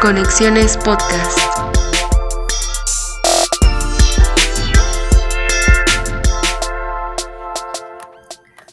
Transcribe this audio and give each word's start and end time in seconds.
Conexiones 0.00 0.78
Podcast. 0.78 1.38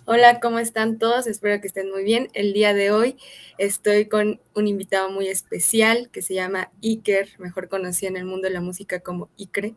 Hola, 0.06 0.40
¿cómo 0.40 0.60
están 0.60 0.98
todos? 1.00 1.28
Espero 1.28 1.60
que 1.60 1.68
estén 1.68 1.92
muy 1.92 2.06
bien. 2.06 2.30
El 2.34 2.54
día 2.54 2.74
de 2.74 2.92
hoy 2.92 3.18
estoy 3.58 4.06
con 4.06 4.40
un 4.56 4.68
invitado 4.68 5.12
muy 5.12 5.28
especial 5.28 6.10
que 6.14 6.22
se 6.22 6.34
llama 6.34 6.72
Iker, 6.82 7.28
mejor 7.40 7.68
conocido 7.68 8.12
en 8.12 8.18
el 8.18 8.26
mundo 8.26 8.48
de 8.48 8.54
la 8.54 8.62
música 8.62 9.02
como 9.02 9.30
Icre. 9.36 9.76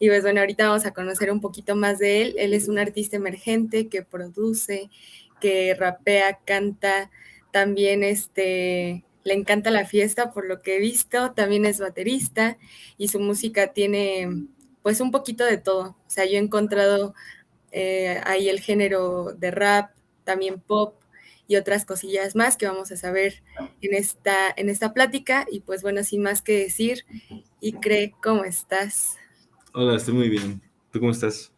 Y 0.00 0.08
pues 0.08 0.22
bueno, 0.22 0.40
ahorita 0.40 0.66
vamos 0.66 0.84
a 0.84 0.92
conocer 0.92 1.30
un 1.30 1.40
poquito 1.40 1.76
más 1.76 2.00
de 2.00 2.22
él. 2.22 2.34
Él 2.38 2.54
es 2.54 2.66
un 2.66 2.80
artista 2.80 3.14
emergente 3.14 3.88
que 3.88 4.02
produce, 4.02 4.90
que 5.40 5.76
rapea, 5.78 6.40
canta, 6.44 7.12
también 7.52 8.02
este, 8.02 9.04
le 9.24 9.34
encanta 9.34 9.70
la 9.70 9.86
fiesta 9.86 10.32
por 10.32 10.46
lo 10.46 10.62
que 10.62 10.76
he 10.76 10.80
visto, 10.80 11.32
también 11.32 11.64
es 11.64 11.78
baterista 11.78 12.58
y 12.98 13.08
su 13.08 13.20
música 13.20 13.72
tiene 13.72 14.46
pues 14.82 15.00
un 15.00 15.10
poquito 15.10 15.44
de 15.44 15.58
todo. 15.58 15.96
O 16.06 16.10
sea, 16.10 16.24
yo 16.24 16.32
he 16.32 16.38
encontrado 16.38 17.14
eh, 17.70 18.20
ahí 18.24 18.48
el 18.48 18.60
género 18.60 19.32
de 19.32 19.50
rap, 19.50 19.92
también 20.24 20.60
pop 20.60 20.94
y 21.46 21.56
otras 21.56 21.84
cosillas 21.84 22.34
más 22.34 22.56
que 22.56 22.66
vamos 22.66 22.90
a 22.92 22.96
saber 22.96 23.42
en 23.80 23.94
esta, 23.94 24.52
en 24.56 24.68
esta 24.68 24.92
plática. 24.92 25.46
Y 25.50 25.60
pues 25.60 25.82
bueno, 25.82 26.02
sin 26.02 26.22
más 26.22 26.42
que 26.42 26.58
decir, 26.58 27.04
y 27.60 27.74
cree, 27.74 28.14
¿cómo 28.22 28.44
estás? 28.44 29.16
Hola, 29.72 29.96
estoy 29.96 30.14
muy 30.14 30.28
bien. 30.28 30.60
¿Tú 30.90 31.00
cómo 31.00 31.12
estás? 31.12 31.52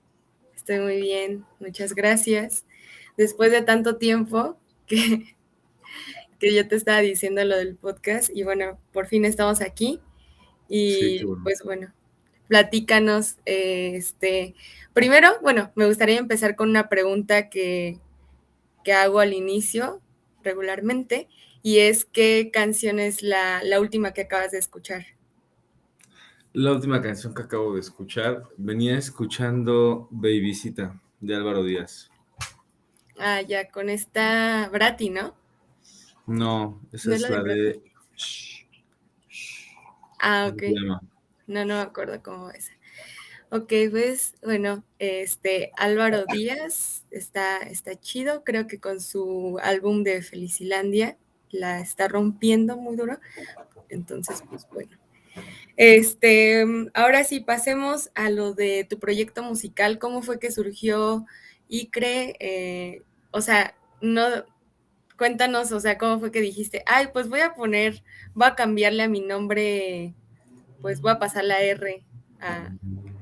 Estoy 0.55 0.79
muy 0.81 1.01
bien, 1.01 1.45
muchas 1.61 1.95
gracias. 1.95 2.65
Después 3.17 3.53
de 3.53 3.63
tanto 3.63 3.97
tiempo 3.97 4.59
que 4.87 5.37
que 6.39 6.55
yo 6.55 6.67
te 6.69 6.77
estaba 6.77 7.01
diciendo 7.01 7.45
lo 7.45 7.57
del 7.57 7.77
podcast 7.77 8.31
y 8.35 8.43
bueno, 8.43 8.79
por 8.93 9.07
fin 9.07 9.25
estamos 9.25 9.61
aquí 9.61 10.01
y 10.69 11.25
pues 11.43 11.63
bueno, 11.65 11.93
platícanos, 12.49 13.37
este, 13.45 14.55
primero, 14.93 15.29
bueno, 15.43 15.73
me 15.75 15.87
gustaría 15.87 16.19
empezar 16.19 16.57
con 16.57 16.71
una 16.71 16.89
pregunta 16.89 17.49
que, 17.49 17.99
que 18.83 18.93
hago 18.93 19.21
al 19.21 19.33
inicio 19.33 20.01
regularmente 20.43 21.29
y 21.63 21.79
es 21.79 22.05
¿qué 22.05 22.51
canción 22.53 22.99
es 22.99 23.23
la, 23.23 23.63
la 23.63 23.81
última 23.81 24.13
que 24.13 24.23
acabas 24.23 24.53
de 24.53 24.59
escuchar? 24.59 25.07
La 26.53 26.73
última 26.73 27.03
canción 27.03 27.35
que 27.35 27.43
acabo 27.43 27.75
de 27.75 27.81
escuchar, 27.81 28.45
venía 28.57 28.97
escuchando 28.97 30.07
Babycita 30.11 31.01
de 31.21 31.35
Álvaro 31.35 31.65
Díaz. 31.65 32.11
Ah, 33.19 33.41
ya, 33.43 33.71
con 33.71 33.89
esta 33.89 34.69
Brati, 34.73 35.11
¿no? 35.11 35.35
No, 36.27 36.81
esa 36.93 37.15
es, 37.15 37.29
la, 37.29 37.43
de... 37.43 37.83
Ah, 40.21 40.51
ok. 40.53 40.63
No, 41.47 41.65
no 41.65 41.75
me 41.75 41.81
acuerdo 41.81 42.23
cómo 42.23 42.51
es. 42.51 42.71
Ok, 43.51 43.73
pues 43.91 44.35
bueno, 44.43 44.83
este 44.99 45.71
Álvaro 45.77 46.25
Díaz 46.33 47.05
está, 47.11 47.59
está 47.59 47.95
chido, 48.01 48.43
creo 48.43 48.67
que 48.67 48.81
con 48.81 49.01
su 49.01 49.61
álbum 49.63 50.03
de 50.03 50.23
Felicilandia 50.23 51.17
la 51.51 51.81
está 51.81 52.09
rompiendo 52.09 52.77
muy 52.77 52.97
duro. 52.97 53.21
Entonces, 53.89 54.43
pues 54.49 54.67
bueno. 54.73 54.97
Este, 55.77 56.65
ahora 56.95 57.25
sí, 57.25 57.41
pasemos 57.41 58.11
a 58.15 58.31
lo 58.31 58.55
de 58.55 58.87
tu 58.89 58.99
proyecto 58.99 59.43
musical. 59.43 59.99
¿Cómo 59.99 60.23
fue 60.23 60.39
que 60.39 60.51
surgió 60.51 61.27
ICRE? 61.69 62.37
Eh, 62.41 63.03
o 63.31 63.41
sea, 63.41 63.77
no, 64.01 64.27
cuéntanos, 65.17 65.73
o 65.73 65.81
sea, 65.81 65.99
cómo 65.99 66.21
fue 66.21 66.31
que 66.31 66.41
dijiste, 66.41 66.83
ay, 66.87 67.09
pues 67.13 67.29
voy 67.29 67.41
a 67.41 67.55
poner, 67.55 68.03
voy 68.35 68.49
a 68.49 68.55
cambiarle 68.55 69.03
a 69.03 69.09
mi 69.09 69.21
nombre, 69.21 70.15
pues 70.81 71.01
voy 71.01 71.13
a 71.13 71.19
pasar 71.19 71.45
la 71.45 71.61
R 71.61 72.05
a... 72.41 72.73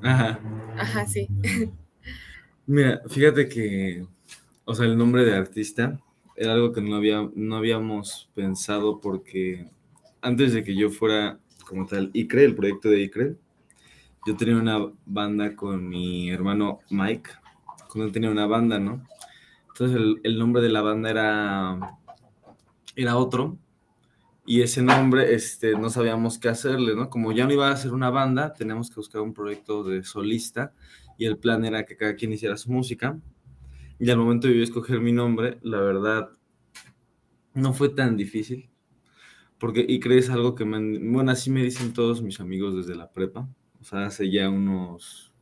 Ajá. 0.02 0.40
Ajá, 0.76 1.06
sí. 1.06 1.28
Mira, 2.66 3.02
fíjate 3.08 3.48
que, 3.48 4.06
o 4.64 4.74
sea, 4.74 4.86
el 4.86 4.96
nombre 4.96 5.24
de 5.24 5.36
artista 5.36 6.00
era 6.36 6.54
algo 6.54 6.72
que 6.72 6.80
no, 6.80 6.96
había, 6.96 7.28
no 7.34 7.56
habíamos 7.56 8.30
pensado 8.34 9.00
porque 9.00 9.68
antes 10.22 10.52
de 10.52 10.64
que 10.64 10.74
yo 10.74 10.90
fuera 10.90 11.38
como 11.66 11.86
tal 11.86 12.10
ICRE, 12.12 12.44
el 12.44 12.54
proyecto 12.54 12.88
de 12.88 13.02
ICRE, 13.02 13.36
yo 14.26 14.36
tenía 14.36 14.56
una 14.56 14.78
banda 15.04 15.56
con 15.56 15.88
mi 15.88 16.30
hermano 16.30 16.80
Mike, 16.90 17.30
cuando 17.88 18.06
él 18.06 18.12
tenía 18.12 18.30
una 18.30 18.46
banda, 18.46 18.78
¿no? 18.78 19.04
Entonces 19.72 20.18
el, 20.22 20.38
nombre 20.38 20.62
de 20.62 20.68
la 20.68 20.82
banda 20.82 21.10
era, 21.10 21.98
era 22.94 23.16
otro. 23.16 23.58
Y 24.44 24.60
ese 24.60 24.82
nombre 24.82 25.34
este, 25.34 25.72
no 25.72 25.88
sabíamos 25.88 26.38
qué 26.38 26.48
hacerle, 26.48 26.94
¿no? 26.94 27.08
Como 27.08 27.32
ya 27.32 27.46
no 27.46 27.52
iba 27.52 27.70
a 27.70 27.76
ser 27.76 27.92
una 27.92 28.10
banda, 28.10 28.52
teníamos 28.52 28.90
que 28.90 28.96
buscar 28.96 29.22
un 29.22 29.32
proyecto 29.32 29.84
de 29.84 30.02
solista 30.02 30.72
y 31.16 31.26
el 31.26 31.38
plan 31.38 31.64
era 31.64 31.84
que 31.84 31.96
cada 31.96 32.16
quien 32.16 32.32
hiciera 32.32 32.56
su 32.56 32.70
música. 32.70 33.18
Y 33.98 34.10
al 34.10 34.18
momento 34.18 34.48
de 34.48 34.56
yo 34.56 34.62
escoger 34.64 35.00
mi 35.00 35.12
nombre, 35.12 35.58
la 35.62 35.80
verdad, 35.80 36.30
no 37.54 37.72
fue 37.72 37.88
tan 37.88 38.16
difícil. 38.16 38.68
Porque, 39.58 39.86
y 39.88 40.00
crees 40.00 40.28
algo 40.28 40.56
que 40.56 40.64
me, 40.64 40.98
bueno, 40.98 41.30
así 41.30 41.50
me 41.50 41.62
dicen 41.62 41.92
todos 41.92 42.20
mis 42.20 42.40
amigos 42.40 42.74
desde 42.74 42.96
la 42.96 43.12
prepa. 43.12 43.48
O 43.80 43.84
sea, 43.84 44.06
hace 44.06 44.28
ya 44.28 44.50
unos 44.50 45.32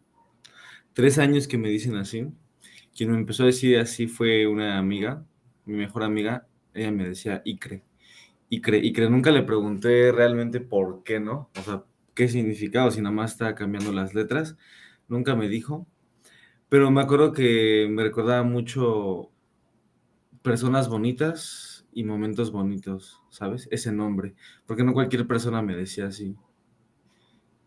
tres 0.92 1.18
años 1.18 1.48
que 1.48 1.56
me 1.56 1.70
dicen 1.70 1.97
así. 1.97 2.26
Quien 2.95 3.12
me 3.12 3.19
empezó 3.19 3.45
a 3.45 3.47
decir 3.47 3.78
así 3.78 4.06
fue 4.06 4.47
una 4.47 4.78
amiga, 4.78 5.25
mi 5.65 5.75
mejor 5.75 6.03
amiga, 6.03 6.47
ella 6.75 6.91
me 6.91 7.09
decía 7.09 7.43
Icre. 7.45 7.83
Icre, 8.49 8.78
Icre, 8.78 9.09
nunca 9.09 9.31
le 9.31 9.43
pregunté 9.43 10.12
realmente 10.12 10.61
por 10.61 11.03
qué, 11.05 11.21
¿no? 11.21 11.51
O 11.59 11.62
sea, 11.62 11.84
qué 12.15 12.28
significaba, 12.28 12.91
si 12.91 13.01
nada 13.01 13.15
más 13.15 13.33
estaba 13.33 13.55
cambiando 13.55 13.93
las 13.93 14.15
letras, 14.15 14.56
nunca 15.09 15.37
me 15.37 15.49
dijo. 15.49 15.87
Pero 16.69 16.91
me 16.91 17.01
acuerdo 17.01 17.33
que 17.33 17.89
me 17.91 18.03
recordaba 18.03 18.43
mucho 18.43 19.31
personas 20.43 20.89
bonitas 20.89 21.87
y 21.93 22.05
momentos 22.05 22.53
bonitos, 22.53 23.21
¿sabes? 23.31 23.69
Ese 23.71 23.93
nombre, 23.93 24.34
porque 24.67 24.84
no 24.84 24.93
cualquier 24.93 25.27
persona 25.27 25.62
me 25.62 25.77
decía 25.77 26.07
así. 26.07 26.37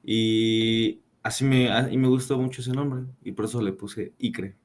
Y 0.03 1.01
así 1.21 1.45
me, 1.45 1.69
y 1.91 1.97
me 1.97 2.07
gustó 2.07 2.37
mucho 2.37 2.61
ese 2.61 2.71
nombre, 2.71 3.05
y 3.23 3.31
por 3.33 3.45
eso 3.45 3.61
le 3.61 3.73
puse 3.73 4.13
Icre. 4.17 4.55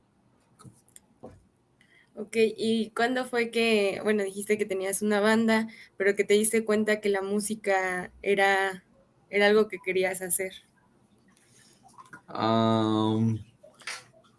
Ok, 2.18 2.34
¿y 2.34 2.90
cuándo 2.96 3.26
fue 3.26 3.52
que, 3.52 4.00
bueno, 4.02 4.24
dijiste 4.24 4.58
que 4.58 4.66
tenías 4.66 5.02
una 5.02 5.20
banda, 5.20 5.68
pero 5.96 6.16
que 6.16 6.24
te 6.24 6.34
diste 6.34 6.64
cuenta 6.64 7.00
que 7.00 7.10
la 7.10 7.22
música 7.22 8.10
era, 8.22 8.84
era 9.30 9.46
algo 9.46 9.68
que 9.68 9.78
querías 9.78 10.20
hacer? 10.20 10.52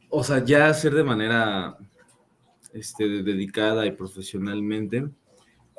o 0.09 0.23
sea, 0.23 0.43
ya 0.43 0.67
hacer 0.67 0.93
de 0.93 1.03
manera 1.05 1.77
este, 2.73 3.23
dedicada 3.23 3.85
y 3.85 3.91
profesionalmente 3.91 5.09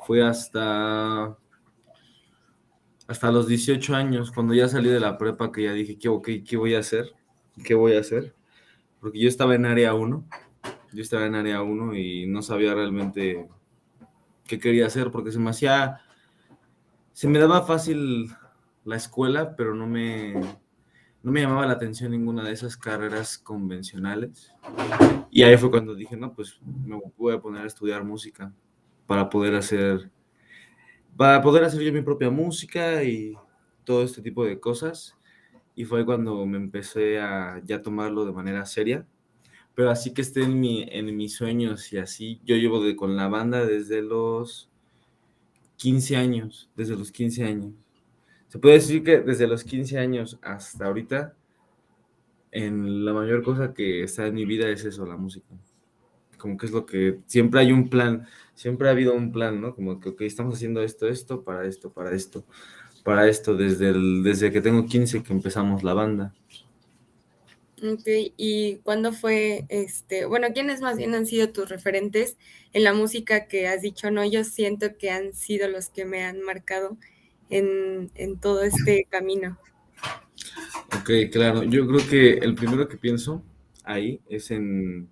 fue 0.05 0.23
hasta, 0.23 1.37
hasta 3.07 3.31
los 3.31 3.47
18 3.47 3.95
años, 3.95 4.31
cuando 4.31 4.55
ya 4.55 4.67
salí 4.67 4.89
de 4.89 4.99
la 4.99 5.19
prepa, 5.19 5.51
que 5.51 5.63
ya 5.63 5.73
dije, 5.73 5.99
¿qué, 5.99 6.43
¿qué 6.43 6.57
voy 6.57 6.73
a 6.73 6.79
hacer? 6.79 7.13
¿Qué 7.63 7.75
voy 7.75 7.93
a 7.93 7.99
hacer? 7.99 8.35
Porque 8.99 9.19
yo 9.19 9.29
estaba 9.29 9.53
en 9.53 9.67
área 9.67 9.93
1 9.93 10.27
yo 10.93 11.01
estaba 11.01 11.25
en 11.25 11.35
área 11.35 11.61
1 11.61 11.95
y 11.95 12.27
no 12.27 12.41
sabía 12.41 12.73
realmente 12.73 13.47
qué 14.45 14.59
quería 14.59 14.87
hacer 14.87 15.11
porque 15.11 15.31
se 15.31 15.39
me 15.39 15.49
hacía, 15.49 16.01
se 17.13 17.27
me 17.27 17.39
daba 17.39 17.63
fácil 17.63 18.29
la 18.83 18.95
escuela, 18.95 19.55
pero 19.55 19.73
no 19.75 19.87
me, 19.87 20.33
no 21.23 21.31
me 21.31 21.41
llamaba 21.41 21.65
la 21.65 21.73
atención 21.73 22.11
ninguna 22.11 22.43
de 22.43 22.51
esas 22.51 22.75
carreras 22.75 23.37
convencionales. 23.37 24.53
Y 25.29 25.43
ahí 25.43 25.55
fue 25.57 25.71
cuando 25.71 25.95
dije, 25.95 26.17
no, 26.17 26.33
pues 26.33 26.59
me 26.85 26.99
voy 27.17 27.33
a 27.33 27.39
poner 27.39 27.63
a 27.63 27.67
estudiar 27.67 28.03
música 28.03 28.53
para 29.07 29.29
poder 29.29 29.55
hacer, 29.55 30.11
para 31.15 31.41
poder 31.41 31.63
hacer 31.63 31.81
yo 31.81 31.93
mi 31.93 32.01
propia 32.01 32.29
música 32.29 33.03
y 33.03 33.35
todo 33.85 34.03
este 34.03 34.21
tipo 34.21 34.43
de 34.43 34.59
cosas. 34.59 35.15
Y 35.75 35.85
fue 35.85 36.05
cuando 36.05 36.45
me 36.45 36.57
empecé 36.57 37.21
a 37.21 37.61
ya 37.63 37.81
tomarlo 37.81 38.25
de 38.25 38.33
manera 38.33 38.65
seria 38.65 39.07
pero 39.75 39.89
así 39.89 40.13
que 40.13 40.21
esté 40.21 40.43
en, 40.43 40.59
mi, 40.59 40.85
en 40.89 41.15
mis 41.15 41.35
sueños 41.35 41.91
y 41.93 41.97
así, 41.97 42.41
yo 42.43 42.55
llevo 42.55 42.81
con 42.95 43.15
la 43.15 43.27
banda 43.27 43.65
desde 43.65 44.01
los 44.01 44.69
15 45.77 46.17
años, 46.17 46.69
desde 46.75 46.95
los 46.95 47.11
15 47.11 47.43
años. 47.43 47.73
Se 48.47 48.59
puede 48.59 48.75
decir 48.75 49.03
que 49.03 49.21
desde 49.21 49.47
los 49.47 49.63
15 49.63 49.97
años 49.97 50.37
hasta 50.41 50.85
ahorita, 50.85 51.35
en 52.51 53.05
la 53.05 53.13
mayor 53.13 53.43
cosa 53.43 53.73
que 53.73 54.03
está 54.03 54.27
en 54.27 54.35
mi 54.35 54.45
vida 54.45 54.69
es 54.69 54.83
eso, 54.83 55.05
la 55.05 55.15
música. 55.15 55.47
Como 56.37 56.57
que 56.57 56.65
es 56.65 56.71
lo 56.71 56.85
que 56.85 57.19
siempre 57.27 57.61
hay 57.61 57.71
un 57.71 57.89
plan, 57.89 58.27
siempre 58.53 58.89
ha 58.89 58.91
habido 58.91 59.13
un 59.13 59.31
plan, 59.31 59.61
¿no? 59.61 59.73
Como 59.73 59.99
que, 59.99 60.25
estamos 60.25 60.55
haciendo 60.55 60.81
esto, 60.81 61.07
esto, 61.07 61.43
para 61.43 61.65
esto, 61.65 61.91
para 61.91 62.11
esto, 62.11 62.45
para 63.03 63.27
esto, 63.27 63.55
desde, 63.55 63.89
el, 63.89 64.21
desde 64.23 64.51
que 64.51 64.61
tengo 64.61 64.85
15 64.85 65.23
que 65.23 65.33
empezamos 65.33 65.81
la 65.83 65.93
banda. 65.93 66.33
Ok, 67.83 68.07
¿y 68.37 68.75
cuándo 68.83 69.11
fue, 69.11 69.65
este, 69.69 70.25
bueno, 70.25 70.47
quiénes 70.53 70.81
más 70.81 70.97
bien 70.97 71.15
han 71.15 71.25
sido 71.25 71.49
tus 71.49 71.67
referentes 71.67 72.37
en 72.73 72.83
la 72.83 72.93
música 72.93 73.47
que 73.47 73.67
has 73.67 73.81
dicho, 73.81 74.11
no, 74.11 74.23
yo 74.23 74.43
siento 74.43 74.97
que 74.97 75.09
han 75.09 75.33
sido 75.33 75.67
los 75.67 75.89
que 75.89 76.05
me 76.05 76.23
han 76.23 76.41
marcado 76.41 76.97
en, 77.49 78.11
en 78.15 78.39
todo 78.39 78.63
este 78.63 79.07
camino. 79.09 79.57
Ok, 80.99 81.09
claro. 81.31 81.63
Yo 81.63 81.87
creo 81.87 82.07
que 82.07 82.33
el 82.45 82.55
primero 82.55 82.87
que 82.87 82.97
pienso 82.97 83.43
ahí 83.83 84.21
es 84.29 84.51
en, 84.51 85.09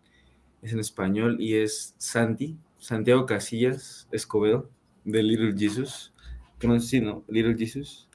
es 0.61 0.73
en 0.73 0.79
español 0.79 1.37
y 1.39 1.55
es 1.55 1.95
Santi, 1.97 2.57
Santiago 2.77 3.25
Casillas 3.25 4.07
Escobedo, 4.11 4.69
de 5.05 5.23
Little 5.23 5.55
Jesus. 5.57 6.13
¿Conoces? 6.61 6.89
Sí, 6.89 7.01
¿no? 7.01 7.23
Little 7.27 7.55
Jesus. 7.57 8.07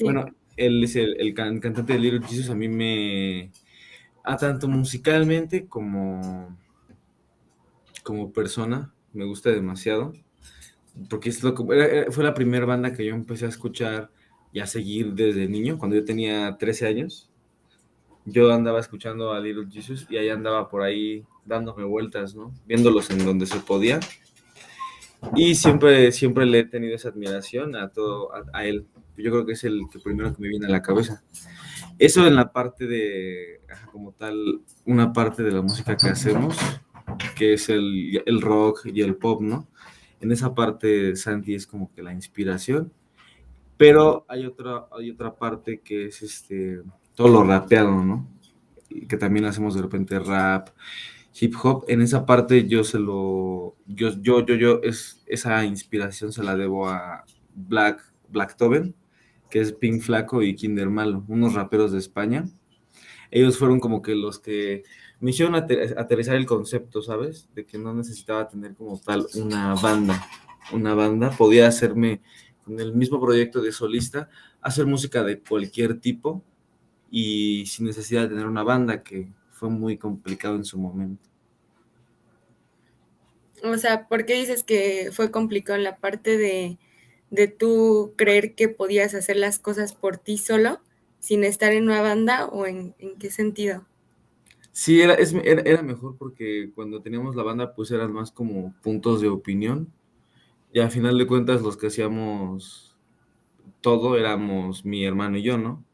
Bueno, 0.00 0.26
él 0.56 0.84
es 0.84 0.96
el, 0.96 1.20
el 1.20 1.34
cantante 1.34 1.92
de 1.92 1.98
Little 1.98 2.26
Jesus. 2.26 2.50
A 2.50 2.54
mí 2.54 2.68
me. 2.68 3.50
A 4.28 4.36
tanto 4.36 4.68
musicalmente 4.68 5.66
como. 5.66 6.54
como 8.02 8.32
persona, 8.32 8.92
me 9.14 9.24
gusta 9.24 9.50
demasiado. 9.50 10.12
Porque 11.08 11.30
es 11.30 11.42
lo 11.42 11.54
que, 11.54 12.06
fue 12.10 12.24
la 12.24 12.34
primera 12.34 12.66
banda 12.66 12.92
que 12.92 13.06
yo 13.06 13.14
empecé 13.14 13.46
a 13.46 13.48
escuchar 13.48 14.10
y 14.52 14.60
a 14.60 14.66
seguir 14.66 15.14
desde 15.14 15.48
niño, 15.48 15.78
cuando 15.78 15.96
yo 15.96 16.04
tenía 16.04 16.56
13 16.58 16.86
años. 16.86 17.30
Yo 18.24 18.52
andaba 18.52 18.80
escuchando 18.80 19.32
a 19.32 19.40
Little 19.40 19.70
Jesus 19.70 20.06
y 20.10 20.18
ahí 20.18 20.28
andaba 20.28 20.68
por 20.68 20.82
ahí 20.82 21.24
dándome 21.46 21.84
vueltas, 21.84 22.34
¿no? 22.34 22.52
Viéndolos 22.66 23.08
en 23.08 23.24
donde 23.24 23.46
se 23.46 23.60
podía. 23.60 24.00
Y 25.34 25.54
siempre, 25.54 26.12
siempre 26.12 26.44
le 26.44 26.60
he 26.60 26.64
tenido 26.64 26.94
esa 26.94 27.08
admiración 27.08 27.74
a 27.76 27.88
todo, 27.88 28.30
a, 28.52 28.64
él. 28.66 28.86
Yo 29.16 29.30
creo 29.30 29.46
que 29.46 29.52
es 29.52 29.64
el 29.64 29.82
que 29.90 29.98
primero 29.98 30.34
que 30.34 30.42
me 30.42 30.48
viene 30.48 30.66
a 30.66 30.70
la 30.70 30.82
cabeza. 30.82 31.22
Eso 31.98 32.26
en 32.26 32.36
la 32.36 32.52
parte 32.52 32.86
de, 32.86 33.60
como 33.90 34.12
tal, 34.12 34.62
una 34.84 35.12
parte 35.12 35.42
de 35.42 35.52
la 35.52 35.62
música 35.62 35.96
que 35.96 36.08
hacemos, 36.08 36.56
que 37.36 37.54
es 37.54 37.68
el, 37.68 38.22
el 38.24 38.40
rock 38.40 38.86
y 38.86 39.02
el 39.02 39.16
pop, 39.16 39.40
¿no? 39.40 39.68
En 40.20 40.32
esa 40.32 40.54
parte 40.54 41.16
Santi 41.16 41.54
es 41.54 41.66
como 41.66 41.92
que 41.92 42.02
la 42.02 42.12
inspiración. 42.12 42.92
Pero 43.76 44.24
hay 44.28 44.44
otra, 44.44 44.86
hay 44.90 45.10
otra 45.10 45.36
parte 45.36 45.80
que 45.80 46.06
es 46.06 46.22
este, 46.22 46.82
todo 47.14 47.28
lo 47.28 47.44
rapeado, 47.44 48.04
¿no? 48.04 48.28
que 49.08 49.16
también 49.16 49.44
hacemos 49.44 49.74
de 49.74 49.82
repente 49.82 50.18
rap, 50.18 50.70
hip 51.38 51.54
hop, 51.62 51.84
en 51.88 52.02
esa 52.02 52.26
parte 52.26 52.66
yo 52.66 52.84
se 52.84 52.98
lo, 52.98 53.76
yo, 53.86 54.10
yo, 54.20 54.44
yo, 54.44 54.54
yo, 54.54 54.80
es, 54.82 55.22
esa 55.26 55.64
inspiración 55.64 56.32
se 56.32 56.42
la 56.42 56.56
debo 56.56 56.88
a 56.88 57.24
Black, 57.54 58.02
Black 58.28 58.56
Toben, 58.56 58.94
que 59.50 59.60
es 59.60 59.72
Pink 59.72 60.02
Flaco 60.02 60.42
y 60.42 60.54
Kinder 60.54 60.90
Malo, 60.90 61.24
unos 61.28 61.54
raperos 61.54 61.92
de 61.92 61.98
España. 61.98 62.44
Ellos 63.30 63.58
fueron 63.58 63.80
como 63.80 64.02
que 64.02 64.14
los 64.14 64.38
que 64.38 64.84
me 65.20 65.30
hicieron 65.30 65.54
aterrizar 65.54 66.36
el 66.36 66.46
concepto, 66.46 67.02
¿sabes? 67.02 67.48
De 67.54 67.66
que 67.66 67.78
no 67.78 67.92
necesitaba 67.92 68.48
tener 68.48 68.74
como 68.74 68.98
tal 69.00 69.26
una 69.34 69.74
banda. 69.74 70.24
Una 70.72 70.94
banda 70.94 71.30
podía 71.30 71.66
hacerme 71.66 72.20
con 72.64 72.78
el 72.78 72.94
mismo 72.94 73.20
proyecto 73.20 73.60
de 73.60 73.72
solista, 73.72 74.28
hacer 74.60 74.86
música 74.86 75.24
de 75.24 75.40
cualquier 75.40 75.98
tipo 75.98 76.44
y 77.10 77.64
sin 77.66 77.86
necesidad 77.86 78.22
de 78.22 78.28
tener 78.28 78.46
una 78.46 78.62
banda, 78.62 79.02
que 79.02 79.32
fue 79.50 79.70
muy 79.70 79.96
complicado 79.96 80.56
en 80.56 80.64
su 80.64 80.78
momento. 80.78 81.28
O 83.64 83.76
sea, 83.76 84.06
¿por 84.06 84.24
qué 84.24 84.34
dices 84.34 84.62
que 84.62 85.10
fue 85.12 85.30
complicado 85.30 85.76
en 85.76 85.84
la 85.84 85.96
parte 85.96 86.36
de, 86.36 86.78
de 87.30 87.48
tú 87.48 88.14
creer 88.16 88.54
que 88.54 88.68
podías 88.68 89.14
hacer 89.14 89.36
las 89.36 89.58
cosas 89.58 89.92
por 89.94 90.16
ti 90.16 90.38
solo, 90.38 90.80
sin 91.18 91.44
estar 91.44 91.72
en 91.72 91.84
una 91.84 92.00
banda, 92.00 92.46
o 92.46 92.66
en, 92.66 92.94
qué 93.18 93.30
sentido? 93.30 93.84
Sí, 94.72 95.00
era, 95.00 95.14
era, 95.14 95.82
mejor 95.82 96.16
porque 96.16 96.70
cuando 96.74 97.02
teníamos 97.02 97.34
la 97.34 97.42
banda, 97.42 97.74
pues 97.74 97.90
eran 97.90 98.12
más 98.12 98.30
como 98.30 98.74
puntos 98.82 99.20
de 99.20 99.28
opinión. 99.28 99.92
Y 100.72 100.80
al 100.80 100.90
final 100.90 101.18
de 101.18 101.26
cuentas, 101.26 101.62
los 101.62 101.76
que 101.76 101.88
hacíamos 101.88 102.96
todo 103.80 104.16
éramos 104.16 104.84
mi 104.84 105.04
hermano 105.04 105.38
y 105.38 105.42
yo, 105.42 105.58
¿no? 105.58 105.84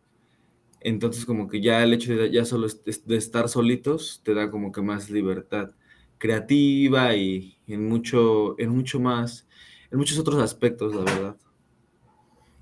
Entonces, 0.80 1.24
como 1.24 1.48
que 1.48 1.62
ya 1.62 1.82
el 1.82 1.94
hecho 1.94 2.14
de 2.14 2.30
ya 2.30 2.44
solo 2.44 2.68
de 2.68 3.16
estar 3.16 3.48
solitos 3.48 4.20
te 4.22 4.34
da 4.34 4.50
como 4.50 4.70
que 4.70 4.82
más 4.82 5.08
libertad 5.08 5.70
creativa 6.18 7.14
y 7.16 7.56
en 7.66 7.88
mucho, 7.88 8.58
en 8.58 8.70
mucho 8.70 9.00
más, 9.00 9.46
en 9.94 9.98
muchos 9.98 10.18
otros 10.18 10.42
aspectos, 10.42 10.92
la 10.92 11.04
verdad. 11.04 11.36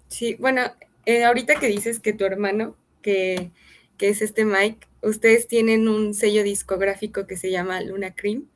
Sí, 0.09 0.37
bueno, 0.39 0.61
eh, 1.07 1.25
ahorita 1.25 1.59
que 1.59 1.69
dices 1.69 1.99
que 1.99 2.13
tu 2.13 2.27
hermano, 2.27 2.77
que, 3.01 3.51
es 3.99 4.21
este 4.21 4.45
Mike, 4.45 4.87
ustedes 5.01 5.49
tienen 5.49 5.89
un 5.89 6.13
sello 6.13 6.43
discográfico 6.43 7.27
que 7.27 7.37
se 7.37 7.51
llama 7.51 7.81
Luna 7.81 8.15
Cream, 8.15 8.49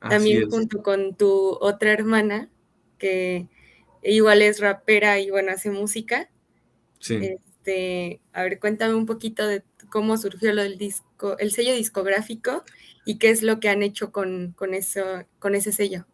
también 0.00 0.48
junto 0.48 0.82
con 0.82 1.16
tu 1.16 1.58
otra 1.60 1.92
hermana, 1.92 2.48
que 2.96 3.48
igual 4.02 4.40
es 4.40 4.60
rapera 4.60 5.18
y 5.18 5.30
bueno, 5.30 5.50
hace 5.52 5.70
música. 5.70 6.30
Sí. 7.00 7.16
Este, 7.16 8.20
a 8.32 8.44
ver, 8.44 8.58
cuéntame 8.58 8.94
un 8.94 9.04
poquito 9.04 9.46
de 9.46 9.62
cómo 9.90 10.16
surgió 10.16 10.54
lo 10.54 10.62
del 10.62 10.78
disco, 10.78 11.36
el 11.38 11.52
sello 11.52 11.74
discográfico 11.74 12.64
y 13.04 13.18
qué 13.18 13.30
es 13.30 13.42
lo 13.42 13.60
que 13.60 13.68
han 13.68 13.82
hecho 13.82 14.12
con, 14.12 14.54
eso, 14.72 15.02
con 15.38 15.54
ese 15.54 15.72
sello. 15.72 16.06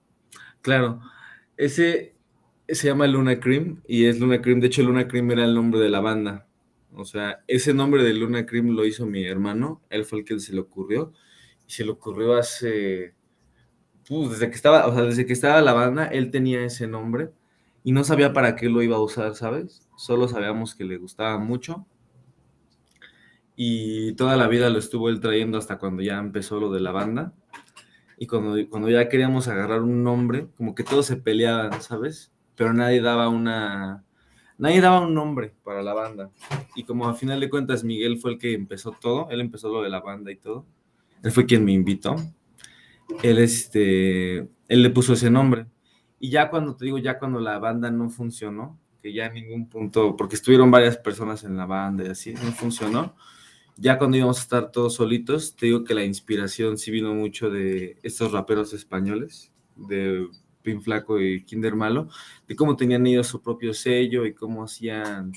Claro, 0.62 1.00
ese 1.60 2.14
se 2.68 2.86
llama 2.88 3.06
Luna 3.06 3.40
Cream 3.40 3.82
y 3.86 4.06
es 4.06 4.18
Luna 4.20 4.40
Cream, 4.40 4.60
de 4.60 4.68
hecho 4.68 4.82
Luna 4.82 5.08
Cream 5.08 5.30
era 5.30 5.44
el 5.44 5.54
nombre 5.54 5.80
de 5.80 5.88
la 5.88 6.00
banda. 6.00 6.46
O 6.94 7.04
sea, 7.04 7.42
ese 7.46 7.74
nombre 7.74 8.02
de 8.02 8.14
Luna 8.14 8.46
Cream 8.46 8.70
lo 8.70 8.84
hizo 8.84 9.06
mi 9.06 9.24
hermano, 9.24 9.82
él 9.90 10.04
fue 10.04 10.20
el 10.20 10.24
que 10.24 10.38
se 10.40 10.52
le 10.52 10.60
ocurrió 10.60 11.12
y 11.66 11.72
se 11.72 11.84
le 11.84 11.90
ocurrió 11.90 12.34
hace 12.34 13.14
pues, 14.08 14.30
desde 14.30 14.48
que 14.50 14.56
estaba, 14.56 14.86
o 14.86 14.94
sea, 14.94 15.02
desde 15.02 15.26
que 15.26 15.32
estaba 15.32 15.60
la 15.60 15.72
banda, 15.72 16.06
él 16.06 16.30
tenía 16.30 16.64
ese 16.64 16.86
nombre 16.86 17.30
y 17.84 17.92
no 17.92 18.04
sabía 18.04 18.32
para 18.32 18.56
qué 18.56 18.68
lo 18.68 18.82
iba 18.82 18.96
a 18.96 19.00
usar, 19.00 19.34
¿sabes? 19.34 19.88
Solo 19.96 20.28
sabíamos 20.28 20.74
que 20.74 20.84
le 20.84 20.96
gustaba 20.96 21.38
mucho 21.38 21.86
y 23.54 24.14
toda 24.14 24.36
la 24.36 24.48
vida 24.48 24.70
lo 24.70 24.78
estuvo 24.78 25.10
él 25.10 25.20
trayendo 25.20 25.58
hasta 25.58 25.78
cuando 25.78 26.02
ya 26.02 26.18
empezó 26.18 26.58
lo 26.58 26.72
de 26.72 26.80
la 26.80 26.92
banda. 26.92 27.34
Y 28.22 28.26
cuando, 28.26 28.54
cuando 28.68 28.90
ya 28.90 29.08
queríamos 29.08 29.48
agarrar 29.48 29.80
un 29.80 30.04
nombre, 30.04 30.48
como 30.58 30.74
que 30.74 30.84
todos 30.84 31.06
se 31.06 31.16
peleaban, 31.16 31.80
¿sabes? 31.80 32.30
Pero 32.54 32.74
nadie 32.74 33.00
daba 33.00 33.30
una... 33.30 34.04
Nadie 34.58 34.82
daba 34.82 35.00
un 35.00 35.14
nombre 35.14 35.54
para 35.64 35.82
la 35.82 35.94
banda. 35.94 36.30
Y 36.76 36.84
como 36.84 37.08
a 37.08 37.14
final 37.14 37.40
de 37.40 37.48
cuentas 37.48 37.82
Miguel 37.82 38.18
fue 38.18 38.32
el 38.32 38.38
que 38.38 38.52
empezó 38.52 38.92
todo, 38.92 39.30
él 39.30 39.40
empezó 39.40 39.70
lo 39.70 39.80
de 39.80 39.88
la 39.88 40.00
banda 40.00 40.30
y 40.30 40.36
todo. 40.36 40.66
Él 41.22 41.32
fue 41.32 41.46
quien 41.46 41.64
me 41.64 41.72
invitó. 41.72 42.14
Él, 43.22 43.38
este, 43.38 44.36
él 44.36 44.82
le 44.82 44.90
puso 44.90 45.14
ese 45.14 45.30
nombre. 45.30 45.64
Y 46.18 46.28
ya 46.28 46.50
cuando 46.50 46.76
te 46.76 46.84
digo, 46.84 46.98
ya 46.98 47.18
cuando 47.18 47.40
la 47.40 47.58
banda 47.58 47.90
no 47.90 48.10
funcionó, 48.10 48.78
que 49.00 49.14
ya 49.14 49.28
en 49.28 49.32
ningún 49.32 49.70
punto, 49.70 50.14
porque 50.14 50.34
estuvieron 50.34 50.70
varias 50.70 50.98
personas 50.98 51.42
en 51.44 51.56
la 51.56 51.64
banda 51.64 52.04
y 52.04 52.08
así, 52.08 52.34
no 52.34 52.52
funcionó, 52.52 53.16
ya 53.80 53.96
cuando 53.96 54.18
íbamos 54.18 54.38
a 54.38 54.42
estar 54.42 54.70
todos 54.70 54.94
solitos, 54.94 55.56
te 55.56 55.66
digo 55.66 55.84
que 55.84 55.94
la 55.94 56.04
inspiración 56.04 56.76
sí 56.76 56.90
vino 56.90 57.14
mucho 57.14 57.48
de 57.48 57.96
estos 58.02 58.30
raperos 58.30 58.74
españoles, 58.74 59.50
de 59.74 60.28
Pin 60.62 60.82
Flaco 60.82 61.18
y 61.18 61.42
Kinder 61.44 61.74
Malo, 61.74 62.08
de 62.46 62.54
cómo 62.56 62.76
tenían 62.76 63.06
ellos 63.06 63.26
su 63.26 63.40
propio 63.40 63.72
sello 63.72 64.26
y 64.26 64.34
cómo 64.34 64.64
hacían 64.64 65.32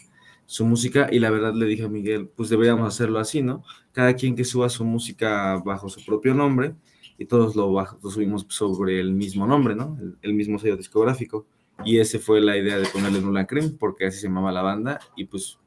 su 0.46 0.66
música. 0.66 1.08
Y 1.10 1.20
la 1.20 1.30
verdad 1.30 1.54
le 1.54 1.66
dije 1.66 1.84
a 1.84 1.88
Miguel, 1.88 2.28
pues 2.36 2.50
deberíamos 2.50 2.86
hacerlo 2.86 3.20
así, 3.20 3.42
¿no? 3.42 3.64
Cada 3.94 4.14
quien 4.14 4.36
que 4.36 4.44
suba 4.44 4.68
su 4.68 4.84
música 4.84 5.62
bajo 5.64 5.88
su 5.88 6.04
propio 6.04 6.34
nombre 6.34 6.76
y 7.18 7.26
todos 7.26 7.56
lo, 7.56 7.74
subimos 8.10 8.46
sobre 8.50 9.00
el 9.00 9.14
mismo 9.14 9.48
nombre, 9.48 9.74
¿no? 9.74 9.98
El, 10.22 10.34
mismo 10.34 10.60
sello 10.60 10.76
discográfico. 10.76 11.48
Y 11.86 12.00
esa 12.00 12.20
fue 12.20 12.42
la 12.42 12.58
idea 12.58 12.78
de 12.78 12.90
ponerle 12.90 13.22
Nula 13.22 13.48
Cream, 13.48 13.78
porque 13.80 14.08
así 14.08 14.20
se 14.20 14.28
llamaba 14.28 14.52
la 14.52 14.62
banda. 14.62 15.00
Y 15.16 15.26
pues 15.26 15.60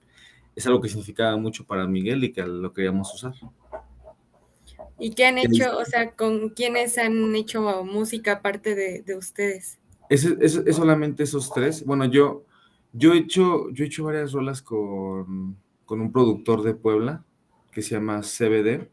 es 0.57 0.67
algo 0.67 0.81
que 0.81 0.89
significaba 0.89 1.37
mucho 1.37 1.65
para 1.65 1.87
Miguel 1.87 2.25
y 2.25 2.33
que 2.33 2.43
lo 2.43 2.73
queríamos 2.73 3.15
usar. 3.15 3.35
¿Y 4.99 5.11
qué 5.11 5.27
han 5.27 5.37
hecho, 5.37 5.77
o 5.77 5.85
sea, 5.85 6.13
con 6.13 6.49
quiénes 6.49 6.97
han 6.97 7.37
hecho 7.37 7.85
música 7.85 8.33
aparte 8.33 8.75
de, 8.75 9.15
ustedes? 9.15 9.79
Es, 10.09 10.25
es, 10.25 10.75
solamente 10.75 11.25
esos 11.25 11.53
tres. 11.53 11.85
Bueno, 11.85 12.07
yo, 12.07 12.45
yo, 12.95 13.13
he 13.13 13.19
hecho, 13.19 13.69
yo 13.71 13.85
he 13.85 13.89
hecho 13.89 14.05
varias 14.05 14.33
rolas 14.33 14.63
con, 14.63 15.59
con 15.85 16.01
un 16.01 16.11
productor 16.11 16.63
de 16.63 16.75
Puebla 16.75 17.23
que 17.71 17.83
se 17.83 17.95
llama 17.95 18.23
CBD, 18.23 18.89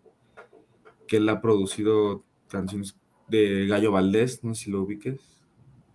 que 1.08 1.18
él 1.18 1.30
ha 1.30 1.40
producido 1.40 2.26
canciones 2.50 2.98
de 3.30 3.66
Gallo 3.68 3.94
Valdés, 3.94 4.44
no 4.44 4.54
sé 4.54 4.66
si 4.66 4.72
lo 4.72 4.82
ubiques. 4.82 5.22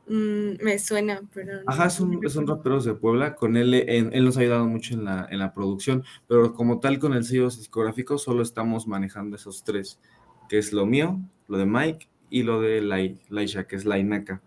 Mm, 0.09 0.63
me 0.63 0.79
suena, 0.79 1.23
pero... 1.35 1.61
Ajá, 1.67 1.91
son, 1.91 2.19
son 2.29 2.47
raperos 2.47 2.85
de 2.85 2.95
Puebla, 2.95 3.35
con 3.35 3.57
él, 3.57 3.75
él 3.75 4.25
nos 4.25 4.37
ha 4.37 4.41
ayudado 4.41 4.67
mucho 4.67 4.95
en 4.95 5.05
la, 5.05 5.27
en 5.31 5.39
la 5.39 5.53
producción, 5.53 6.05
pero 6.27 6.55
como 6.55 6.81
tal 6.81 6.99
con 6.99 7.13
el 7.15 7.25
sello 7.25 7.49
discográfico 7.49 8.19
solo 8.19 8.43
estamos 8.43 8.87
manejando 8.87 9.37
esos 9.37 9.65
tres, 9.65 10.01
que 10.49 10.59
es 10.59 10.73
lo 10.73 10.87
mío, 10.87 11.21
lo 11.47 11.59
de 11.59 11.67
Mike 11.67 12.09
y 12.31 12.43
lo 12.43 12.61
de 12.61 12.81
Laisha, 13.29 13.65
que 13.67 13.77
es 13.77 13.85
la 13.85 13.99
Inaka. 13.99 14.43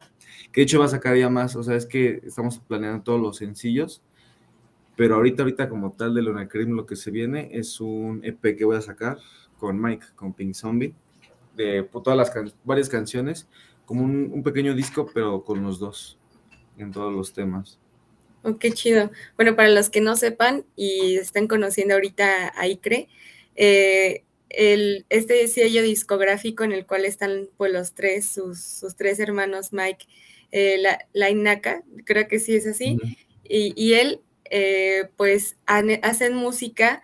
Que 0.52 0.62
de 0.62 0.64
hecho 0.64 0.80
va 0.80 0.86
a 0.86 0.90
sacar 0.90 1.16
ya 1.16 1.30
más, 1.30 1.56
o 1.56 1.64
sea, 1.64 1.76
es 1.76 1.86
que 1.86 2.22
estamos 2.26 2.60
planeando 2.60 3.04
todos 3.04 3.22
los 3.22 3.38
sencillos, 3.38 4.02
pero 4.96 5.16
ahorita, 5.16 5.44
ahorita 5.44 5.70
como 5.70 5.92
tal 5.92 6.14
de 6.14 6.22
Luna 6.22 6.48
Cream 6.48 6.72
lo 6.72 6.86
que 6.86 6.96
se 6.96 7.12
viene 7.12 7.50
es 7.54 7.80
un 7.80 8.22
EP 8.24 8.58
que 8.58 8.66
voy 8.66 8.78
a 8.78 8.82
sacar 8.82 9.18
con 9.58 9.82
Mike, 9.82 10.08
con 10.16 10.34
Pink 10.34 10.54
Zombie, 10.54 10.94
de 11.56 11.84
todas 11.84 12.18
las 12.18 12.56
varias 12.64 12.90
canciones 12.90 13.48
como 13.92 14.06
un, 14.06 14.42
pequeño 14.42 14.74
disco, 14.74 15.12
pero 15.14 15.44
con 15.44 15.62
los 15.62 15.78
dos, 15.78 16.18
en 16.78 16.94
todos 16.94 17.14
los 17.14 17.34
temas. 17.34 17.78
Oh, 18.42 18.58
qué 18.58 18.72
chido. 18.72 19.12
Bueno, 19.36 19.58
para 19.58 19.68
los 19.68 19.90
que 19.90 20.00
no 20.00 20.16
sepan 20.16 20.64
y 20.78 21.18
están 21.18 21.50
conociendo 21.50 21.96
ahorita 21.96 22.54
a 22.56 22.68
ICRE, 22.70 23.10
eh, 23.58 24.24
el, 24.48 25.06
este 25.10 25.46
sello 25.50 25.82
discográfico 25.82 26.64
en 26.64 26.72
el 26.72 26.86
cual 26.86 27.04
están 27.04 27.50
pues 27.58 27.74
los 27.74 27.94
tres, 27.94 28.28
sus, 28.28 28.82
tres 28.96 29.20
hermanos 29.20 29.74
Mike, 29.74 30.06
eh, 30.54 30.78
la, 30.78 31.06
la, 31.12 31.30
Inaka, 31.30 31.84
creo 32.06 32.30
que 32.30 32.40
sí 32.40 32.56
es 32.56 32.66
así, 32.68 32.98
y, 33.44 33.74
y, 33.76 33.96
él 33.96 34.22
eh, 34.50 35.10
pues 35.18 35.58
hacen 35.66 36.34
música 36.34 37.04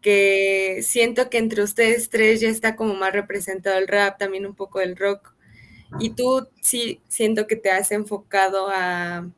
que 0.00 0.80
siento 0.82 1.30
que 1.30 1.38
entre 1.38 1.62
ustedes 1.62 2.10
tres 2.10 2.40
ya 2.40 2.48
está 2.48 2.74
como 2.74 2.94
más 2.94 3.12
representado 3.12 3.78
el 3.78 3.86
rap, 3.86 4.18
también 4.18 4.46
un 4.46 4.56
poco 4.56 4.80
el 4.80 4.96
rock. 4.96 5.33
Y 6.00 6.10
tú 6.10 6.48
sí 6.60 7.00
siento 7.08 7.46
que 7.46 7.56
te 7.56 7.70
has 7.70 7.92
enfocado 7.92 8.68
a 8.70 9.28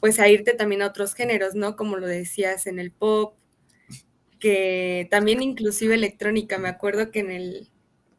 pues 0.00 0.20
a 0.20 0.28
irte 0.28 0.54
también 0.54 0.82
a 0.82 0.86
otros 0.86 1.14
géneros, 1.14 1.54
¿no? 1.54 1.76
Como 1.76 1.96
lo 1.96 2.06
decías 2.06 2.66
en 2.66 2.78
el 2.78 2.92
pop, 2.92 3.34
que 4.38 5.08
también 5.10 5.42
inclusive 5.42 5.94
electrónica. 5.94 6.58
Me 6.58 6.68
acuerdo 6.68 7.10
que 7.10 7.20
en 7.20 7.30
el, 7.30 7.68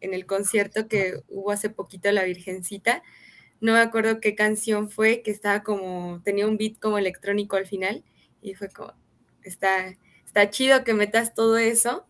en 0.01 0.13
el 0.13 0.25
concierto 0.25 0.87
que 0.87 1.21
hubo 1.29 1.51
hace 1.51 1.69
poquito 1.69 2.11
La 2.11 2.23
Virgencita, 2.23 3.03
no 3.61 3.73
me 3.73 3.79
acuerdo 3.79 4.19
qué 4.19 4.35
canción 4.35 4.89
fue, 4.89 5.21
que 5.21 5.31
estaba 5.31 5.63
como, 5.63 6.21
tenía 6.23 6.47
un 6.47 6.57
beat 6.57 6.79
como 6.79 6.97
electrónico 6.97 7.55
al 7.55 7.67
final, 7.67 8.03
y 8.41 8.55
fue 8.55 8.69
como, 8.69 8.93
está, 9.43 9.97
está 10.25 10.49
chido 10.49 10.83
que 10.83 10.93
metas 10.93 11.33
todo 11.33 11.57
eso. 11.57 12.05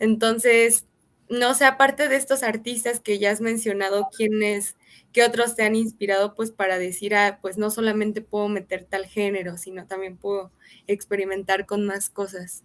Entonces, 0.00 0.87
no 1.30 1.54
sé, 1.54 1.64
aparte 1.64 2.08
de 2.08 2.16
estos 2.16 2.42
artistas 2.42 3.00
que 3.00 3.18
ya 3.18 3.30
has 3.30 3.40
mencionado, 3.40 4.08
¿quiénes, 4.16 4.76
qué 5.12 5.24
otros 5.24 5.56
te 5.56 5.64
han 5.64 5.76
inspirado 5.76 6.34
pues 6.34 6.50
para 6.50 6.78
decir, 6.78 7.14
ah, 7.14 7.38
pues 7.42 7.58
no 7.58 7.70
solamente 7.70 8.20
puedo 8.20 8.48
meter 8.48 8.86
tal 8.88 9.06
género, 9.06 9.56
sino 9.56 9.86
también 9.86 10.16
puedo 10.16 10.50
experimentar 10.86 11.66
con 11.66 11.86
más 11.86 12.10
cosas? 12.10 12.64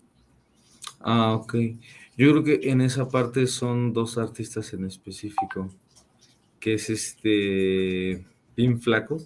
Ah, 1.00 1.34
ok. 1.34 1.56
Yo 2.18 2.32
creo 2.32 2.44
que 2.44 2.70
en 2.70 2.82
esa 2.82 3.10
parte 3.10 3.48
son 3.48 3.92
dos 3.92 4.18
artistas 4.18 4.74
en 4.74 4.86
específico, 4.86 5.70
que 6.60 6.76
es 6.76 6.90
este 6.90 8.26
Pin 8.56 8.80
Flaco, 8.80 9.18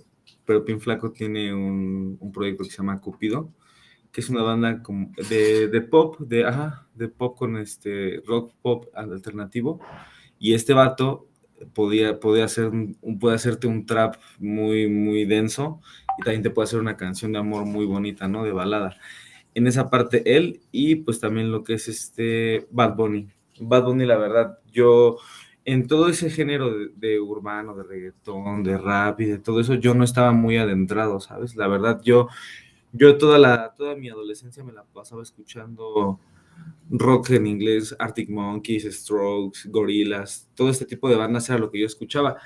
pero 0.45 0.63
Pin 0.63 0.79
Flaco 0.79 1.11
tiene 1.11 1.53
un, 1.53 2.17
un 2.19 2.31
proyecto 2.31 2.63
que 2.63 2.69
se 2.69 2.77
llama 2.77 3.01
Cupido, 3.01 3.51
que 4.11 4.21
es 4.21 4.29
una 4.29 4.41
banda 4.41 4.81
de, 5.29 5.67
de, 5.67 5.81
pop, 5.81 6.19
de, 6.19 6.45
ajá, 6.45 6.87
de 6.95 7.07
pop 7.07 7.37
con 7.37 7.57
este 7.57 8.21
rock 8.25 8.53
pop 8.61 8.85
alternativo. 8.93 9.79
Y 10.39 10.53
este 10.53 10.73
vato 10.73 11.27
podía, 11.73 12.19
podía 12.19 12.45
hacer, 12.45 12.71
puede 13.19 13.35
hacerte 13.35 13.67
un 13.67 13.85
trap 13.85 14.15
muy, 14.39 14.87
muy 14.89 15.25
denso 15.25 15.81
y 16.19 16.23
también 16.23 16.43
te 16.43 16.49
puede 16.49 16.65
hacer 16.65 16.79
una 16.79 16.97
canción 16.97 17.31
de 17.31 17.39
amor 17.39 17.65
muy 17.65 17.85
bonita, 17.85 18.27
¿no? 18.27 18.43
De 18.43 18.51
balada. 18.51 18.97
En 19.53 19.67
esa 19.67 19.89
parte 19.89 20.35
él 20.35 20.61
y 20.71 20.95
pues 20.95 21.19
también 21.19 21.51
lo 21.51 21.63
que 21.63 21.73
es 21.75 21.87
este 21.87 22.67
Bad 22.71 22.95
Bunny. 22.95 23.29
Bad 23.59 23.85
Bunny, 23.85 24.05
la 24.05 24.17
verdad, 24.17 24.59
yo 24.71 25.17
en 25.65 25.87
todo 25.87 26.09
ese 26.09 26.29
género 26.29 26.77
de, 26.77 26.89
de, 26.95 27.19
urbano, 27.19 27.75
de 27.75 27.83
reggaetón, 27.83 28.63
de 28.63 28.77
rap 28.77 29.19
y 29.19 29.25
de 29.25 29.39
todo 29.39 29.59
eso, 29.59 29.73
yo 29.73 29.93
no 29.93 30.03
estaba 30.03 30.31
muy 30.31 30.57
adentrado, 30.57 31.19
¿sabes? 31.19 31.55
La 31.55 31.67
verdad, 31.67 32.01
yo 32.03 32.29
yo 32.91 33.17
toda, 33.17 33.37
la, 33.37 33.73
toda 33.75 33.95
mi 33.95 34.09
adolescencia 34.09 34.63
me 34.63 34.73
la 34.73 34.83
pasaba 34.83 35.21
escuchando 35.23 36.19
rock 36.89 37.31
en 37.31 37.47
inglés, 37.47 37.95
Arctic 37.99 38.29
Monkeys, 38.29 38.85
Strokes, 38.85 39.61
Gorillaz, 39.65 40.47
todo 40.55 40.69
este 40.69 40.85
tipo 40.85 41.09
de 41.09 41.15
bandas 41.15 41.49
era 41.49 41.59
lo 41.59 41.69
que 41.69 41.79
yo 41.79 41.85
escuchaba. 41.85 42.37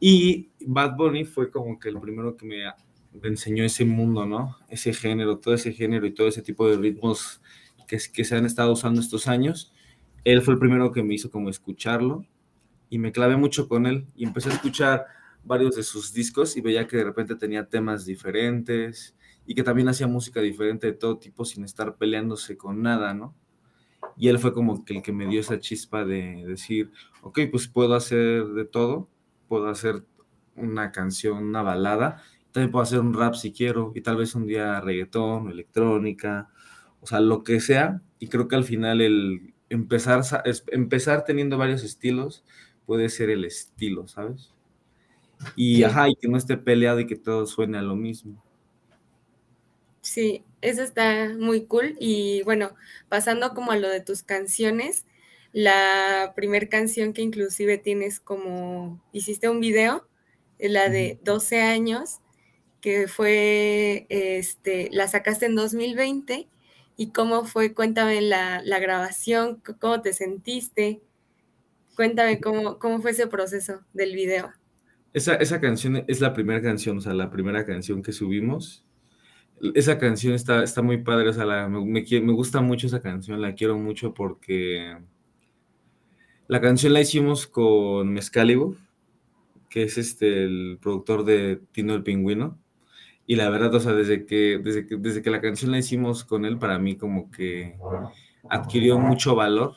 Y 0.00 0.50
Bad 0.66 0.96
Bunny 0.96 1.24
fue 1.24 1.50
como 1.50 1.78
que 1.78 1.88
el 1.88 2.00
primero 2.00 2.36
que 2.36 2.46
me, 2.46 3.28
enseñó 3.28 3.64
ese 3.64 3.84
mundo, 3.84 4.26
¿no? 4.26 4.56
Ese 4.68 4.92
género, 4.92 5.38
todo 5.38 5.54
ese 5.54 5.72
género 5.72 6.06
y 6.06 6.12
todo 6.12 6.28
ese 6.28 6.42
tipo 6.42 6.68
de 6.68 6.76
ritmos 6.76 7.40
que, 7.86 7.98
que 8.12 8.24
se 8.24 8.36
han 8.36 8.44
estado 8.44 8.72
usando 8.72 9.00
estos 9.00 9.28
años. 9.28 9.72
Él 10.24 10.42
fue 10.42 10.54
el 10.54 10.60
primero 10.60 10.90
que 10.90 11.02
me 11.02 11.14
hizo 11.14 11.30
como 11.30 11.48
escucharlo 11.48 12.24
y 12.90 12.98
me 12.98 13.12
clavé 13.12 13.36
mucho 13.36 13.68
con 13.68 13.86
él 13.86 14.06
y 14.16 14.24
empecé 14.24 14.50
a 14.50 14.54
escuchar 14.54 15.06
varios 15.44 15.76
de 15.76 15.82
sus 15.82 16.12
discos 16.12 16.56
y 16.56 16.60
veía 16.60 16.86
que 16.86 16.96
de 16.96 17.04
repente 17.04 17.36
tenía 17.36 17.68
temas 17.68 18.04
diferentes, 18.04 19.14
y 19.46 19.54
que 19.54 19.62
también 19.62 19.88
hacía 19.88 20.06
música 20.06 20.40
diferente 20.40 20.86
de 20.86 20.92
todo 20.94 21.18
tipo 21.18 21.44
sin 21.44 21.64
estar 21.64 21.96
peleándose 21.96 22.56
con 22.56 22.82
nada, 22.82 23.14
¿no? 23.14 23.34
Y 24.16 24.28
él 24.28 24.38
fue 24.38 24.52
como 24.52 24.84
que 24.84 24.96
el 24.96 25.02
que 25.02 25.12
me 25.12 25.26
dio 25.26 25.40
esa 25.40 25.58
chispa 25.58 26.04
de 26.04 26.44
decir, 26.46 26.90
ok, 27.22 27.40
pues 27.50 27.68
puedo 27.68 27.94
hacer 27.94 28.46
de 28.46 28.64
todo, 28.64 29.08
puedo 29.48 29.68
hacer 29.68 30.04
una 30.56 30.92
canción, 30.92 31.38
una 31.38 31.62
balada, 31.62 32.22
también 32.52 32.70
puedo 32.70 32.84
hacer 32.84 33.00
un 33.00 33.14
rap 33.14 33.34
si 33.34 33.52
quiero, 33.52 33.92
y 33.94 34.00
tal 34.02 34.16
vez 34.16 34.34
un 34.34 34.46
día 34.46 34.80
reggaetón, 34.80 35.50
electrónica, 35.50 36.50
o 37.00 37.06
sea, 37.06 37.20
lo 37.20 37.42
que 37.42 37.60
sea, 37.60 38.02
y 38.20 38.28
creo 38.28 38.46
que 38.46 38.56
al 38.56 38.64
final 38.64 39.00
el 39.00 39.54
empezar, 39.68 40.22
empezar 40.68 41.24
teniendo 41.24 41.58
varios 41.58 41.82
estilos 41.82 42.44
puede 42.86 43.08
ser 43.08 43.30
el 43.30 43.44
estilo, 43.44 44.06
¿sabes? 44.06 44.52
Y 45.56 45.82
ajá, 45.82 46.08
y 46.08 46.16
que 46.16 46.28
no 46.28 46.36
esté 46.36 46.56
peleado 46.56 47.00
y 47.00 47.06
que 47.06 47.16
todo 47.16 47.46
suene 47.46 47.78
a 47.78 47.82
lo 47.82 47.96
mismo. 47.96 48.42
Sí, 50.04 50.44
eso 50.60 50.82
está 50.82 51.34
muy 51.38 51.64
cool. 51.64 51.96
Y 51.98 52.42
bueno, 52.42 52.74
pasando 53.08 53.54
como 53.54 53.72
a 53.72 53.76
lo 53.76 53.88
de 53.88 54.00
tus 54.00 54.22
canciones, 54.22 55.06
la 55.52 56.34
primera 56.36 56.68
canción 56.68 57.14
que 57.14 57.22
inclusive 57.22 57.78
tienes 57.78 58.20
como, 58.20 59.02
hiciste 59.12 59.48
un 59.48 59.60
video, 59.60 60.06
la 60.58 60.90
de 60.90 61.18
12 61.24 61.62
años, 61.62 62.20
que 62.82 63.08
fue, 63.08 64.06
este, 64.10 64.90
la 64.92 65.08
sacaste 65.08 65.46
en 65.46 65.54
2020. 65.54 66.48
¿Y 66.96 67.10
cómo 67.10 67.46
fue? 67.46 67.72
Cuéntame 67.72 68.20
la, 68.20 68.60
la 68.62 68.78
grabación, 68.78 69.62
cómo 69.80 70.02
te 70.02 70.12
sentiste. 70.12 71.00
Cuéntame 71.96 72.42
cómo, 72.42 72.78
cómo 72.78 73.00
fue 73.00 73.12
ese 73.12 73.26
proceso 73.26 73.80
del 73.94 74.14
video. 74.14 74.52
Esa, 75.14 75.36
esa 75.36 75.62
canción 75.62 76.04
es 76.08 76.20
la 76.20 76.34
primera 76.34 76.60
canción, 76.60 76.98
o 76.98 77.00
sea, 77.00 77.14
la 77.14 77.30
primera 77.30 77.64
canción 77.64 78.02
que 78.02 78.12
subimos 78.12 78.84
esa 79.74 79.98
canción 79.98 80.34
está, 80.34 80.62
está 80.62 80.82
muy 80.82 80.98
padre, 80.98 81.28
o 81.28 81.32
sea, 81.32 81.68
me, 81.68 81.80
me, 81.80 82.32
gusta 82.32 82.60
mucho 82.60 82.86
esa 82.86 83.00
canción, 83.00 83.40
la 83.40 83.54
quiero 83.54 83.78
mucho 83.78 84.12
porque 84.12 84.96
la 86.48 86.60
canción 86.60 86.92
la 86.92 87.00
hicimos 87.00 87.46
con 87.46 88.12
Mezcalibur, 88.12 88.76
que 89.70 89.84
es 89.84 89.98
este, 89.98 90.44
el 90.44 90.78
productor 90.80 91.24
de 91.24 91.60
Tino 91.72 91.94
el 91.94 92.02
Pingüino, 92.02 92.58
y 93.26 93.36
la 93.36 93.48
verdad, 93.48 93.74
o 93.74 93.80
sea, 93.80 93.92
desde 93.92 94.26
que, 94.26 94.60
desde 94.62 94.86
que, 94.86 94.96
desde 94.96 95.22
que 95.22 95.30
la 95.30 95.40
canción 95.40 95.70
la 95.70 95.78
hicimos 95.78 96.24
con 96.24 96.44
él, 96.44 96.58
para 96.58 96.78
mí 96.78 96.96
como 96.96 97.30
que 97.30 97.76
adquirió 98.50 98.98
mucho 98.98 99.34
valor 99.34 99.74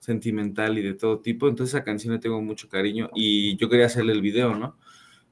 sentimental 0.00 0.76
y 0.76 0.82
de 0.82 0.94
todo 0.94 1.20
tipo, 1.20 1.48
entonces 1.48 1.74
esa 1.74 1.84
canción 1.84 2.12
le 2.12 2.18
tengo 2.18 2.42
mucho 2.42 2.68
cariño 2.68 3.10
y 3.14 3.56
yo 3.56 3.68
quería 3.70 3.86
hacerle 3.86 4.12
el 4.12 4.20
video, 4.20 4.54
¿no? 4.54 4.76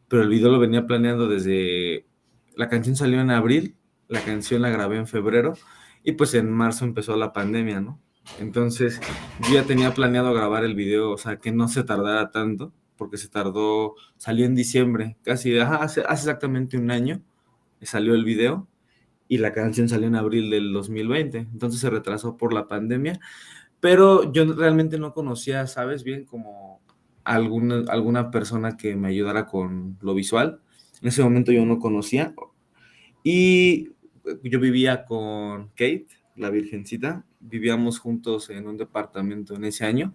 Pero 0.09 0.23
el 0.23 0.29
video 0.29 0.51
lo 0.51 0.59
venía 0.61 0.87
planeando 0.87 1.29
desde 1.29 2.07
la 2.57 2.69
canción 2.69 2.97
salió 2.97 3.21
en 3.21 3.31
abril, 3.31 3.77
la 4.09 4.21
canción 4.21 4.63
la 4.63 4.71
grabé 4.71 4.97
en 4.97 5.07
febrero 5.07 5.55
y 6.03 6.13
pues 6.13 6.35
en 6.35 6.51
marzo 6.51 6.85
empezó 6.85 7.17
la 7.17 7.33
pandemia, 7.33 7.81
¿no? 7.81 8.01
Entonces 8.39 9.01
yo 9.41 9.55
ya 9.55 9.65
tenía 9.65 9.95
planeado 9.95 10.33
grabar 10.33 10.65
el 10.65 10.75
video, 10.75 11.11
o 11.11 11.19
sea, 11.19 11.39
que 11.39 11.53
no 11.53 11.69
se 11.69 11.83
tardara 11.83 12.31
tanto, 12.31 12.73
porque 12.97 13.17
se 13.17 13.29
tardó, 13.29 13.95
salió 14.17 14.47
en 14.47 14.55
diciembre, 14.55 15.17
casi, 15.23 15.59
hace, 15.59 16.03
hace 16.03 16.31
exactamente 16.31 16.77
un 16.77 16.91
año 16.91 17.23
salió 17.81 18.15
el 18.15 18.25
video 18.25 18.69
y 19.29 19.39
la 19.39 19.53
canción 19.53 19.89
salió 19.89 20.07
en 20.07 20.17
abril 20.17 20.51
del 20.51 20.73
2020, 20.73 21.39
entonces 21.39 21.81
se 21.81 21.91
retrasó 21.91 22.37
por 22.37 22.53
la 22.53 22.69
pandemia, 22.69 23.19
pero 23.81 24.33
yo 24.33 24.45
realmente 24.55 24.99
no 24.99 25.15
conocía, 25.15 25.67
¿sabes? 25.67 26.05
Bien 26.05 26.25
como 26.25 26.81
alguna, 27.25 27.83
alguna 27.89 28.31
persona 28.31 28.77
que 28.77 28.95
me 28.95 29.09
ayudara 29.09 29.47
con 29.47 29.99
lo 30.01 30.15
visual 30.15 30.61
en 31.03 31.09
ese 31.09 31.23
momento 31.23 31.53
yo 31.53 31.67
no 31.67 31.79
conocía. 31.79 32.35
Y 33.25 33.91
yo 34.45 34.61
vivía 34.61 35.05
con 35.05 35.69
Kate, 35.71 36.07
la 36.37 36.49
virgencita. 36.51 37.27
Vivíamos 37.41 37.99
juntos 37.99 38.49
en 38.51 38.67
un 38.67 38.77
departamento 38.77 39.55
en 39.57 39.65
ese 39.65 39.85
año. 39.85 40.15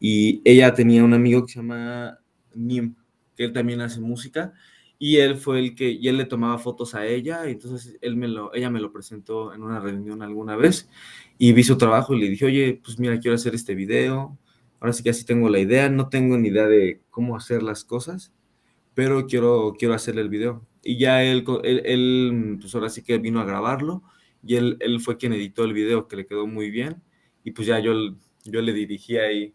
Y 0.00 0.40
ella 0.44 0.72
tenía 0.72 1.04
un 1.04 1.14
amigo 1.14 1.44
que 1.44 1.52
se 1.52 1.58
llama 1.58 2.18
Nim, 2.54 2.94
que 3.36 3.44
él 3.44 3.52
también 3.52 3.80
hace 3.80 4.00
música. 4.00 4.52
Y 4.98 5.16
él 5.16 5.36
fue 5.36 5.58
el 5.58 5.74
que, 5.74 5.90
y 5.90 6.06
él 6.06 6.16
le 6.16 6.24
tomaba 6.24 6.56
fotos 6.58 6.94
a 6.94 7.04
ella, 7.04 7.48
y 7.48 7.52
entonces 7.52 7.98
él 8.00 8.16
me 8.16 8.28
lo, 8.28 8.54
ella 8.54 8.70
me 8.70 8.80
lo 8.80 8.92
presentó 8.92 9.52
en 9.52 9.62
una 9.62 9.80
reunión 9.80 10.22
alguna 10.22 10.56
vez, 10.56 10.88
y 11.36 11.52
vi 11.52 11.64
su 11.64 11.76
trabajo 11.76 12.14
y 12.14 12.20
le 12.20 12.28
dije, 12.28 12.46
oye, 12.46 12.80
pues 12.82 12.98
mira, 13.00 13.18
quiero 13.18 13.34
hacer 13.34 13.54
este 13.56 13.74
video, 13.74 14.38
ahora 14.80 14.92
sí 14.92 15.02
que 15.02 15.10
así 15.10 15.26
tengo 15.26 15.48
la 15.48 15.58
idea, 15.58 15.90
no 15.90 16.08
tengo 16.08 16.38
ni 16.38 16.48
idea 16.48 16.68
de 16.68 17.02
cómo 17.10 17.36
hacer 17.36 17.62
las 17.62 17.84
cosas, 17.84 18.32
pero 18.94 19.26
quiero, 19.26 19.74
quiero 19.78 19.94
hacerle 19.94 20.22
el 20.22 20.28
video. 20.28 20.66
Y 20.82 20.98
ya 20.98 21.22
él, 21.22 21.44
él, 21.64 22.58
pues 22.60 22.74
ahora 22.74 22.88
sí 22.88 23.02
que 23.02 23.18
vino 23.18 23.40
a 23.40 23.44
grabarlo 23.44 24.02
y 24.42 24.56
él, 24.56 24.76
él 24.80 25.00
fue 25.00 25.16
quien 25.16 25.32
editó 25.32 25.64
el 25.64 25.72
video, 25.72 26.08
que 26.08 26.16
le 26.16 26.26
quedó 26.26 26.46
muy 26.46 26.70
bien. 26.70 27.02
Y 27.42 27.52
pues 27.52 27.66
ya 27.66 27.78
yo, 27.80 27.92
yo 28.44 28.62
le 28.62 28.72
dirigí 28.72 29.16
ahí 29.16 29.54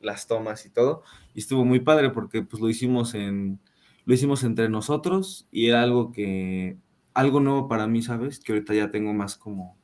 las 0.00 0.26
tomas 0.26 0.64
y 0.66 0.70
todo. 0.70 1.02
Y 1.34 1.40
estuvo 1.40 1.64
muy 1.64 1.80
padre 1.80 2.10
porque 2.10 2.42
pues 2.42 2.62
lo 2.62 2.68
hicimos 2.68 3.14
en, 3.14 3.60
lo 4.04 4.14
hicimos 4.14 4.44
entre 4.44 4.68
nosotros 4.68 5.46
y 5.50 5.68
era 5.68 5.82
algo 5.82 6.12
que 6.12 6.76
algo 7.14 7.40
nuevo 7.40 7.68
para 7.68 7.86
mí, 7.86 8.02
¿sabes? 8.02 8.40
Que 8.40 8.52
ahorita 8.52 8.74
ya 8.74 8.90
tengo 8.90 9.12
más 9.12 9.36
como 9.36 9.76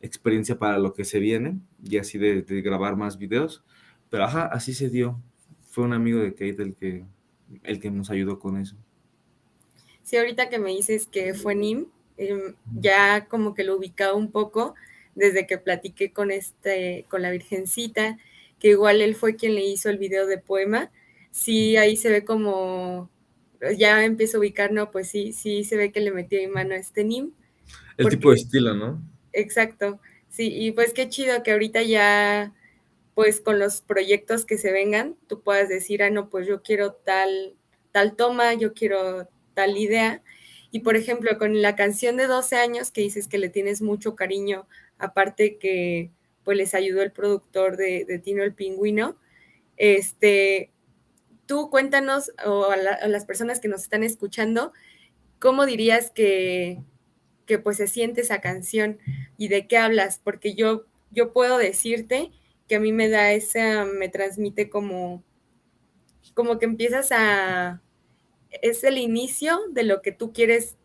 experiencia 0.00 0.58
para 0.58 0.78
lo 0.78 0.94
que 0.94 1.04
se 1.04 1.18
viene 1.18 1.58
y 1.82 1.98
así 1.98 2.18
de, 2.18 2.42
grabar 2.62 2.96
más 2.96 3.18
videos. 3.18 3.64
Pero 4.10 4.24
ajá, 4.24 4.46
así 4.46 4.72
se 4.74 4.90
dio. 4.90 5.20
Fue 5.62 5.84
un 5.84 5.92
amigo 5.92 6.20
de 6.20 6.32
Kate 6.32 6.62
el 6.62 6.74
que, 6.74 7.04
el 7.64 7.80
que 7.80 7.90
nos 7.90 8.10
ayudó 8.10 8.38
con 8.38 8.58
eso. 8.58 8.76
Sí, 10.02 10.16
ahorita 10.16 10.48
que 10.48 10.58
me 10.58 10.70
dices 10.70 11.06
que 11.06 11.34
fue 11.34 11.54
Nim, 11.54 11.86
em, 12.16 12.54
ya 12.78 13.26
como 13.26 13.54
que 13.54 13.64
lo 13.64 13.76
ubicaba 13.76 14.14
un 14.14 14.30
poco 14.30 14.74
desde 15.14 15.46
que 15.46 15.58
platiqué 15.58 16.12
con 16.12 16.30
este, 16.30 17.04
con 17.08 17.22
la 17.22 17.30
Virgencita, 17.30 18.18
que 18.58 18.68
igual 18.68 19.02
él 19.02 19.14
fue 19.14 19.36
quien 19.36 19.54
le 19.54 19.64
hizo 19.64 19.90
el 19.90 19.98
video 19.98 20.26
de 20.26 20.38
poema. 20.38 20.90
Sí, 21.30 21.76
ahí 21.76 21.96
se 21.96 22.10
ve 22.10 22.24
como 22.24 23.10
ya 23.76 24.04
empiezo 24.04 24.36
a 24.36 24.40
ubicar, 24.40 24.72
no, 24.72 24.90
pues 24.90 25.08
sí, 25.08 25.32
sí 25.32 25.64
se 25.64 25.76
ve 25.76 25.90
que 25.92 26.00
le 26.00 26.12
metió 26.12 26.38
en 26.38 26.52
mano 26.52 26.74
a 26.74 26.78
este 26.78 27.04
Nim. 27.04 27.32
El 27.96 28.08
tipo 28.08 28.30
de 28.30 28.36
estilo, 28.36 28.74
¿no? 28.74 29.02
Exacto, 29.32 30.00
sí, 30.28 30.48
y 30.52 30.72
pues 30.72 30.92
qué 30.92 31.08
chido 31.08 31.42
que 31.42 31.52
ahorita 31.52 31.82
ya, 31.82 32.54
pues 33.18 33.40
con 33.40 33.58
los 33.58 33.80
proyectos 33.80 34.44
que 34.44 34.58
se 34.58 34.70
vengan, 34.70 35.16
tú 35.26 35.42
puedas 35.42 35.68
decir, 35.68 36.04
ah, 36.04 36.08
no, 36.08 36.30
pues 36.30 36.46
yo 36.46 36.62
quiero 36.62 36.92
tal, 36.92 37.56
tal 37.90 38.14
toma, 38.14 38.54
yo 38.54 38.74
quiero 38.74 39.28
tal 39.54 39.76
idea. 39.76 40.22
Y 40.70 40.82
por 40.82 40.94
ejemplo, 40.94 41.36
con 41.36 41.60
la 41.60 41.74
canción 41.74 42.16
de 42.16 42.28
12 42.28 42.54
años 42.54 42.92
que 42.92 43.00
dices 43.00 43.26
que 43.26 43.38
le 43.38 43.48
tienes 43.48 43.82
mucho 43.82 44.14
cariño, 44.14 44.68
aparte 44.98 45.58
que 45.58 46.12
pues 46.44 46.56
les 46.56 46.74
ayudó 46.74 47.02
el 47.02 47.10
productor 47.10 47.76
de, 47.76 48.20
Tino 48.22 48.44
el 48.44 48.54
Pingüino, 48.54 49.16
este, 49.76 50.70
tú 51.46 51.70
cuéntanos, 51.70 52.30
o 52.46 52.70
a, 52.70 52.76
las 52.76 53.24
personas 53.24 53.58
que 53.58 53.66
nos 53.66 53.82
están 53.82 54.04
escuchando, 54.04 54.72
¿cómo 55.40 55.66
dirías 55.66 56.12
que, 56.12 56.84
que, 57.46 57.58
pues 57.58 57.78
se 57.78 57.88
siente 57.88 58.20
esa 58.20 58.40
canción 58.40 59.00
y 59.36 59.48
de 59.48 59.66
qué 59.66 59.76
hablas? 59.76 60.20
Porque 60.22 60.54
yo, 60.54 60.84
yo 61.10 61.32
puedo 61.32 61.58
decirte 61.58 62.30
que 62.68 62.76
a 62.76 62.80
mí 62.80 62.92
me 62.92 63.08
da 63.08 63.32
esa, 63.32 63.84
me 63.84 64.08
transmite 64.08 64.68
como, 64.68 65.24
como 66.34 66.58
que 66.58 66.66
empiezas 66.66 67.10
a, 67.10 67.82
es 68.62 68.84
el 68.84 68.98
inicio 68.98 69.58
de 69.72 69.84
lo 69.84 70.02
que 70.02 70.12
tú 70.12 70.32
quieres, 70.32 70.76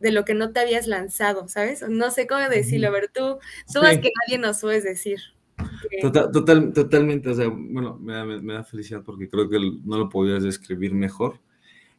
de 0.00 0.12
lo 0.12 0.24
que 0.24 0.34
no 0.34 0.52
te 0.52 0.60
habías 0.60 0.88
lanzado, 0.88 1.48
¿sabes? 1.48 1.88
No 1.88 2.10
sé 2.10 2.26
cómo 2.26 2.48
decirlo, 2.48 2.90
pero 2.92 3.06
tú, 3.06 3.38
tú 3.72 3.80
más 3.80 3.98
que 3.98 4.10
nadie 4.26 4.38
nos 4.38 4.60
puedes 4.60 4.84
decir. 4.84 5.20
Total, 6.00 6.72
totalmente, 6.72 7.30
o 7.30 7.34
sea, 7.34 7.48
bueno, 7.48 7.98
me 7.98 8.52
da, 8.52 8.64
felicidad 8.64 9.02
porque 9.04 9.28
creo 9.28 9.48
que 9.48 9.58
no 9.84 9.98
lo 9.98 10.08
podías 10.08 10.42
describir 10.42 10.92
mejor. 10.92 11.40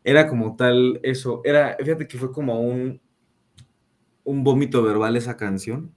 Era 0.03 0.27
como 0.27 0.57
tal 0.57 0.99
eso, 1.01 1.41
era, 1.45 1.77
fíjate 1.79 2.07
que 2.07 2.17
fue 2.17 2.33
como 2.33 2.59
un, 2.59 2.99
un 4.25 4.43
vómito 4.43 4.83
verbal 4.83 5.15
esa 5.15 5.37
canción, 5.37 5.95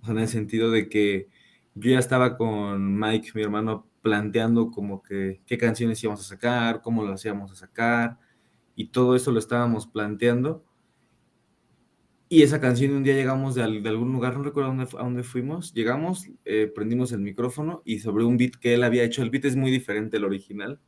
o 0.00 0.06
sea, 0.06 0.14
en 0.14 0.20
el 0.20 0.28
sentido 0.28 0.72
de 0.72 0.88
que 0.88 1.28
yo 1.74 1.90
ya 1.90 1.98
estaba 1.98 2.36
con 2.36 2.98
Mike, 2.98 3.32
mi 3.34 3.42
hermano, 3.42 3.88
planteando 4.02 4.70
como 4.70 5.02
que 5.02 5.40
qué 5.46 5.58
canciones 5.58 6.02
íbamos 6.02 6.20
a 6.20 6.24
sacar, 6.24 6.82
cómo 6.82 7.04
las 7.04 7.24
íbamos 7.24 7.52
a 7.52 7.56
sacar, 7.56 8.18
y 8.76 8.88
todo 8.88 9.16
eso 9.16 9.32
lo 9.32 9.38
estábamos 9.38 9.86
planteando. 9.86 10.64
Y 12.28 12.42
esa 12.42 12.60
canción, 12.60 12.92
un 12.92 13.04
día 13.04 13.14
llegamos 13.14 13.54
de, 13.54 13.62
algún 13.62 14.12
lugar, 14.12 14.36
no 14.36 14.42
recuerdo 14.42 14.70
a 14.70 15.02
dónde, 15.02 15.22
fuimos, 15.22 15.72
llegamos, 15.72 16.28
eh, 16.44 16.70
prendimos 16.74 17.12
el 17.12 17.20
micrófono 17.20 17.82
y 17.84 18.00
sobre 18.00 18.24
un 18.24 18.36
beat 18.36 18.56
que 18.56 18.74
él 18.74 18.82
había 18.82 19.04
hecho, 19.04 19.22
el 19.22 19.30
beat 19.30 19.44
es 19.44 19.56
muy 19.56 19.70
diferente 19.70 20.16
al 20.16 20.24
original, 20.24 20.80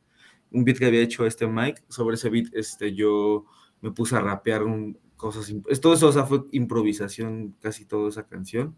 un 0.51 0.63
beat 0.63 0.77
que 0.77 0.85
había 0.85 1.01
hecho 1.01 1.25
este 1.25 1.47
Mike, 1.47 1.83
sobre 1.89 2.15
ese 2.15 2.29
beat 2.29 2.47
este, 2.53 2.93
yo 2.93 3.45
me 3.81 3.91
puse 3.91 4.15
a 4.15 4.19
rapear 4.19 4.63
un, 4.63 4.97
cosas, 5.15 5.53
todo 5.81 5.93
eso, 5.93 6.07
o 6.07 6.11
sea, 6.11 6.25
fue 6.25 6.45
improvisación 6.51 7.55
casi 7.61 7.85
toda 7.85 8.09
esa 8.09 8.27
canción. 8.27 8.75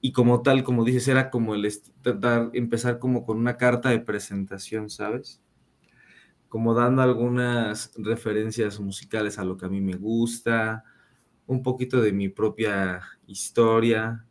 Y 0.00 0.12
como 0.12 0.42
tal, 0.42 0.64
como 0.64 0.84
dices, 0.84 1.08
era 1.08 1.30
como 1.30 1.54
el 1.54 1.70
tratar, 2.02 2.50
empezar 2.54 2.98
como 2.98 3.24
con 3.24 3.38
una 3.38 3.56
carta 3.56 3.90
de 3.90 4.00
presentación, 4.00 4.88
¿sabes? 4.90 5.42
Como 6.48 6.74
dando 6.74 7.02
algunas 7.02 7.92
referencias 7.96 8.80
musicales 8.80 9.38
a 9.38 9.44
lo 9.44 9.56
que 9.56 9.66
a 9.66 9.68
mí 9.68 9.80
me 9.80 9.96
gusta, 9.96 10.84
un 11.46 11.62
poquito 11.62 12.00
de 12.00 12.12
mi 12.12 12.28
propia 12.28 13.02
historia, 13.26 14.26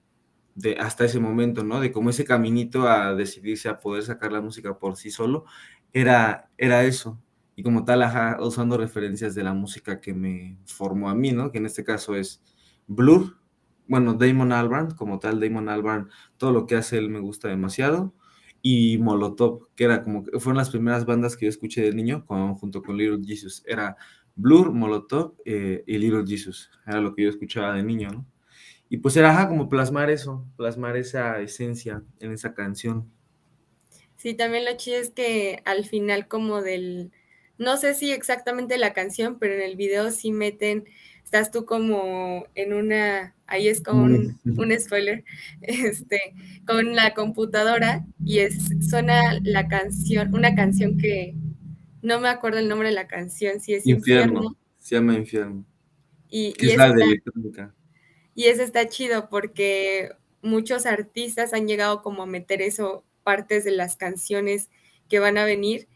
de 0.55 0.77
hasta 0.77 1.05
ese 1.05 1.19
momento, 1.19 1.63
¿no? 1.63 1.79
De 1.79 1.91
cómo 1.91 2.09
ese 2.09 2.25
caminito 2.25 2.87
a 2.87 3.15
decidirse 3.15 3.69
a 3.69 3.79
poder 3.79 4.03
sacar 4.03 4.31
la 4.31 4.41
música 4.41 4.77
por 4.77 4.97
sí 4.97 5.11
solo, 5.11 5.45
era, 5.93 6.49
era 6.57 6.83
eso. 6.83 7.21
Y 7.55 7.63
como 7.63 7.85
tal, 7.85 8.03
ajá, 8.03 8.37
usando 8.41 8.77
referencias 8.77 9.35
de 9.35 9.43
la 9.43 9.53
música 9.53 10.01
que 10.01 10.13
me 10.13 10.57
formó 10.65 11.09
a 11.09 11.15
mí, 11.15 11.31
¿no? 11.31 11.51
Que 11.51 11.59
en 11.59 11.65
este 11.65 11.83
caso 11.83 12.15
es 12.15 12.41
Blur, 12.87 13.38
bueno, 13.89 14.13
Damon 14.13 14.53
Albarn, 14.53 14.91
como 14.91 15.19
tal, 15.19 15.39
Damon 15.39 15.67
Albarn, 15.67 16.09
todo 16.37 16.51
lo 16.51 16.65
que 16.67 16.75
hace 16.75 16.97
él 16.97 17.09
me 17.09 17.19
gusta 17.19 17.49
demasiado. 17.49 18.13
Y 18.61 18.97
Molotov, 18.99 19.67
que 19.75 19.85
era 19.85 20.03
como, 20.03 20.23
fueron 20.23 20.57
las 20.57 20.69
primeras 20.69 21.05
bandas 21.05 21.35
que 21.35 21.45
yo 21.45 21.49
escuché 21.49 21.81
de 21.81 21.93
niño, 21.93 22.23
junto 22.27 22.83
con 22.83 22.97
Little 22.97 23.25
Jesus. 23.25 23.63
Era 23.65 23.97
Blur, 24.35 24.71
Molotov 24.71 25.33
eh, 25.43 25.83
y 25.87 25.97
Little 25.97 26.23
Jesus. 26.25 26.69
Era 26.85 27.01
lo 27.01 27.15
que 27.15 27.23
yo 27.23 27.29
escuchaba 27.29 27.73
de 27.73 27.83
niño, 27.83 28.09
¿no? 28.09 28.25
Y 28.89 28.97
pues 28.97 29.17
era 29.17 29.47
como 29.47 29.69
plasmar 29.69 30.09
eso, 30.09 30.45
plasmar 30.55 30.95
esa 30.95 31.39
esencia 31.39 32.03
en 32.19 32.31
esa 32.31 32.53
canción. 32.53 33.11
Sí, 34.17 34.33
también 34.35 34.65
lo 34.65 34.75
chido 34.77 34.97
es 34.97 35.11
que 35.11 35.61
al 35.65 35.85
final 35.85 36.27
como 36.27 36.61
del, 36.61 37.11
no 37.57 37.77
sé 37.77 37.95
si 37.95 38.11
exactamente 38.11 38.77
la 38.77 38.93
canción, 38.93 39.39
pero 39.39 39.55
en 39.55 39.61
el 39.61 39.75
video 39.75 40.11
sí 40.11 40.31
meten, 40.31 40.85
estás 41.23 41.51
tú 41.51 41.65
como 41.65 42.45
en 42.55 42.73
una, 42.73 43.35
ahí 43.49 43.67
es 43.67 43.81
como 43.81 44.03
un, 44.03 44.39
un 44.45 44.79
spoiler, 44.79 45.23
este, 45.61 46.19
con 46.65 46.95
la 46.95 47.13
computadora 47.13 48.05
y 48.23 48.39
es, 48.39 48.69
suena 48.87 49.39
la 49.43 49.67
canción, 49.67 50.33
una 50.33 50.55
canción 50.55 50.97
que, 50.97 51.35
no 52.01 52.19
me 52.19 52.29
acuerdo 52.29 52.59
el 52.59 52.69
nombre 52.69 52.89
de 52.89 52.95
la 52.95 53.07
canción, 53.07 53.59
si 53.59 53.73
es 53.73 53.85
Infierno. 53.85 54.57
Se 54.77 54.95
llama 54.95 55.15
Infierno. 55.15 55.65
Y, 56.29 56.53
es 56.59 56.77
la 56.77 56.93
de 56.93 57.03
electrónica. 57.03 57.75
Y 58.35 58.45
eso 58.45 58.63
está 58.63 58.87
chido 58.87 59.29
porque 59.29 60.11
muchos 60.41 60.85
artistas 60.85 61.53
han 61.53 61.67
llegado 61.67 62.01
como 62.01 62.23
a 62.23 62.27
meter 62.27 62.61
eso, 62.61 63.03
partes 63.23 63.63
de 63.63 63.71
las 63.71 63.97
canciones 63.97 64.69
que 65.09 65.19
van 65.19 65.37
a 65.37 65.45
venir, 65.45 65.87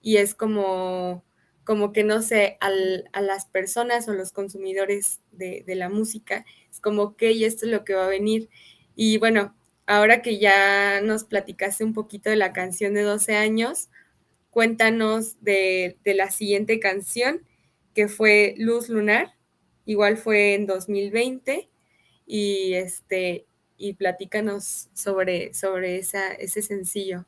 y 0.00 0.16
es 0.16 0.34
como, 0.34 1.24
como 1.64 1.92
que 1.92 2.04
no 2.04 2.22
sé, 2.22 2.58
a 2.60 3.20
las 3.20 3.46
personas 3.46 4.08
o 4.08 4.14
los 4.14 4.32
consumidores 4.32 5.20
de, 5.30 5.62
de 5.66 5.74
la 5.74 5.88
música, 5.88 6.44
es 6.70 6.80
como, 6.80 7.02
ok, 7.02 7.22
esto 7.22 7.66
es 7.66 7.72
lo 7.72 7.84
que 7.84 7.94
va 7.94 8.06
a 8.06 8.08
venir. 8.08 8.48
Y 8.96 9.18
bueno, 9.18 9.54
ahora 9.86 10.22
que 10.22 10.38
ya 10.38 11.00
nos 11.02 11.24
platicaste 11.24 11.84
un 11.84 11.92
poquito 11.92 12.30
de 12.30 12.36
la 12.36 12.52
canción 12.52 12.94
de 12.94 13.02
12 13.02 13.36
años, 13.36 13.88
cuéntanos 14.50 15.42
de, 15.42 15.96
la 16.04 16.30
siguiente 16.30 16.78
canción, 16.78 17.42
que 17.94 18.06
fue 18.06 18.54
Luz 18.58 18.88
Lunar, 18.88 19.34
igual 19.86 20.16
fue 20.16 20.54
en 20.54 20.66
2020, 20.66 21.68
y 22.26 22.74
este 22.74 23.46
y 23.78 23.94
platícanos 23.94 24.90
sobre, 24.92 25.54
sobre 25.54 25.96
esa, 25.96 26.32
ese 26.34 26.62
sencillo. 26.62 27.26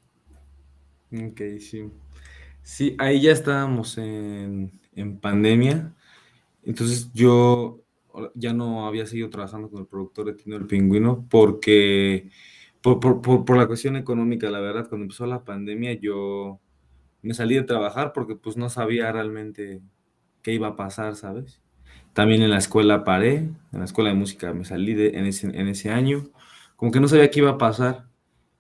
Ok, 1.11 1.41
sí. 1.59 1.91
Sí, 2.65 2.97
ahí 2.99 3.21
ya 3.21 3.31
estábamos 3.31 3.99
en, 3.99 4.73
pandemia. 5.21 5.95
Entonces 6.65 7.13
yo 7.13 7.83
ya 8.35 8.55
no 8.55 8.87
había 8.87 9.07
seguido 9.07 9.29
trabajando 9.29 9.69
con 9.71 9.81
el 9.81 9.87
productor 9.87 10.27
de 10.27 10.35
Tino 10.35 10.57
el 10.57 10.67
Pingüino 10.67 11.27
porque 11.29 12.31
por, 12.81 13.01
por, 13.21 13.57
la 13.57 13.67
cuestión 13.67 13.97
económica, 13.97 14.51
la 14.51 14.61
verdad, 14.61 14.89
cuando 14.89 15.05
empezó 15.05 15.27
la 15.27 15.45
pandemia 15.45 15.95
yo 15.95 16.61
me 17.23 17.35
salí 17.35 17.55
de 17.55 17.65
trabajar 17.65 18.13
porque 18.15 18.35
pues 18.35 18.57
no 18.57 18.71
sabía 18.71 19.13
realmente 19.13 19.83
qué 20.43 20.53
iba 20.53 20.69
a 20.69 20.77
pasar, 20.77 21.17
¿sabes? 21.17 21.61
También 22.15 22.43
en 22.43 22.51
la 22.51 22.59
escuela 22.59 23.05
paré, 23.05 23.37
en 23.37 23.79
la 23.79 23.85
escuela 23.85 24.11
de 24.11 24.17
música 24.17 24.55
me 24.55 24.65
salí 24.65 24.95
de, 24.95 25.19
en, 25.19 25.27
ese, 25.27 25.49
en 25.49 25.69
ese 25.69 25.91
año, 25.91 26.25
como 26.77 26.93
que 26.93 27.01
no 27.01 27.09
sabía 27.09 27.31
qué 27.31 27.41
iba 27.41 27.51
a 27.51 27.59
pasar. 27.59 28.07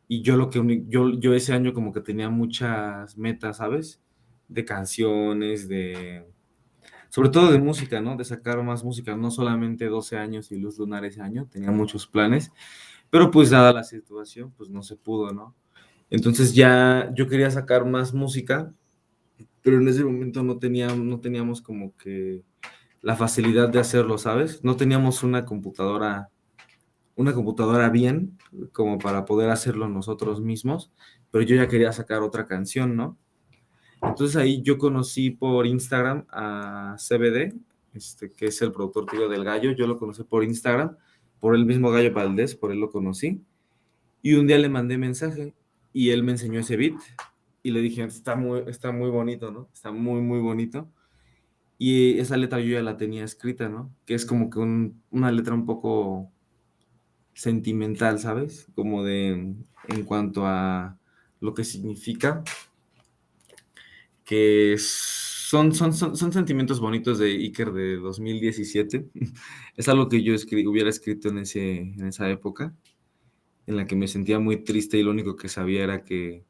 Y 0.08 0.22
yo 0.22 0.36
lo 0.36 0.50
que 0.50 0.84
yo, 0.88 1.10
yo 1.18 1.34
ese 1.34 1.52
año 1.52 1.72
como 1.72 1.92
que 1.92 2.00
tenía 2.00 2.28
muchas 2.28 3.16
metas, 3.16 3.58
¿sabes? 3.58 4.02
De 4.48 4.64
canciones, 4.64 5.68
de 5.68 6.26
sobre 7.14 7.28
todo 7.28 7.52
de 7.52 7.60
música, 7.60 8.00
¿no? 8.00 8.16
De 8.16 8.24
sacar 8.24 8.60
más 8.64 8.82
música, 8.82 9.16
no 9.16 9.30
solamente 9.30 9.86
12 9.86 10.16
años 10.16 10.50
y 10.50 10.56
Luz 10.56 10.78
Lunar 10.78 11.04
ese 11.04 11.20
año, 11.20 11.46
tenía 11.48 11.70
muchos 11.70 12.08
planes, 12.08 12.50
pero 13.08 13.30
pues 13.30 13.50
dada 13.50 13.72
la 13.72 13.84
situación, 13.84 14.52
pues 14.56 14.68
no 14.68 14.82
se 14.82 14.96
pudo, 14.96 15.32
¿no? 15.32 15.54
Entonces 16.10 16.54
ya 16.54 17.12
yo 17.14 17.28
quería 17.28 17.52
sacar 17.52 17.84
más 17.84 18.14
música, 18.14 18.74
pero 19.62 19.78
en 19.78 19.86
ese 19.86 20.02
momento 20.02 20.42
no, 20.42 20.58
tenía, 20.58 20.88
no 20.88 21.20
teníamos 21.20 21.62
como 21.62 21.96
que 21.96 22.42
la 23.00 23.14
facilidad 23.14 23.68
de 23.68 23.78
hacerlo, 23.78 24.18
¿sabes? 24.18 24.64
No 24.64 24.74
teníamos 24.76 25.22
una 25.22 25.44
computadora, 25.44 26.30
una 27.16 27.32
computadora 27.32 27.90
bien 27.90 28.38
como 28.72 28.98
para 28.98 29.24
poder 29.24 29.50
hacerlo 29.50 29.88
nosotros 29.88 30.40
mismos, 30.40 30.92
pero 31.30 31.44
yo 31.44 31.56
ya 31.56 31.68
quería 31.68 31.92
sacar 31.92 32.22
otra 32.22 32.46
canción, 32.46 32.96
¿no? 32.96 33.18
Entonces 34.02 34.36
ahí 34.36 34.62
yo 34.62 34.78
conocí 34.78 35.30
por 35.30 35.66
Instagram 35.66 36.26
a 36.30 36.96
CBD 36.98 37.54
este, 37.94 38.32
que 38.32 38.46
es 38.46 38.60
el 38.60 38.72
productor 38.72 39.06
tío 39.06 39.28
del 39.28 39.44
Gallo. 39.44 39.72
Yo 39.72 39.86
lo 39.86 39.98
conocí 39.98 40.24
por 40.24 40.44
Instagram, 40.44 40.96
por 41.40 41.54
el 41.54 41.64
mismo 41.64 41.90
Gallo 41.90 42.12
Valdés, 42.12 42.54
por 42.54 42.72
él 42.72 42.80
lo 42.80 42.90
conocí. 42.90 43.42
Y 44.20 44.34
un 44.34 44.46
día 44.46 44.58
le 44.58 44.68
mandé 44.68 44.98
mensaje 44.98 45.54
y 45.92 46.10
él 46.10 46.22
me 46.22 46.32
enseñó 46.32 46.60
ese 46.60 46.76
beat. 46.76 46.94
Y 47.62 47.70
le 47.70 47.80
dije, 47.80 48.02
está 48.02 48.36
muy, 48.36 48.64
está 48.66 48.92
muy 48.92 49.10
bonito, 49.10 49.50
¿no? 49.50 49.68
Está 49.72 49.90
muy, 49.92 50.20
muy 50.20 50.40
bonito. 50.40 50.90
Y 51.78 52.18
esa 52.18 52.36
letra 52.36 52.60
yo 52.60 52.72
ya 52.72 52.82
la 52.82 52.96
tenía 52.96 53.24
escrita, 53.24 53.68
¿no? 53.68 53.94
Que 54.04 54.14
es 54.14 54.26
como 54.26 54.50
que 54.50 54.58
una 54.58 55.32
letra 55.32 55.54
un 55.54 55.66
poco 55.66 56.30
sentimental, 57.34 58.18
¿sabes? 58.18 58.66
Como 58.74 59.04
de, 59.04 59.30
en 59.88 60.04
cuanto 60.04 60.46
a 60.46 60.98
lo 61.40 61.54
que 61.54 61.64
significa, 61.64 62.42
que 64.24 64.76
son, 64.78 65.74
son, 65.74 65.92
son, 65.92 66.32
sentimientos 66.32 66.80
bonitos 66.80 67.18
de 67.18 67.32
Iker 67.32 67.72
de 67.72 67.96
2017. 67.96 69.08
es 69.76 69.88
algo 69.88 70.08
que 70.08 70.22
yo 70.22 70.34
hubiera 70.68 70.88
escrito 70.88 71.28
en, 71.28 71.38
ese, 71.38 71.78
en 71.78 72.06
esa 72.06 72.30
época, 72.30 72.74
en 73.66 73.76
la 73.76 73.86
que 73.86 73.96
me 73.96 74.08
sentía 74.08 74.38
muy 74.38 74.64
triste 74.64 74.98
y 74.98 75.02
lo 75.02 75.10
único 75.10 75.36
que 75.36 75.48
sabía 75.48 75.84
era 75.84 76.04
que 76.04 76.44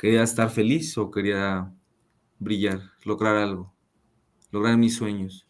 quería 0.00 0.22
estar 0.22 0.50
feliz 0.50 0.96
o 0.98 1.10
quería 1.10 1.72
brillar, 2.38 2.92
lograr 3.04 3.36
algo 3.36 3.74
lograr 4.50 4.76
mis 4.76 4.96
sueños. 4.96 5.46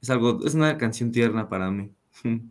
Es 0.00 0.10
algo, 0.10 0.44
es 0.44 0.54
una 0.54 0.76
canción 0.78 1.12
tierna 1.12 1.48
para 1.48 1.70
mí. 1.70 1.90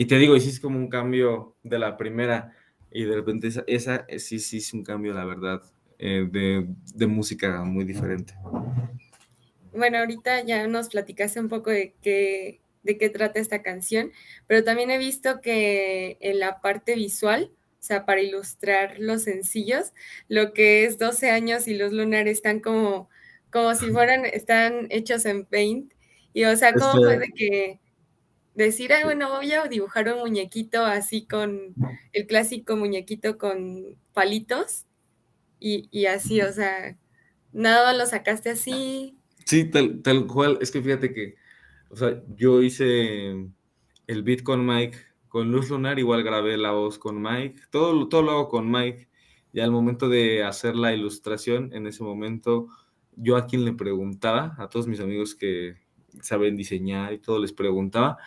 Y 0.00 0.06
te 0.06 0.16
digo, 0.16 0.36
hiciste 0.36 0.60
como 0.60 0.78
un 0.78 0.88
cambio 0.88 1.56
de 1.64 1.76
la 1.76 1.96
primera 1.96 2.56
y 2.88 3.02
de 3.02 3.16
repente 3.16 3.48
esa, 3.48 3.64
esa 3.66 4.06
sí, 4.18 4.38
sí 4.38 4.58
es 4.58 4.72
un 4.72 4.84
cambio, 4.84 5.12
la 5.12 5.24
verdad, 5.24 5.60
eh, 5.98 6.24
de, 6.30 6.68
de, 6.94 7.06
música 7.08 7.64
muy 7.64 7.84
diferente. 7.84 8.32
Bueno, 9.72 9.98
ahorita 9.98 10.44
ya 10.44 10.68
nos 10.68 10.88
platicaste 10.88 11.40
un 11.40 11.48
poco 11.48 11.70
de 11.70 11.96
qué, 12.00 12.60
de 12.84 12.96
qué 12.96 13.10
trata 13.10 13.40
esta 13.40 13.60
canción, 13.60 14.12
pero 14.46 14.62
también 14.62 14.92
he 14.92 14.98
visto 14.98 15.40
que 15.40 16.16
en 16.20 16.38
la 16.38 16.60
parte 16.60 16.94
visual, 16.94 17.50
o 17.50 17.82
sea, 17.82 18.06
para 18.06 18.22
ilustrar 18.22 19.00
los 19.00 19.24
sencillos, 19.24 19.94
lo 20.28 20.52
que 20.52 20.84
es 20.84 20.98
12 20.98 21.28
años 21.30 21.66
y 21.66 21.74
los 21.74 21.92
lunares 21.92 22.36
están 22.36 22.60
como 22.60 23.08
como 23.50 23.74
si 23.74 23.90
fueran, 23.90 24.26
están 24.26 24.86
hechos 24.90 25.24
en 25.24 25.44
paint. 25.44 25.92
Y 26.32 26.44
o 26.44 26.56
sea, 26.56 26.72
¿cómo 26.72 27.02
puede 27.02 27.24
este 27.24 27.32
que 27.34 27.80
decir, 28.66 28.92
ay, 28.92 29.04
bueno, 29.04 29.28
voy 29.30 29.52
a 29.52 29.66
dibujar 29.68 30.12
un 30.12 30.20
muñequito 30.20 30.84
así 30.84 31.26
con 31.26 31.74
el 32.12 32.26
clásico 32.26 32.76
muñequito 32.76 33.38
con 33.38 33.96
palitos? 34.12 34.86
Y, 35.60 35.88
y 35.90 36.06
así, 36.06 36.40
o 36.40 36.52
sea, 36.52 36.96
nada 37.52 37.92
lo 37.94 38.06
sacaste 38.06 38.50
así. 38.50 39.16
Sí, 39.44 39.64
tal, 39.64 40.02
tal 40.02 40.26
cual. 40.26 40.58
Es 40.60 40.70
que 40.70 40.82
fíjate 40.82 41.12
que, 41.12 41.36
o 41.90 41.96
sea, 41.96 42.22
yo 42.36 42.62
hice 42.62 43.30
el 44.06 44.22
beat 44.22 44.42
con 44.42 44.66
Mike, 44.66 44.98
con 45.28 45.50
Luz 45.50 45.70
Lunar, 45.70 45.98
igual 45.98 46.22
grabé 46.22 46.56
la 46.56 46.72
voz 46.72 46.98
con 46.98 47.20
Mike, 47.20 47.60
todo, 47.70 48.08
todo 48.08 48.22
lo 48.22 48.30
hago 48.32 48.48
con 48.48 48.70
Mike. 48.70 49.08
Y 49.52 49.60
al 49.60 49.70
momento 49.70 50.08
de 50.08 50.44
hacer 50.44 50.76
la 50.76 50.94
ilustración, 50.94 51.72
en 51.72 51.86
ese 51.86 52.02
momento 52.02 52.68
yo 53.16 53.36
a 53.36 53.46
quien 53.46 53.64
le 53.64 53.72
preguntaba, 53.72 54.54
a 54.58 54.68
todos 54.68 54.86
mis 54.86 55.00
amigos 55.00 55.34
que 55.34 55.76
saben 56.22 56.56
diseñar 56.56 57.12
y 57.12 57.18
todo, 57.18 57.38
les 57.38 57.52
preguntaba, 57.52 58.18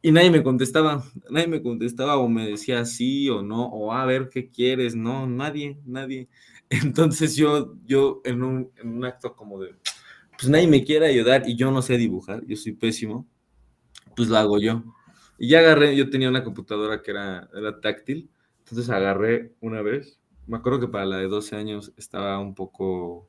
y 0.00 0.12
nadie 0.12 0.30
me 0.30 0.42
contestaba, 0.42 1.04
nadie 1.30 1.48
me 1.48 1.62
contestaba 1.62 2.16
o 2.16 2.28
me 2.28 2.46
decía 2.46 2.84
sí 2.84 3.28
o 3.28 3.42
no, 3.42 3.66
o 3.66 3.92
a 3.92 4.04
ver 4.06 4.28
qué 4.28 4.50
quieres, 4.50 4.94
no, 4.94 5.26
nadie, 5.26 5.78
nadie. 5.84 6.28
Entonces 6.70 7.34
yo, 7.36 7.74
yo 7.84 8.20
en 8.24 8.42
un, 8.42 8.70
en 8.76 8.88
un 8.88 9.04
acto 9.04 9.34
como 9.34 9.60
de, 9.60 9.74
pues 10.38 10.48
nadie 10.48 10.68
me 10.68 10.84
quiere 10.84 11.06
ayudar 11.06 11.48
y 11.48 11.56
yo 11.56 11.70
no 11.70 11.82
sé 11.82 11.96
dibujar, 11.98 12.44
yo 12.46 12.56
soy 12.56 12.72
pésimo, 12.72 13.26
pues 14.16 14.28
lo 14.28 14.36
hago 14.36 14.58
yo. 14.60 14.84
Y 15.38 15.48
ya 15.48 15.60
agarré, 15.60 15.96
yo 15.96 16.10
tenía 16.10 16.28
una 16.28 16.44
computadora 16.44 17.02
que 17.02 17.10
era, 17.12 17.48
era 17.54 17.80
táctil, 17.80 18.30
entonces 18.60 18.90
agarré 18.90 19.54
una 19.60 19.82
vez, 19.82 20.20
me 20.46 20.56
acuerdo 20.56 20.80
que 20.80 20.88
para 20.88 21.06
la 21.06 21.18
de 21.18 21.28
12 21.28 21.56
años 21.56 21.92
estaba 21.96 22.38
un 22.38 22.54
poco 22.54 23.28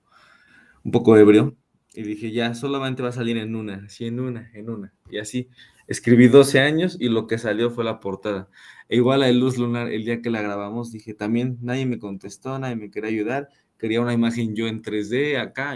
un 0.83 0.91
poco 0.91 1.17
ebrio, 1.17 1.55
y 1.93 2.03
dije, 2.03 2.31
ya, 2.31 2.53
solamente 2.53 3.01
va 3.01 3.09
a 3.09 3.13
salir 3.13 3.37
en 3.37 3.55
una, 3.55 3.83
así 3.85 4.05
en 4.05 4.19
una, 4.19 4.51
en 4.53 4.69
una. 4.69 4.93
Y 5.09 5.17
así, 5.17 5.49
escribí 5.89 6.27
12 6.27 6.59
años 6.61 6.97
y 6.99 7.09
lo 7.09 7.27
que 7.27 7.37
salió 7.37 7.71
fue 7.71 7.83
la 7.83 7.99
portada. 7.99 8.47
E 8.87 8.95
igual 8.97 9.23
a 9.23 9.31
Luz 9.31 9.57
Lunar, 9.57 9.91
el 9.91 10.05
día 10.05 10.21
que 10.21 10.29
la 10.29 10.41
grabamos, 10.41 10.91
dije, 10.91 11.13
también 11.13 11.57
nadie 11.61 11.85
me 11.85 11.99
contestó, 11.99 12.57
nadie 12.59 12.75
me 12.75 12.91
quería 12.91 13.09
ayudar, 13.09 13.49
quería 13.77 13.99
una 13.99 14.13
imagen 14.13 14.55
yo 14.55 14.67
en 14.67 14.81
3D 14.83 15.37
acá, 15.39 15.75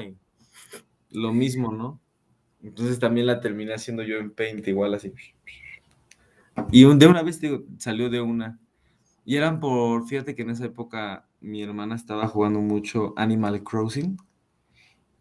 lo 1.12 1.34
mismo, 1.34 1.72
¿no? 1.72 2.00
Entonces 2.62 3.00
también 3.00 3.26
la 3.28 3.42
terminé 3.42 3.74
haciendo 3.74 4.04
yo 4.04 4.18
en 4.18 4.32
Paint, 4.32 4.68
igual 4.68 4.94
así. 4.94 5.12
Y 6.72 6.86
de 6.96 7.08
una 7.08 7.24
vez 7.24 7.42
digo, 7.42 7.64
salió 7.78 8.10
de 8.10 8.22
una. 8.22 8.60
Y 9.26 9.36
eran 9.38 9.60
por, 9.60 10.08
fíjate 10.08 10.36
que 10.36 10.44
en 10.44 10.52
esa 10.52 10.66
época 10.66 11.28
mi 11.42 11.64
hermana 11.64 11.96
estaba 11.96 12.28
jugando 12.28 12.60
mucho 12.60 13.14
Animal 13.18 13.64
Crossing 13.64 14.18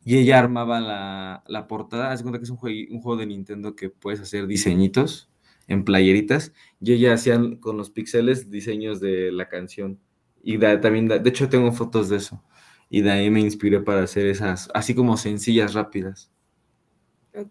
y 0.04 0.18
ella 0.18 0.38
armaba 0.38 0.80
la, 0.80 1.44
la 1.46 1.68
portada. 1.68 2.10
Haz 2.10 2.22
cuenta 2.22 2.38
que 2.38 2.44
es 2.44 2.50
un, 2.50 2.58
un 2.58 3.00
juego 3.00 3.16
de 3.16 3.26
Nintendo 3.26 3.76
que 3.76 3.88
puedes 3.88 4.20
hacer 4.20 4.46
diseñitos 4.46 5.30
en 5.68 5.84
playeritas. 5.84 6.52
Y 6.80 6.92
ella 6.92 7.14
hacía 7.14 7.40
con 7.60 7.76
los 7.76 7.90
píxeles 7.90 8.50
diseños 8.50 9.00
de 9.00 9.30
la 9.30 9.48
canción. 9.48 10.00
Y 10.42 10.58
también, 10.58 11.06
de 11.06 11.22
hecho, 11.24 11.48
tengo 11.48 11.70
fotos 11.72 12.08
de 12.08 12.16
eso. 12.16 12.42
Y 12.90 13.02
de 13.02 13.10
ahí 13.12 13.30
me 13.30 13.40
inspiré 13.40 13.80
para 13.80 14.02
hacer 14.02 14.26
esas, 14.26 14.68
así 14.74 14.94
como 14.94 15.16
sencillas, 15.16 15.74
rápidas. 15.74 16.30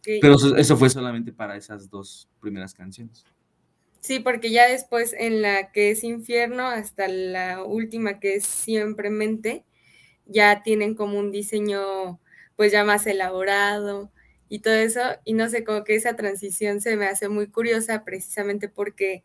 Pero 0.04 0.36
eso, 0.58 0.78
fue 0.78 0.90
solamente 0.90 1.32
para 1.32 1.56
esas 1.56 1.90
dos 1.90 2.30
primeras 2.40 2.74
canciones. 2.74 3.26
Sí, 4.02 4.20
porque 4.20 4.52
ya 4.52 4.68
después 4.68 5.16
en 5.18 5.42
la 5.42 5.72
que 5.72 5.92
es 5.92 6.04
infierno 6.04 6.68
hasta 6.68 7.08
la 7.08 7.64
última 7.64 8.20
que 8.20 8.36
es 8.36 8.46
siempre 8.46 9.10
mente, 9.10 9.64
ya 10.26 10.62
tienen 10.64 10.96
como 10.96 11.18
un 11.18 11.32
diseño 11.32 12.20
pues 12.62 12.72
ya 12.72 12.84
más 12.84 13.08
elaborado 13.08 14.12
y 14.48 14.60
todo 14.60 14.76
eso. 14.76 15.02
Y 15.26 15.34
no 15.34 15.50
sé, 15.50 15.64
como 15.64 15.84
que 15.84 15.96
esa 15.96 16.16
transición 16.16 16.80
se 16.80 16.96
me 16.96 17.08
hace 17.08 17.28
muy 17.28 17.48
curiosa 17.48 18.04
precisamente 18.04 18.70
porque 18.70 19.24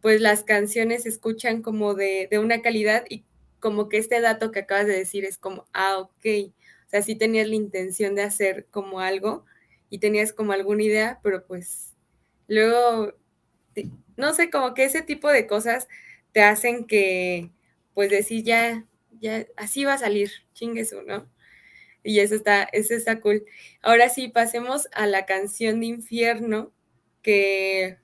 pues 0.00 0.20
las 0.20 0.44
canciones 0.44 1.02
se 1.02 1.08
escuchan 1.08 1.62
como 1.62 1.94
de, 1.94 2.28
una 2.40 2.62
calidad 2.62 3.04
y 3.08 3.24
como 3.58 3.88
que 3.88 3.98
este 3.98 4.20
dato 4.20 4.52
que 4.52 4.60
acabas 4.60 4.86
de 4.86 4.96
decir 4.96 5.24
es 5.24 5.36
como, 5.36 5.66
ah, 5.72 5.98
ok, 5.98 6.52
o 6.86 6.90
sea, 6.90 7.02
sí 7.02 7.16
tenías 7.16 7.48
la 7.48 7.56
intención 7.56 8.14
de 8.14 8.22
hacer 8.22 8.68
como 8.70 9.00
algo 9.00 9.44
y 9.88 9.98
tenías 9.98 10.32
como 10.32 10.52
alguna 10.52 10.84
idea, 10.84 11.18
pero 11.24 11.44
pues 11.44 11.96
luego, 12.46 13.14
no 14.16 14.32
sé, 14.32 14.48
como 14.48 14.74
que 14.74 14.84
ese 14.84 15.02
tipo 15.02 15.28
de 15.28 15.48
cosas 15.48 15.88
te 16.30 16.42
hacen 16.42 16.86
que, 16.86 17.50
pues 17.94 18.10
decir, 18.10 18.44
ya, 18.44 18.86
ya, 19.20 19.44
así 19.56 19.84
va 19.84 19.94
a 19.94 19.98
salir, 19.98 20.30
chingue 20.54 20.86
¿no? 21.04 21.26
Y 22.02 22.20
eso 22.20 22.34
está, 22.34 22.64
eso 22.64 22.94
está 22.94 23.20
cool. 23.20 23.44
Ahora 23.82 24.08
sí, 24.08 24.28
pasemos 24.28 24.88
a 24.92 25.06
la 25.06 25.26
canción 25.26 25.80
de 25.80 25.86
infierno, 25.86 26.72
que, 27.22 27.98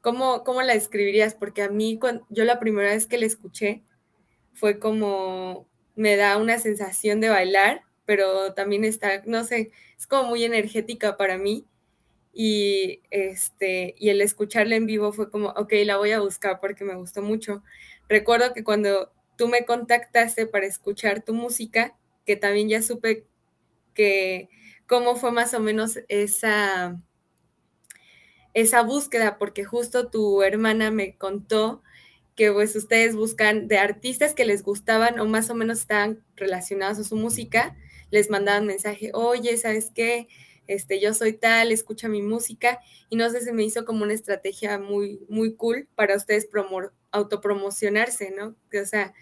¿cómo, 0.00 0.44
cómo 0.44 0.62
la 0.62 0.74
escribirías? 0.74 1.34
Porque 1.34 1.62
a 1.62 1.68
mí, 1.68 1.98
cuando, 1.98 2.26
yo 2.30 2.44
la 2.44 2.58
primera 2.58 2.90
vez 2.90 3.06
que 3.06 3.18
la 3.18 3.26
escuché, 3.26 3.82
fue 4.54 4.78
como, 4.78 5.68
me 5.94 6.16
da 6.16 6.36
una 6.38 6.58
sensación 6.58 7.20
de 7.20 7.28
bailar, 7.28 7.82
pero 8.06 8.54
también 8.54 8.84
está, 8.84 9.22
no 9.26 9.44
sé, 9.44 9.72
es 9.98 10.06
como 10.06 10.30
muy 10.30 10.44
energética 10.44 11.16
para 11.16 11.38
mí. 11.38 11.66
Y, 12.32 13.02
este, 13.10 13.94
y 13.98 14.08
el 14.08 14.20
escucharla 14.20 14.74
en 14.76 14.86
vivo 14.86 15.12
fue 15.12 15.30
como, 15.30 15.50
ok, 15.50 15.72
la 15.84 15.98
voy 15.98 16.10
a 16.12 16.20
buscar 16.20 16.60
porque 16.60 16.84
me 16.84 16.96
gustó 16.96 17.22
mucho. 17.22 17.62
Recuerdo 18.08 18.52
que 18.52 18.64
cuando 18.64 19.12
tú 19.36 19.48
me 19.48 19.64
contactaste 19.64 20.46
para 20.46 20.66
escuchar 20.66 21.22
tu 21.22 21.34
música, 21.34 21.96
que 22.26 22.36
también 22.36 22.68
ya 22.68 22.82
supe 22.82 23.26
que 23.94 24.48
cómo 24.86 25.16
fue 25.16 25.32
más 25.32 25.54
o 25.54 25.60
menos 25.60 25.98
esa, 26.08 27.00
esa 28.52 28.82
búsqueda, 28.82 29.38
porque 29.38 29.64
justo 29.64 30.10
tu 30.10 30.42
hermana 30.42 30.90
me 30.90 31.16
contó 31.16 31.82
que 32.36 32.50
pues 32.52 32.74
ustedes 32.74 33.14
buscan 33.14 33.68
de 33.68 33.78
artistas 33.78 34.34
que 34.34 34.44
les 34.44 34.62
gustaban 34.62 35.18
o 35.20 35.26
más 35.26 35.50
o 35.50 35.54
menos 35.54 35.80
estaban 35.80 36.24
relacionados 36.36 36.98
a 36.98 37.04
su 37.04 37.16
música, 37.16 37.76
les 38.10 38.30
mandaban 38.30 38.66
mensaje, 38.66 39.10
oye, 39.14 39.56
¿sabes 39.56 39.90
qué? 39.94 40.28
Este, 40.66 41.00
yo 41.00 41.14
soy 41.14 41.34
tal, 41.34 41.72
escucha 41.72 42.08
mi 42.08 42.22
música, 42.22 42.80
y 43.10 43.16
no 43.16 43.28
sé, 43.30 43.40
se 43.42 43.52
me 43.52 43.64
hizo 43.64 43.84
como 43.84 44.04
una 44.04 44.14
estrategia 44.14 44.78
muy, 44.78 45.20
muy 45.28 45.54
cool 45.54 45.88
para 45.94 46.16
ustedes 46.16 46.48
autopromocionarse, 47.10 48.30
¿no? 48.30 48.56
o 48.80 48.86
sea, 48.86 49.14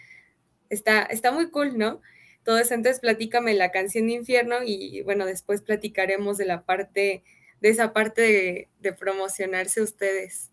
está, 0.71 1.03
está 1.03 1.33
muy 1.33 1.51
cool, 1.51 1.77
¿no? 1.77 2.01
Todo. 2.45 2.59
Entonces, 2.59 3.01
platícame 3.01 3.55
la 3.55 3.71
canción 3.71 4.07
de 4.07 4.15
infierno 4.15 4.57
y 4.65 5.03
bueno, 5.03 5.27
después 5.27 5.63
platicaremos 5.63 6.39
de 6.39 6.47
la 6.47 6.65
parte, 6.65 7.25
de 7.61 7.69
esa 7.69 7.93
parte 7.93 8.69
de, 8.81 8.93
promocionarse 8.93 9.83
ustedes. 9.83 10.51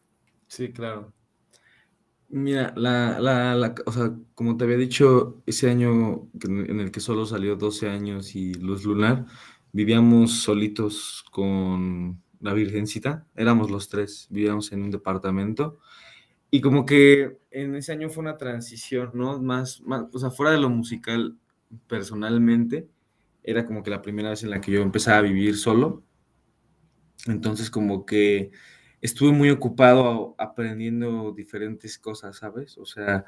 Sí, 0.47 0.71
claro. 0.71 1.13
Mira, 2.29 2.73
la, 2.75 3.19
la, 3.19 3.75
o 3.85 3.91
sea, 3.91 4.13
como 4.35 4.55
te 4.55 4.65
había 4.65 4.77
dicho, 4.77 5.41
ese 5.47 5.69
año 5.69 6.29
en 6.43 6.79
el 6.79 6.91
que 6.91 6.99
solo 6.99 7.25
salió 7.25 7.55
12 7.55 7.89
años 7.89 8.35
y 8.35 8.53
Luz 8.53 8.85
Lunar, 8.85 9.25
vivíamos 9.71 10.41
solitos 10.41 11.25
con 11.31 12.21
la 12.39 12.53
Virgencita, 12.53 13.25
éramos 13.35 13.71
los 13.71 13.89
tres, 13.89 14.27
vivíamos 14.29 14.71
en 14.71 14.83
un 14.83 14.91
departamento 14.91 15.79
y 16.51 16.61
como 16.61 16.85
que 16.85 17.39
en 17.51 17.75
ese 17.75 17.91
año 17.91 18.09
fue 18.09 18.21
una 18.21 18.37
transición, 18.37 19.11
¿no? 19.13 19.39
Más, 19.39 19.81
más, 19.81 20.05
o 20.13 20.19
sea, 20.19 20.31
fuera 20.31 20.51
de 20.51 20.59
lo 20.59 20.69
musical, 20.69 21.37
personalmente, 21.87 22.89
era 23.43 23.65
como 23.65 23.83
que 23.83 23.89
la 23.89 24.01
primera 24.01 24.29
vez 24.29 24.43
en 24.43 24.49
la 24.49 24.61
que 24.61 24.71
yo 24.71 24.81
empezaba 24.81 25.19
a 25.19 25.21
vivir 25.21 25.57
solo. 25.57 26.03
Entonces 27.27 27.69
como 27.69 28.05
que 28.05 28.51
estuve 29.01 29.31
muy 29.31 29.49
ocupado 29.49 30.35
aprendiendo 30.37 31.31
diferentes 31.31 31.97
cosas, 31.97 32.37
¿sabes? 32.37 32.77
O 32.77 32.85
sea, 32.85 33.25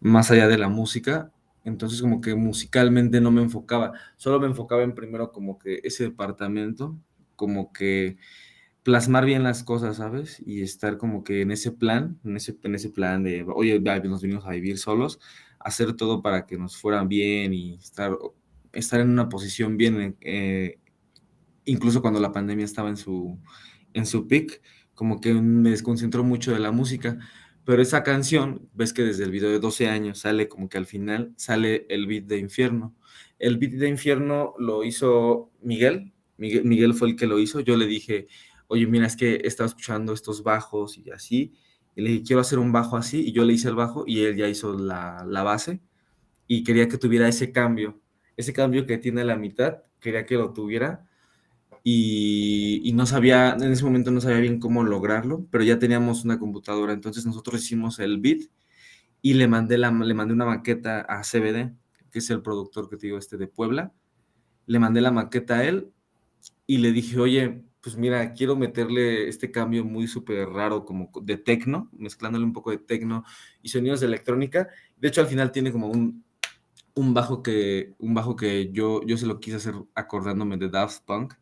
más 0.00 0.30
allá 0.30 0.48
de 0.48 0.58
la 0.58 0.68
música. 0.68 1.32
Entonces 1.64 2.02
como 2.02 2.20
que 2.20 2.34
musicalmente 2.34 3.20
no 3.20 3.30
me 3.30 3.42
enfocaba, 3.42 3.92
solo 4.16 4.38
me 4.38 4.46
enfocaba 4.46 4.82
en 4.82 4.94
primero 4.94 5.32
como 5.32 5.58
que 5.58 5.80
ese 5.82 6.04
departamento, 6.04 6.98
como 7.36 7.72
que 7.72 8.18
plasmar 8.82 9.24
bien 9.24 9.42
las 9.42 9.64
cosas, 9.64 9.96
¿sabes? 9.96 10.42
Y 10.44 10.62
estar 10.62 10.98
como 10.98 11.24
que 11.24 11.40
en 11.40 11.50
ese 11.50 11.72
plan, 11.72 12.20
en 12.22 12.36
ese, 12.36 12.58
en 12.62 12.74
ese 12.74 12.90
plan 12.90 13.24
de, 13.24 13.44
oye, 13.48 13.80
nos 13.80 14.22
vinimos 14.22 14.46
a 14.46 14.50
vivir 14.50 14.76
solos, 14.76 15.20
hacer 15.64 15.94
todo 15.94 16.22
para 16.22 16.46
que 16.46 16.58
nos 16.58 16.76
fueran 16.76 17.08
bien 17.08 17.52
y 17.54 17.74
estar, 17.74 18.16
estar 18.72 19.00
en 19.00 19.10
una 19.10 19.28
posición 19.28 19.76
bien, 19.76 20.16
eh, 20.20 20.78
incluso 21.64 22.02
cuando 22.02 22.20
la 22.20 22.32
pandemia 22.32 22.64
estaba 22.64 22.90
en 22.90 22.96
su, 22.96 23.38
en 23.94 24.06
su 24.06 24.28
peak, 24.28 24.60
como 24.94 25.20
que 25.20 25.34
me 25.34 25.70
desconcentró 25.70 26.22
mucho 26.22 26.52
de 26.52 26.60
la 26.60 26.70
música. 26.70 27.18
Pero 27.64 27.80
esa 27.80 28.02
canción, 28.02 28.68
ves 28.74 28.92
que 28.92 29.02
desde 29.02 29.24
el 29.24 29.30
video 29.30 29.50
de 29.50 29.58
12 29.58 29.88
años 29.88 30.18
sale 30.18 30.48
como 30.48 30.68
que 30.68 30.76
al 30.76 30.86
final 30.86 31.32
sale 31.36 31.86
el 31.88 32.06
beat 32.06 32.24
de 32.24 32.38
Infierno. 32.38 32.94
El 33.38 33.56
beat 33.56 33.72
de 33.72 33.88
Infierno 33.88 34.54
lo 34.58 34.84
hizo 34.84 35.50
Miguel, 35.62 36.12
Miguel, 36.36 36.64
Miguel 36.64 36.94
fue 36.94 37.08
el 37.08 37.16
que 37.16 37.26
lo 37.26 37.38
hizo. 37.38 37.60
Yo 37.60 37.76
le 37.78 37.86
dije, 37.86 38.26
oye, 38.66 38.86
mira, 38.86 39.06
es 39.06 39.16
que 39.16 39.36
he 39.36 39.46
estado 39.46 39.68
escuchando 39.68 40.12
estos 40.12 40.42
bajos 40.42 40.98
y 40.98 41.10
así, 41.10 41.54
y 41.96 42.02
le 42.02 42.10
dije, 42.10 42.24
quiero 42.24 42.40
hacer 42.40 42.58
un 42.58 42.72
bajo 42.72 42.96
así, 42.96 43.20
y 43.28 43.32
yo 43.32 43.44
le 43.44 43.52
hice 43.52 43.68
el 43.68 43.74
bajo 43.74 44.04
y 44.06 44.20
él 44.20 44.36
ya 44.36 44.48
hizo 44.48 44.78
la, 44.78 45.24
la 45.28 45.42
base, 45.42 45.80
y 46.46 46.64
quería 46.64 46.88
que 46.88 46.98
tuviera 46.98 47.28
ese 47.28 47.52
cambio, 47.52 48.00
ese 48.36 48.52
cambio 48.52 48.86
que 48.86 48.98
tiene 48.98 49.24
la 49.24 49.36
mitad, 49.36 49.82
quería 50.00 50.26
que 50.26 50.36
lo 50.36 50.52
tuviera, 50.52 51.06
y, 51.86 52.92
no 52.94 53.04
sabía, 53.04 53.52
en 53.60 53.70
ese 53.70 53.84
momento 53.84 54.10
no 54.10 54.22
sabía 54.22 54.38
bien 54.38 54.58
cómo 54.58 54.84
lograrlo, 54.84 55.46
pero 55.50 55.64
ya 55.64 55.78
teníamos 55.78 56.24
una 56.24 56.38
computadora, 56.38 56.94
entonces 56.94 57.26
nosotros 57.26 57.62
hicimos 57.62 57.98
el 57.98 58.20
beat 58.20 58.40
y 59.20 59.34
le 59.34 59.46
mandé, 59.48 59.76
la, 59.76 59.90
le 59.90 60.14
mandé 60.14 60.32
una 60.32 60.46
maqueta 60.46 61.02
a 61.02 61.22
CBD, 61.22 61.74
que 62.10 62.20
es 62.20 62.30
el 62.30 62.40
productor 62.40 62.88
que 62.88 62.96
te 62.96 63.14
este 63.14 63.36
de 63.36 63.48
Puebla, 63.48 63.92
le 64.66 64.78
mandé 64.78 65.02
la 65.02 65.10
maqueta 65.10 65.58
a 65.58 65.64
él 65.64 65.92
y 66.66 66.78
le 66.78 66.90
dije, 66.92 67.20
oye, 67.20 67.62
pues 67.84 67.98
mira, 67.98 68.32
quiero 68.32 68.56
meterle 68.56 69.28
este 69.28 69.50
cambio 69.50 69.84
muy 69.84 70.08
súper 70.08 70.48
raro 70.48 70.86
como 70.86 71.10
de 71.20 71.36
tecno, 71.36 71.90
mezclándole 71.92 72.42
un 72.42 72.54
poco 72.54 72.70
de 72.70 72.78
tecno 72.78 73.24
y 73.60 73.68
sonidos 73.68 74.00
de 74.00 74.06
electrónica. 74.06 74.70
De 74.96 75.08
hecho, 75.08 75.20
al 75.20 75.26
final 75.26 75.52
tiene 75.52 75.70
como 75.70 75.88
un, 75.88 76.24
un 76.94 77.12
bajo 77.12 77.42
que, 77.42 77.92
un 77.98 78.14
bajo 78.14 78.36
que 78.36 78.72
yo, 78.72 79.02
yo 79.04 79.18
se 79.18 79.26
lo 79.26 79.38
quise 79.38 79.58
hacer 79.58 79.74
acordándome 79.94 80.56
de 80.56 80.70
Daft 80.70 81.04
Punk 81.04 81.34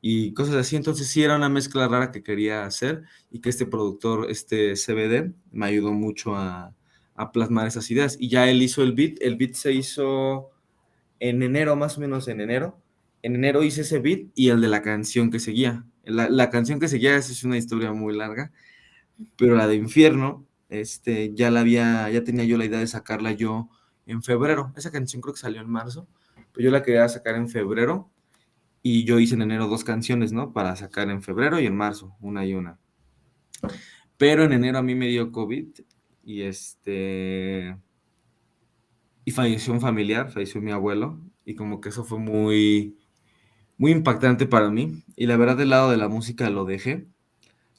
y 0.00 0.32
cosas 0.32 0.54
así. 0.54 0.74
Entonces 0.74 1.06
sí 1.08 1.22
era 1.22 1.36
una 1.36 1.50
mezcla 1.50 1.86
rara 1.86 2.10
que 2.10 2.22
quería 2.22 2.64
hacer 2.64 3.02
y 3.30 3.40
que 3.40 3.50
este 3.50 3.66
productor, 3.66 4.30
este 4.30 4.76
CBD, 4.76 5.34
me 5.52 5.66
ayudó 5.66 5.92
mucho 5.92 6.34
a, 6.34 6.74
a 7.14 7.30
plasmar 7.30 7.66
esas 7.66 7.90
ideas. 7.90 8.16
Y 8.18 8.30
ya 8.30 8.48
él 8.48 8.62
hizo 8.62 8.82
el 8.82 8.94
beat. 8.94 9.18
El 9.20 9.36
beat 9.36 9.52
se 9.52 9.72
hizo 9.72 10.50
en 11.20 11.42
enero, 11.42 11.76
más 11.76 11.98
o 11.98 12.00
menos 12.00 12.26
en 12.28 12.40
enero 12.40 12.82
en 13.24 13.36
enero 13.36 13.62
hice 13.62 13.80
ese 13.80 14.00
beat 14.00 14.26
y 14.34 14.50
el 14.50 14.60
de 14.60 14.68
la 14.68 14.82
canción 14.82 15.30
que 15.30 15.40
seguía. 15.40 15.86
La, 16.04 16.50
canción 16.50 16.78
que 16.78 16.88
seguía 16.88 17.16
es 17.16 17.42
una 17.42 17.56
historia 17.56 17.90
muy 17.94 18.14
larga, 18.14 18.52
pero 19.38 19.56
la 19.56 19.66
de 19.66 19.76
Infierno, 19.76 20.46
este, 20.68 21.32
ya 21.34 21.50
la 21.50 21.60
había, 21.60 22.10
ya 22.10 22.22
tenía 22.22 22.44
yo 22.44 22.58
la 22.58 22.66
idea 22.66 22.80
de 22.80 22.86
sacarla 22.86 23.32
yo 23.32 23.70
en 24.04 24.22
febrero. 24.22 24.74
Esa 24.76 24.92
canción 24.92 25.22
creo 25.22 25.32
que 25.32 25.40
salió 25.40 25.62
en 25.62 25.70
marzo, 25.70 26.06
pero 26.52 26.66
yo 26.66 26.70
la 26.70 26.82
quería 26.82 27.08
sacar 27.08 27.36
en 27.36 27.48
febrero 27.48 28.10
y 28.82 29.04
yo 29.04 29.18
hice 29.18 29.36
en 29.36 29.40
enero 29.40 29.68
dos 29.68 29.84
canciones, 29.84 30.32
¿no? 30.32 30.52
Para 30.52 30.76
sacar 30.76 31.08
en 31.08 31.22
febrero 31.22 31.58
y 31.58 31.64
en 31.64 31.74
marzo, 31.74 32.14
una 32.20 32.44
y 32.44 32.52
una. 32.52 32.78
Pero 34.18 34.44
en 34.44 34.52
enero 34.52 34.76
a 34.76 34.82
mí 34.82 34.94
me 34.94 35.08
dio 35.08 35.32
COVID 35.32 35.68
y 36.24 36.42
este 36.42 37.74
y 39.24 39.30
falleció 39.30 39.72
un 39.72 39.80
familiar, 39.80 40.30
falleció 40.30 40.60
mi 40.60 40.72
abuelo 40.72 41.18
y 41.46 41.54
como 41.54 41.80
que 41.80 41.88
eso 41.88 42.04
fue 42.04 42.18
muy 42.18 42.98
muy 43.78 43.92
impactante 43.92 44.46
para 44.46 44.70
mí. 44.70 45.04
Y 45.16 45.26
la 45.26 45.36
verdad, 45.36 45.56
del 45.56 45.70
lado 45.70 45.90
de 45.90 45.96
la 45.96 46.08
música 46.08 46.50
lo 46.50 46.64
dejé. 46.64 47.06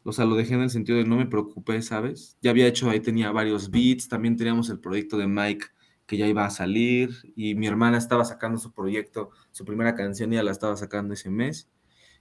O 0.03 0.11
sea, 0.13 0.25
lo 0.25 0.35
dejé 0.35 0.53
en 0.55 0.61
el 0.61 0.69
sentido 0.69 0.97
de 0.99 1.05
no 1.05 1.17
me 1.17 1.25
preocupé, 1.27 1.81
¿sabes? 1.81 2.37
Ya 2.41 2.51
había 2.51 2.67
hecho, 2.67 2.89
ahí 2.89 2.99
tenía 2.99 3.31
varios 3.31 3.71
beats, 3.71 4.07
también 4.07 4.37
teníamos 4.37 4.69
el 4.69 4.79
proyecto 4.79 5.17
de 5.17 5.27
Mike 5.27 5.67
que 6.07 6.17
ya 6.17 6.27
iba 6.27 6.45
a 6.45 6.51
salir 6.51 7.11
y 7.35 7.55
mi 7.55 7.67
hermana 7.67 7.97
estaba 7.97 8.25
sacando 8.25 8.59
su 8.59 8.71
proyecto, 8.73 9.31
su 9.51 9.65
primera 9.65 9.95
canción 9.95 10.31
ya 10.31 10.43
la 10.43 10.51
estaba 10.51 10.77
sacando 10.77 11.13
ese 11.15 11.31
mes. 11.31 11.69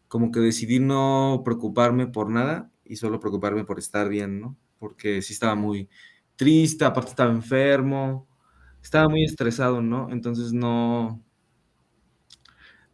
Como 0.08 0.30
que 0.32 0.40
decidí 0.40 0.80
no 0.80 1.42
preocuparme 1.44 2.06
por 2.06 2.30
nada 2.30 2.70
y 2.84 2.96
solo 2.96 3.20
preocuparme 3.20 3.64
por 3.64 3.78
estar 3.78 4.08
bien, 4.08 4.40
¿no? 4.40 4.56
Porque 4.78 5.22
sí 5.22 5.32
estaba 5.32 5.54
muy 5.56 5.88
triste, 6.36 6.84
aparte 6.84 7.10
estaba 7.10 7.32
enfermo, 7.32 8.28
estaba 8.82 9.08
muy 9.08 9.24
estresado, 9.24 9.82
¿no? 9.82 10.10
Entonces 10.10 10.52
no, 10.52 11.23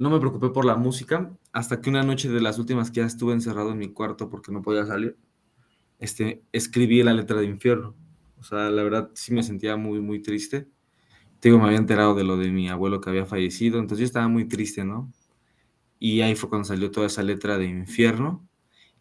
no 0.00 0.08
me 0.08 0.18
preocupé 0.18 0.48
por 0.48 0.64
la 0.64 0.76
música 0.76 1.30
hasta 1.52 1.82
que 1.82 1.90
una 1.90 2.02
noche 2.02 2.30
de 2.30 2.40
las 2.40 2.58
últimas 2.58 2.90
que 2.90 3.00
ya 3.00 3.06
estuve 3.06 3.34
encerrado 3.34 3.70
en 3.70 3.78
mi 3.78 3.92
cuarto 3.92 4.30
porque 4.30 4.50
no 4.50 4.62
podía 4.62 4.86
salir, 4.86 5.18
este, 5.98 6.42
escribí 6.52 7.02
la 7.02 7.12
letra 7.12 7.38
de 7.38 7.44
infierno. 7.44 7.94
O 8.38 8.42
sea, 8.42 8.70
la 8.70 8.82
verdad 8.82 9.10
sí 9.12 9.34
me 9.34 9.42
sentía 9.42 9.76
muy, 9.76 10.00
muy 10.00 10.22
triste. 10.22 10.66
Digo, 11.42 11.58
me 11.58 11.66
había 11.66 11.76
enterado 11.76 12.14
de 12.14 12.24
lo 12.24 12.38
de 12.38 12.50
mi 12.50 12.70
abuelo 12.70 13.02
que 13.02 13.10
había 13.10 13.26
fallecido, 13.26 13.78
entonces 13.78 14.00
yo 14.00 14.06
estaba 14.06 14.26
muy 14.26 14.46
triste, 14.48 14.84
¿no? 14.84 15.12
Y 15.98 16.22
ahí 16.22 16.34
fue 16.34 16.48
cuando 16.48 16.66
salió 16.66 16.90
toda 16.90 17.06
esa 17.06 17.22
letra 17.22 17.58
de 17.58 17.66
infierno. 17.66 18.48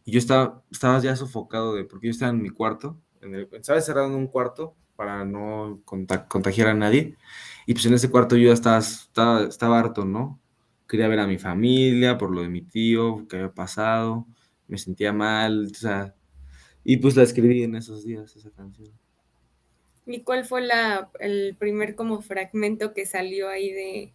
Y 0.04 0.12
yo 0.12 0.20
estaba, 0.20 0.64
estaba 0.70 1.00
ya 1.00 1.16
sofocado 1.16 1.76
de, 1.76 1.86
porque 1.86 2.08
yo 2.08 2.12
estaba 2.12 2.32
en 2.32 2.42
mi 2.42 2.50
cuarto, 2.50 3.00
en 3.22 3.36
el, 3.36 3.50
estaba 3.54 4.06
en 4.06 4.12
un 4.12 4.28
cuarto 4.28 4.76
para 4.98 5.24
no 5.24 5.82
contagiar 5.86 6.68
a 6.68 6.74
nadie. 6.74 7.16
Y 7.66 7.74
pues 7.74 7.86
en 7.86 7.94
ese 7.94 8.10
cuarto 8.10 8.36
yo 8.36 8.48
ya 8.48 8.54
estaba, 8.54 8.80
estaba 8.80 9.80
harto, 9.80 10.04
¿no? 10.04 10.39
Quería 10.90 11.08
ver 11.08 11.20
a 11.20 11.28
mi 11.28 11.38
familia 11.38 12.18
por 12.18 12.32
lo 12.32 12.42
de 12.42 12.50
mi 12.50 12.64
tío, 12.64 13.28
que 13.28 13.38
había 13.38 13.54
pasado, 13.54 14.26
me 14.68 14.78
sentía 14.78 15.14
mal, 15.14 15.68
o 15.72 15.76
sea, 15.76 16.16
y 16.84 16.98
pues 16.98 17.16
la 17.16 17.24
escribí 17.24 17.64
en 17.64 17.76
esos 17.76 18.04
días, 18.04 18.36
esa 18.36 18.50
canción. 18.50 18.92
¿Y 20.08 20.22
cuál 20.22 20.46
fue 20.46 20.62
la, 20.62 21.12
el 21.20 21.56
primer 21.58 21.94
como 21.94 22.22
fragmento 22.22 22.94
que 22.94 23.06
salió 23.06 23.48
ahí 23.48 23.72
de, 23.72 24.14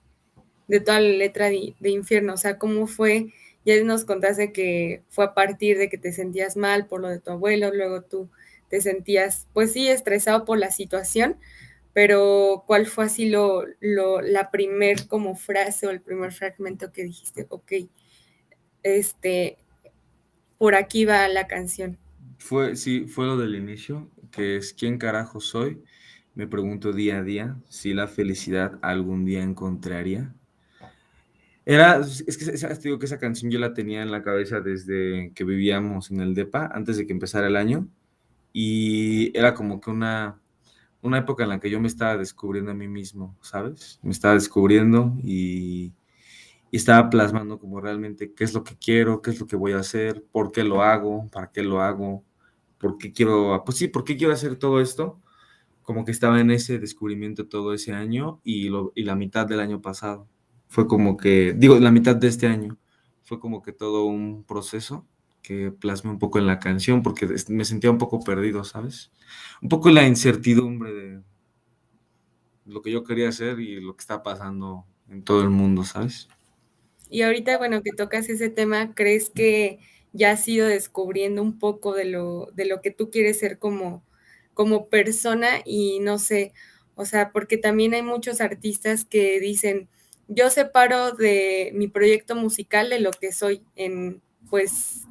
de 0.66 0.80
toda 0.80 1.00
la 1.00 1.10
letra 1.10 1.48
de, 1.48 1.74
de, 1.78 1.90
Infierno? 1.90 2.34
O 2.34 2.36
sea, 2.36 2.58
¿cómo 2.58 2.88
fue? 2.88 3.32
Ya 3.64 3.80
nos 3.84 4.04
contaste 4.04 4.52
que 4.52 5.02
fue 5.08 5.26
a 5.26 5.34
partir 5.34 5.78
de 5.78 5.88
que 5.88 5.96
te 5.96 6.12
sentías 6.12 6.56
mal 6.56 6.88
por 6.88 7.00
lo 7.00 7.08
de 7.08 7.20
tu 7.20 7.30
abuelo, 7.30 7.72
luego 7.72 8.02
tú 8.02 8.28
te 8.68 8.80
sentías, 8.80 9.46
pues 9.52 9.72
sí, 9.72 9.86
estresado 9.88 10.44
por 10.44 10.58
la 10.58 10.72
situación, 10.72 11.36
pero 11.94 12.64
¿cuál 12.66 12.86
fue 12.86 13.04
así 13.04 13.30
lo, 13.30 13.64
lo, 13.80 14.20
la 14.20 14.50
primer 14.50 15.06
como 15.06 15.36
frase 15.36 15.86
o 15.86 15.90
el 15.90 16.02
primer 16.02 16.32
fragmento 16.32 16.92
que 16.92 17.04
dijiste, 17.04 17.46
ok, 17.48 17.72
este, 18.82 19.58
por 20.58 20.74
aquí 20.74 21.04
va 21.04 21.28
la 21.28 21.46
canción? 21.46 21.96
Fue, 22.38 22.74
sí, 22.74 23.06
fue 23.06 23.26
lo 23.26 23.38
del 23.38 23.54
inicio, 23.54 24.10
que 24.32 24.56
es 24.56 24.74
¿quién 24.74 24.98
carajo 24.98 25.40
soy? 25.40 25.82
Me 26.34 26.48
pregunto 26.48 26.92
día 26.92 27.18
a 27.18 27.22
día 27.22 27.56
si 27.68 27.94
la 27.94 28.08
felicidad 28.08 28.76
algún 28.82 29.24
día 29.24 29.44
encontraría. 29.44 30.34
Era, 31.64 32.00
es 32.00 32.36
que 32.36 32.44
te 32.44 32.74
digo 32.82 32.98
que 32.98 33.06
esa 33.06 33.20
canción 33.20 33.52
yo 33.52 33.60
la 33.60 33.72
tenía 33.72 34.02
en 34.02 34.10
la 34.10 34.24
cabeza 34.24 34.60
desde 34.60 35.32
que 35.32 35.44
vivíamos 35.44 36.10
en 36.10 36.20
el 36.20 36.34
DEPA, 36.34 36.70
antes 36.74 36.96
de 36.96 37.06
que 37.06 37.12
empezara 37.12 37.46
el 37.46 37.56
año, 37.56 37.88
y 38.52 39.36
era 39.38 39.54
como 39.54 39.80
que 39.80 39.90
una, 39.90 40.42
una 41.04 41.18
época 41.18 41.44
en 41.44 41.50
la 41.50 41.60
que 41.60 41.70
yo 41.70 41.80
me 41.80 41.86
estaba 41.86 42.16
descubriendo 42.16 42.70
a 42.70 42.74
mí 42.74 42.88
mismo, 42.88 43.36
¿sabes? 43.42 44.00
Me 44.02 44.10
estaba 44.10 44.34
descubriendo 44.34 45.14
y, 45.22 45.92
estaba 46.72 47.08
plasmando 47.08 47.60
como 47.60 47.80
realmente 47.80 48.32
qué 48.34 48.42
es 48.42 48.52
lo 48.52 48.64
que 48.64 48.76
quiero, 48.76 49.22
qué 49.22 49.30
es 49.30 49.38
lo 49.38 49.46
que 49.46 49.54
voy 49.54 49.74
a 49.74 49.78
hacer, 49.78 50.24
por 50.32 50.50
qué 50.50 50.64
lo 50.64 50.82
hago, 50.82 51.28
para 51.30 51.52
qué 51.52 51.62
lo 51.62 51.80
hago, 51.80 52.24
por 52.78 52.98
qué 52.98 53.12
quiero, 53.12 53.62
pues 53.64 53.78
sí, 53.78 53.86
por 53.86 54.02
qué 54.02 54.16
quiero 54.16 54.32
hacer 54.32 54.56
todo 54.56 54.80
esto. 54.80 55.20
Como 55.82 56.04
que 56.04 56.10
estaba 56.10 56.40
en 56.40 56.50
ese 56.50 56.80
descubrimiento 56.80 57.46
todo 57.46 57.74
ese 57.74 57.92
año 57.92 58.40
y, 58.42 58.70
lo, 58.70 58.90
y 58.96 59.04
la 59.04 59.14
mitad 59.14 59.46
del 59.46 59.60
año 59.60 59.80
pasado. 59.80 60.28
Fue 60.66 60.88
como 60.88 61.16
que, 61.16 61.54
digo, 61.56 61.78
la 61.78 61.92
mitad 61.92 62.16
de 62.16 62.26
este 62.26 62.48
año. 62.48 62.76
Fue 63.22 63.38
como 63.38 63.62
que 63.62 63.72
todo 63.72 64.06
un 64.06 64.42
proceso 64.42 65.06
que 65.44 65.70
plasme 65.70 66.10
un 66.10 66.18
poco 66.18 66.38
en 66.38 66.46
la 66.46 66.58
canción, 66.58 67.02
porque 67.02 67.28
me 67.48 67.64
sentía 67.66 67.90
un 67.90 67.98
poco 67.98 68.24
perdido, 68.24 68.64
¿sabes? 68.64 69.12
Un 69.60 69.68
poco 69.68 69.90
la 69.90 70.06
incertidumbre 70.06 70.92
de 70.92 71.22
lo 72.64 72.80
que 72.80 72.90
yo 72.90 73.04
quería 73.04 73.28
hacer 73.28 73.60
y 73.60 73.78
lo 73.78 73.94
que 73.94 74.00
está 74.00 74.22
pasando 74.22 74.86
en 75.10 75.22
todo 75.22 75.42
el 75.42 75.50
mundo, 75.50 75.84
¿sabes? 75.84 76.28
Y 77.10 77.22
ahorita, 77.22 77.58
bueno, 77.58 77.82
que 77.82 77.92
tocas 77.92 78.28
ese 78.30 78.48
tema, 78.48 78.94
¿crees 78.94 79.28
que 79.28 79.78
ya 80.14 80.30
has 80.30 80.48
ido 80.48 80.66
descubriendo 80.66 81.42
un 81.42 81.58
poco 81.58 81.92
de 81.92 82.06
lo, 82.06 82.48
de 82.54 82.64
lo 82.64 82.80
que 82.80 82.90
tú 82.90 83.10
quieres 83.10 83.38
ser 83.38 83.58
como, 83.58 84.02
como 84.54 84.88
persona 84.88 85.60
y 85.66 86.00
no 86.00 86.18
sé, 86.18 86.54
o 86.94 87.04
sea, 87.04 87.32
porque 87.32 87.58
también 87.58 87.92
hay 87.92 88.02
muchos 88.02 88.40
artistas 88.40 89.04
que 89.04 89.40
dicen, 89.40 89.88
yo 90.26 90.48
separo 90.48 91.12
de 91.12 91.70
mi 91.74 91.88
proyecto 91.88 92.34
musical 92.34 92.88
de 92.88 93.00
lo 93.00 93.10
que 93.10 93.30
soy 93.30 93.62
en, 93.76 94.22
pues, 94.48 95.02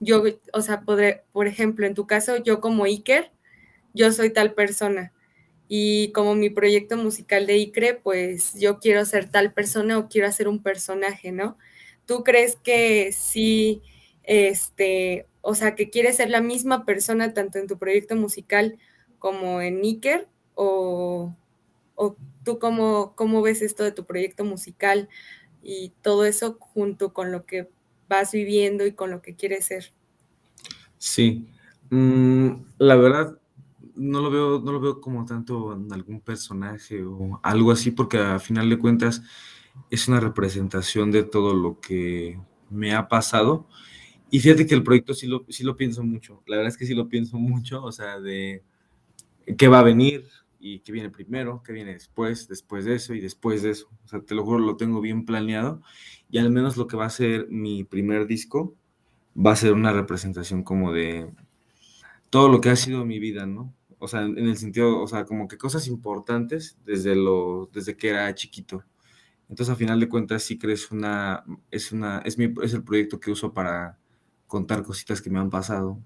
yo, 0.00 0.22
o 0.52 0.60
sea, 0.62 0.82
podré, 0.82 1.24
por 1.32 1.46
ejemplo, 1.46 1.86
en 1.86 1.94
tu 1.94 2.06
caso, 2.06 2.36
yo 2.38 2.60
como 2.60 2.84
Iker, 2.84 3.30
yo 3.94 4.12
soy 4.12 4.30
tal 4.32 4.54
persona. 4.54 5.12
Y 5.68 6.12
como 6.12 6.34
mi 6.34 6.50
proyecto 6.50 6.96
musical 6.96 7.46
de 7.46 7.58
ICRE, 7.58 7.94
pues 7.94 8.54
yo 8.54 8.78
quiero 8.80 9.04
ser 9.04 9.30
tal 9.30 9.52
persona 9.52 9.98
o 9.98 10.08
quiero 10.08 10.28
hacer 10.28 10.48
un 10.48 10.62
personaje, 10.62 11.32
¿no? 11.32 11.58
¿Tú 12.06 12.24
crees 12.24 12.56
que 12.56 13.12
sí, 13.12 13.82
este, 14.24 15.26
o 15.42 15.54
sea, 15.54 15.74
que 15.74 15.90
quieres 15.90 16.16
ser 16.16 16.30
la 16.30 16.40
misma 16.40 16.84
persona 16.86 17.34
tanto 17.34 17.58
en 17.58 17.66
tu 17.66 17.78
proyecto 17.78 18.16
musical 18.16 18.78
como 19.18 19.60
en 19.60 19.82
Iker? 19.82 20.28
¿O, 20.54 21.34
o 21.96 22.16
tú 22.44 22.58
cómo, 22.58 23.14
cómo 23.16 23.42
ves 23.42 23.62
esto 23.62 23.84
de 23.84 23.92
tu 23.92 24.06
proyecto 24.06 24.44
musical 24.44 25.08
y 25.62 25.92
todo 26.02 26.24
eso 26.24 26.56
junto 26.60 27.12
con 27.12 27.32
lo 27.32 27.44
que 27.46 27.68
vas 28.08 28.32
viviendo 28.32 28.86
y 28.86 28.92
con 28.92 29.10
lo 29.10 29.22
que 29.22 29.34
quieres 29.34 29.66
ser? 29.66 29.92
Sí, 30.98 31.48
mm, 31.90 32.48
la 32.78 32.96
verdad, 32.96 33.38
no 33.94 34.20
lo 34.20 34.30
veo, 34.30 34.60
no 34.60 34.72
lo 34.72 34.80
veo 34.80 35.00
como 35.00 35.24
tanto 35.24 35.74
en 35.74 35.92
algún 35.92 36.20
personaje 36.20 37.04
o 37.04 37.40
algo 37.42 37.72
así, 37.72 37.90
porque 37.90 38.18
a 38.18 38.38
final 38.38 38.68
de 38.70 38.78
cuentas 38.78 39.22
es 39.90 40.08
una 40.08 40.20
representación 40.20 41.10
de 41.10 41.22
todo 41.22 41.54
lo 41.54 41.80
que 41.80 42.40
me 42.70 42.94
ha 42.94 43.08
pasado. 43.08 43.66
Y 44.30 44.40
fíjate 44.40 44.66
que 44.66 44.74
el 44.74 44.82
proyecto 44.82 45.14
sí 45.14 45.26
lo, 45.26 45.44
sí 45.48 45.64
lo 45.64 45.76
pienso 45.76 46.02
mucho. 46.02 46.42
La 46.46 46.56
verdad 46.56 46.72
es 46.72 46.76
que 46.76 46.86
sí 46.86 46.94
lo 46.94 47.08
pienso 47.08 47.38
mucho, 47.38 47.82
o 47.82 47.92
sea, 47.92 48.20
de 48.20 48.62
qué 49.56 49.68
va 49.68 49.80
a 49.80 49.84
venir 49.84 50.26
y 50.58 50.80
qué 50.80 50.92
viene 50.92 51.10
primero, 51.10 51.62
qué 51.64 51.72
viene 51.72 51.92
después, 51.92 52.48
después 52.48 52.84
de 52.84 52.94
eso 52.94 53.14
y 53.14 53.20
después 53.20 53.62
de 53.62 53.70
eso. 53.70 53.88
O 54.04 54.08
sea, 54.08 54.20
te 54.20 54.34
lo 54.34 54.44
juro, 54.44 54.58
lo 54.58 54.76
tengo 54.76 55.00
bien 55.00 55.24
planeado. 55.24 55.82
Y 56.30 56.38
al 56.38 56.50
menos 56.50 56.76
lo 56.76 56.86
que 56.86 56.96
va 56.96 57.06
a 57.06 57.10
ser 57.10 57.48
mi 57.48 57.84
primer 57.84 58.26
disco 58.26 58.74
va 59.36 59.52
a 59.52 59.56
ser 59.56 59.72
una 59.72 59.92
representación 59.92 60.62
como 60.62 60.92
de 60.92 61.30
todo 62.30 62.48
lo 62.48 62.60
que 62.60 62.70
ha 62.70 62.76
sido 62.76 63.04
mi 63.04 63.18
vida, 63.18 63.46
¿no? 63.46 63.72
o 63.98 64.08
sea, 64.08 64.22
en 64.22 64.38
el 64.38 64.56
sentido, 64.56 65.00
o 65.00 65.06
sea, 65.08 65.24
como 65.24 65.48
que 65.48 65.58
cosas 65.58 65.88
importantes 65.88 66.78
desde, 66.84 67.16
lo, 67.16 67.68
desde 67.72 67.96
que 67.96 68.10
era 68.10 68.34
chiquito. 68.34 68.84
Entonces, 69.48 69.72
a 69.72 69.76
final 69.76 69.98
de 69.98 70.08
cuentas, 70.08 70.42
sí 70.42 70.58
crees 70.58 70.90
una, 70.90 71.44
es 71.70 71.90
una, 71.92 72.18
es, 72.24 72.38
mi, 72.38 72.52
es 72.62 72.74
el 72.74 72.84
proyecto 72.84 73.18
que 73.18 73.30
uso 73.30 73.52
para 73.52 73.98
contar 74.46 74.82
cositas 74.82 75.20
que 75.20 75.30
me 75.30 75.38
han 75.38 75.50
pasado. 75.50 75.98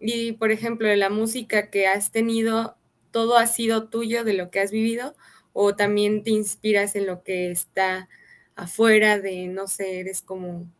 Y, 0.00 0.32
por 0.32 0.50
ejemplo, 0.50 0.94
la 0.94 1.10
música 1.10 1.70
que 1.70 1.86
has 1.86 2.12
tenido, 2.12 2.76
¿todo 3.10 3.36
ha 3.36 3.46
sido 3.46 3.88
tuyo 3.88 4.24
de 4.24 4.34
lo 4.34 4.50
que 4.50 4.60
has 4.60 4.70
vivido? 4.70 5.14
¿O 5.52 5.74
también 5.74 6.22
te 6.22 6.30
inspiras 6.30 6.94
en 6.96 7.06
lo 7.06 7.22
que 7.22 7.50
está 7.50 8.08
afuera 8.54 9.18
de, 9.18 9.48
no 9.48 9.66
sé, 9.66 10.00
eres 10.00 10.22
como 10.22 10.70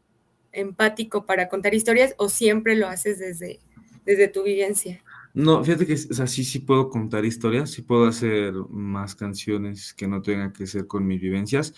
empático 0.52 1.26
para 1.26 1.48
contar 1.48 1.74
historias 1.74 2.14
o 2.18 2.28
siempre 2.28 2.74
lo 2.74 2.88
haces 2.88 3.18
desde, 3.18 3.60
desde 4.04 4.28
tu 4.28 4.42
vivencia? 4.42 5.02
No, 5.34 5.62
fíjate 5.62 5.86
que, 5.86 5.94
o 5.94 6.14
sea, 6.14 6.26
sí, 6.26 6.42
sí 6.42 6.58
puedo 6.58 6.88
contar 6.90 7.24
historias, 7.24 7.70
sí 7.70 7.82
puedo 7.82 8.06
hacer 8.06 8.54
más 8.70 9.14
canciones 9.14 9.94
que 9.94 10.08
no 10.08 10.22
tengan 10.22 10.52
que 10.52 10.66
ser 10.66 10.86
con 10.86 11.06
mis 11.06 11.20
vivencias, 11.20 11.74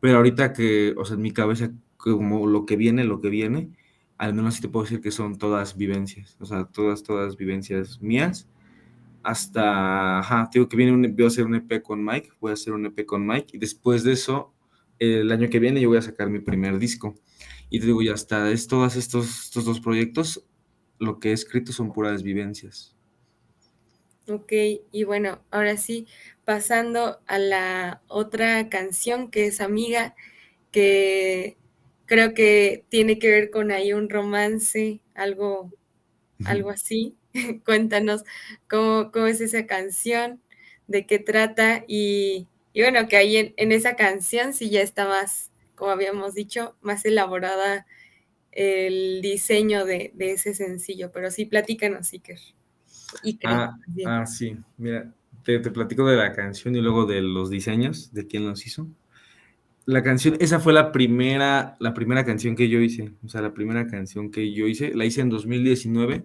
pero 0.00 0.16
ahorita 0.16 0.52
que, 0.52 0.94
o 0.96 1.04
sea, 1.04 1.16
en 1.16 1.22
mi 1.22 1.32
cabeza, 1.32 1.70
como 1.96 2.46
lo 2.46 2.64
que 2.64 2.76
viene, 2.76 3.04
lo 3.04 3.20
que 3.20 3.28
viene, 3.28 3.70
al 4.18 4.34
menos 4.34 4.54
sí 4.54 4.62
te 4.62 4.68
puedo 4.68 4.84
decir 4.84 5.00
que 5.00 5.10
son 5.10 5.36
todas 5.36 5.76
vivencias, 5.76 6.36
o 6.40 6.46
sea, 6.46 6.64
todas, 6.64 7.02
todas 7.02 7.36
vivencias 7.36 8.00
mías, 8.00 8.48
hasta, 9.22 10.18
ajá, 10.18 10.50
digo 10.52 10.68
que 10.68 10.76
viene 10.76 10.92
un, 10.92 11.02
voy 11.14 11.24
a 11.24 11.28
hacer 11.28 11.44
un 11.44 11.54
EP 11.54 11.82
con 11.82 12.04
Mike, 12.04 12.30
voy 12.40 12.50
a 12.50 12.54
hacer 12.54 12.72
un 12.72 12.86
EP 12.86 13.04
con 13.06 13.26
Mike, 13.26 13.56
y 13.56 13.58
después 13.58 14.04
de 14.04 14.12
eso, 14.12 14.54
el 14.98 15.30
año 15.32 15.48
que 15.50 15.58
viene 15.58 15.80
yo 15.80 15.88
voy 15.88 15.98
a 15.98 16.02
sacar 16.02 16.30
mi 16.30 16.40
primer 16.40 16.78
disco, 16.78 17.14
y 17.70 17.80
te 17.80 17.86
digo, 17.86 18.02
ya 18.02 18.14
hasta 18.14 18.50
es 18.50 18.66
todos 18.66 18.96
estos, 18.96 19.44
estos 19.44 19.64
dos 19.64 19.80
proyectos, 19.80 20.44
lo 20.98 21.18
que 21.18 21.30
he 21.30 21.32
escrito 21.32 21.72
son 21.72 21.92
puras 21.92 22.22
vivencias. 22.22 22.96
Ok, 24.28 24.52
y 24.92 25.04
bueno, 25.04 25.40
ahora 25.50 25.76
sí, 25.76 26.06
pasando 26.44 27.20
a 27.26 27.38
la 27.38 28.02
otra 28.06 28.68
canción 28.68 29.30
que 29.30 29.46
es 29.46 29.60
Amiga, 29.60 30.14
que 30.70 31.56
creo 32.06 32.34
que 32.34 32.84
tiene 32.88 33.18
que 33.18 33.30
ver 33.30 33.50
con 33.50 33.72
ahí 33.72 33.92
un 33.92 34.08
romance, 34.08 35.00
algo, 35.14 35.72
algo 36.44 36.70
así. 36.70 37.16
Cuéntanos 37.64 38.24
cómo, 38.68 39.10
cómo, 39.12 39.26
es 39.26 39.40
esa 39.40 39.66
canción, 39.66 40.40
de 40.86 41.06
qué 41.06 41.18
trata 41.18 41.84
y, 41.86 42.46
y 42.72 42.82
bueno, 42.82 43.08
que 43.08 43.16
ahí 43.16 43.36
en, 43.36 43.54
en, 43.56 43.72
esa 43.72 43.96
canción 43.96 44.52
sí 44.52 44.70
ya 44.70 44.82
está 44.82 45.06
más, 45.06 45.50
como 45.74 45.90
habíamos 45.90 46.34
dicho, 46.34 46.76
más 46.82 47.04
elaborada 47.04 47.86
el 48.52 49.20
diseño 49.22 49.84
de, 49.86 50.12
de 50.14 50.32
ese 50.32 50.54
sencillo, 50.54 51.10
pero 51.12 51.30
sí, 51.30 51.46
platícanos, 51.46 52.12
Iker. 52.12 52.38
Ah, 53.44 53.76
ah, 54.06 54.26
sí, 54.26 54.56
mira, 54.78 55.12
te, 55.44 55.58
platico 55.58 56.06
de 56.06 56.16
la 56.16 56.32
canción 56.32 56.76
y 56.76 56.80
luego 56.80 57.06
de 57.06 57.20
los 57.22 57.50
diseños, 57.50 58.12
de 58.12 58.26
quién 58.26 58.46
los 58.46 58.66
hizo. 58.66 58.86
La 59.84 60.02
canción, 60.02 60.36
esa 60.38 60.60
fue 60.60 60.72
la 60.72 60.92
primera, 60.92 61.76
la 61.80 61.92
primera 61.92 62.24
canción 62.24 62.54
que 62.54 62.68
yo 62.68 62.80
hice, 62.80 63.12
o 63.24 63.28
sea, 63.28 63.42
la 63.42 63.52
primera 63.52 63.86
canción 63.86 64.30
que 64.30 64.52
yo 64.52 64.66
hice, 64.66 64.94
la 64.94 65.04
hice 65.04 65.22
en 65.22 65.30
2019. 65.30 66.24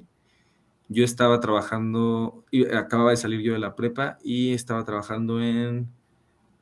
Yo 0.90 1.04
estaba 1.04 1.40
trabajando, 1.40 2.46
acababa 2.74 3.12
de 3.12 3.18
salir 3.18 3.42
yo 3.42 3.54
de 3.54 3.60
la 3.60 3.76
prepa 3.76 4.18
y 4.24 4.54
estaba 4.54 4.86
trabajando 4.86 5.42
en, 5.42 5.90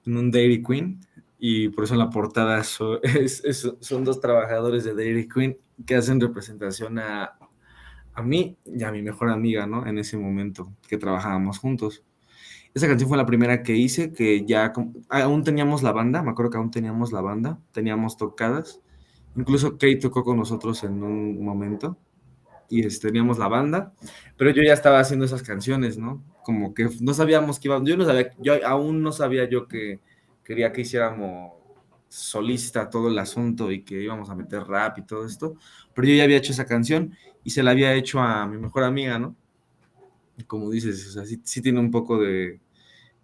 un 0.05 0.31
Dairy 0.31 0.63
Queen 0.63 0.99
y 1.39 1.69
por 1.69 1.83
eso 1.83 1.93
en 1.93 1.99
la 1.99 2.09
portada 2.09 2.63
son 2.63 4.03
dos 4.03 4.19
trabajadores 4.19 4.83
de 4.83 4.93
Dairy 4.95 5.27
Queen 5.27 5.57
que 5.85 5.95
hacen 5.95 6.19
representación 6.19 6.99
a, 6.99 7.37
a 8.13 8.21
mí 8.23 8.57
y 8.65 8.83
a 8.83 8.91
mi 8.91 9.01
mejor 9.01 9.29
amiga, 9.29 9.67
¿no? 9.67 9.85
En 9.85 9.97
ese 9.97 10.17
momento 10.17 10.71
que 10.87 10.97
trabajábamos 10.97 11.59
juntos. 11.59 12.03
Esa 12.73 12.87
canción 12.87 13.07
fue 13.07 13.17
la 13.17 13.25
primera 13.25 13.63
que 13.63 13.75
hice, 13.75 14.11
que 14.11 14.45
ya 14.45 14.73
aún 15.09 15.43
teníamos 15.43 15.83
la 15.83 15.91
banda, 15.91 16.21
me 16.23 16.31
acuerdo 16.31 16.51
que 16.51 16.57
aún 16.57 16.71
teníamos 16.71 17.11
la 17.11 17.21
banda, 17.21 17.59
teníamos 17.71 18.17
tocadas. 18.17 18.81
Incluso 19.35 19.73
Kate 19.73 19.97
tocó 19.97 20.23
con 20.23 20.37
nosotros 20.37 20.83
en 20.83 21.03
un 21.03 21.43
momento 21.43 21.97
y 22.69 22.85
este, 22.85 23.07
teníamos 23.07 23.37
la 23.37 23.47
banda, 23.47 23.93
pero 24.37 24.51
yo 24.51 24.63
ya 24.63 24.73
estaba 24.73 24.99
haciendo 24.99 25.25
esas 25.25 25.43
canciones, 25.43 25.97
¿no? 25.97 26.23
Como 26.43 26.73
que 26.73 26.89
no 27.01 27.13
sabíamos 27.13 27.59
que 27.59 27.67
íbamos, 27.67 27.87
yo 27.87 27.97
no 27.97 28.05
sabía, 28.05 28.31
yo 28.39 28.53
aún 28.65 29.01
no 29.01 29.11
sabía 29.11 29.47
yo 29.49 29.67
que 29.67 29.99
quería 30.43 30.71
que 30.71 30.81
hiciéramos 30.81 31.53
solista 32.09 32.89
todo 32.89 33.09
el 33.09 33.19
asunto 33.19 33.71
y 33.71 33.83
que 33.83 34.01
íbamos 34.01 34.29
a 34.29 34.35
meter 34.35 34.63
rap 34.63 34.97
y 34.99 35.05
todo 35.05 35.25
esto, 35.25 35.55
pero 35.93 36.07
yo 36.07 36.15
ya 36.15 36.23
había 36.23 36.37
hecho 36.37 36.53
esa 36.53 36.65
canción 36.65 37.13
y 37.43 37.49
se 37.49 37.63
la 37.63 37.71
había 37.71 37.93
hecho 37.93 38.19
a 38.19 38.45
mi 38.47 38.57
mejor 38.57 38.83
amiga, 38.83 39.19
¿no? 39.19 39.35
Como 40.47 40.69
dices, 40.69 41.07
o 41.07 41.11
sea, 41.11 41.25
sí, 41.25 41.61
tiene 41.61 41.79
un 41.79 41.91
poco 41.91 42.19
de, 42.19 42.59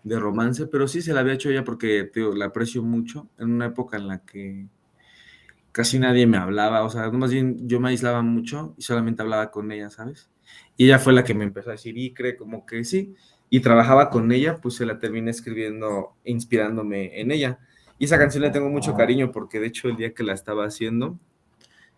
de, 0.04 0.20
romance, 0.20 0.68
pero 0.68 0.88
sí 0.88 1.02
se 1.02 1.14
la 1.14 1.22
había 1.22 1.34
hecho 1.34 1.50
ella 1.50 1.64
porque 1.64 2.10
la 2.36 2.46
aprecio 2.46 2.84
mucho 2.84 3.30
en 3.38 3.52
una 3.52 3.68
época 3.68 3.98
en 3.98 4.08
la 4.08 4.20
que 4.20 4.68
casi 5.72 6.00
nadie 6.00 6.28
me 6.28 6.38
hablaba, 6.38 6.84
o 6.84 6.90
sea, 6.90 7.10
más 7.12 7.32
bien 7.32 7.68
yo 7.68 7.80
me 7.80 7.90
aislaba 7.90 8.22
mucho 8.22 8.76
y 8.78 8.82
solamente 8.82 9.22
hablaba 9.22 9.52
con 9.52 9.72
ella, 9.72 9.90
¿sabes? 9.90 10.30
Y 10.78 10.86
ella 10.86 11.00
fue 11.00 11.14
la 11.14 11.24
que 11.24 11.34
me 11.34 11.44
empezó 11.44 11.70
a 11.70 11.74
decir, 11.74 11.98
y 11.98 12.14
cree 12.14 12.36
como 12.36 12.66
que 12.66 12.84
sí, 12.84 13.16
y 13.50 13.60
trabajaba 13.62 14.10
con 14.10 14.32
ella, 14.32 14.58
pues 14.62 14.76
se 14.76 14.86
la 14.86 15.00
terminé 15.00 15.32
escribiendo, 15.32 16.16
inspirándome 16.24 17.20
en 17.20 17.32
ella. 17.32 17.60
Y 18.00 18.06
esa 18.06 18.18
canción 18.18 18.44
le 18.44 18.50
tengo 18.50 18.70
mucho 18.70 18.96
cariño 18.96 19.32
porque 19.32 19.60
de 19.60 19.68
hecho 19.68 19.90
el 19.90 19.98
día 19.98 20.14
que 20.14 20.24
la 20.24 20.34
estaba 20.34 20.66
haciendo, 20.66 21.20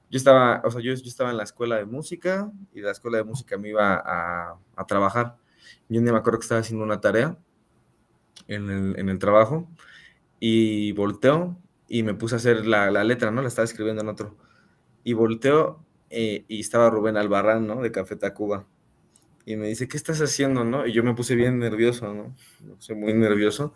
yo 0.10 0.18
estaba, 0.18 0.62
o 0.66 0.72
sea, 0.72 0.82
yo, 0.82 0.93
yo, 0.93 1.08
estaba 1.08 1.32
en 1.32 1.38
la 1.38 1.43
escuela 1.43 1.78
de 1.78 1.86
música 1.86 2.52
y 2.74 2.82
de 2.82 2.86
la 2.86 2.91
escuela 2.91 3.18
de 3.18 3.24
música 3.24 3.58
me 3.58 3.70
iba 3.70 3.95
a, 3.95 4.58
a 4.76 4.86
trabajar. 4.86 5.38
Yo 5.89 6.00
un 6.00 6.06
día 6.06 6.14
me 6.14 6.20
acuerdo 6.20 6.39
que 6.39 6.43
estaba 6.43 6.62
haciendo 6.62 6.84
una 6.84 7.02
tarea 7.02 7.38
en 8.48 8.70
el, 8.70 9.00
en 9.00 9.10
el 9.10 9.20
trabajo 9.20 9.68
y 10.39 10.91
volteo 10.91 11.58
y 11.88 12.04
me 12.04 12.14
puse 12.14 12.36
a 12.36 12.38
hacer 12.38 12.66
la, 12.66 12.92
la, 12.92 13.04
letra, 13.04 13.32
¿no? 13.32 13.42
La 13.42 13.48
estaba 13.48 13.66
escribiendo 13.66 14.02
en 14.02 14.10
otro. 14.10 14.38
Y 15.04 15.14
volteo 15.14 15.84
eh, 16.10 16.46
y 16.48 16.60
estaba 16.60 16.90
Rubén 16.90 17.18
Albarrán, 17.18 17.68
¿no? 17.68 17.82
De 17.82 17.92
Café 17.92 18.16
Tacuba. 18.16 18.66
Y 19.46 19.58
me 19.58 19.68
dice, 19.68 19.88
¿qué 19.88 19.98
estás 19.98 20.22
haciendo, 20.22 20.64
no? 20.64 20.88
Y 20.88 20.94
yo 20.94 21.04
me 21.04 21.14
puse 21.14 21.36
bien 21.36 21.60
nervioso, 21.60 22.14
¿no? 22.14 22.36
Me 22.62 22.76
puse 22.76 22.96
muy 22.96 23.14
nervioso. 23.14 23.74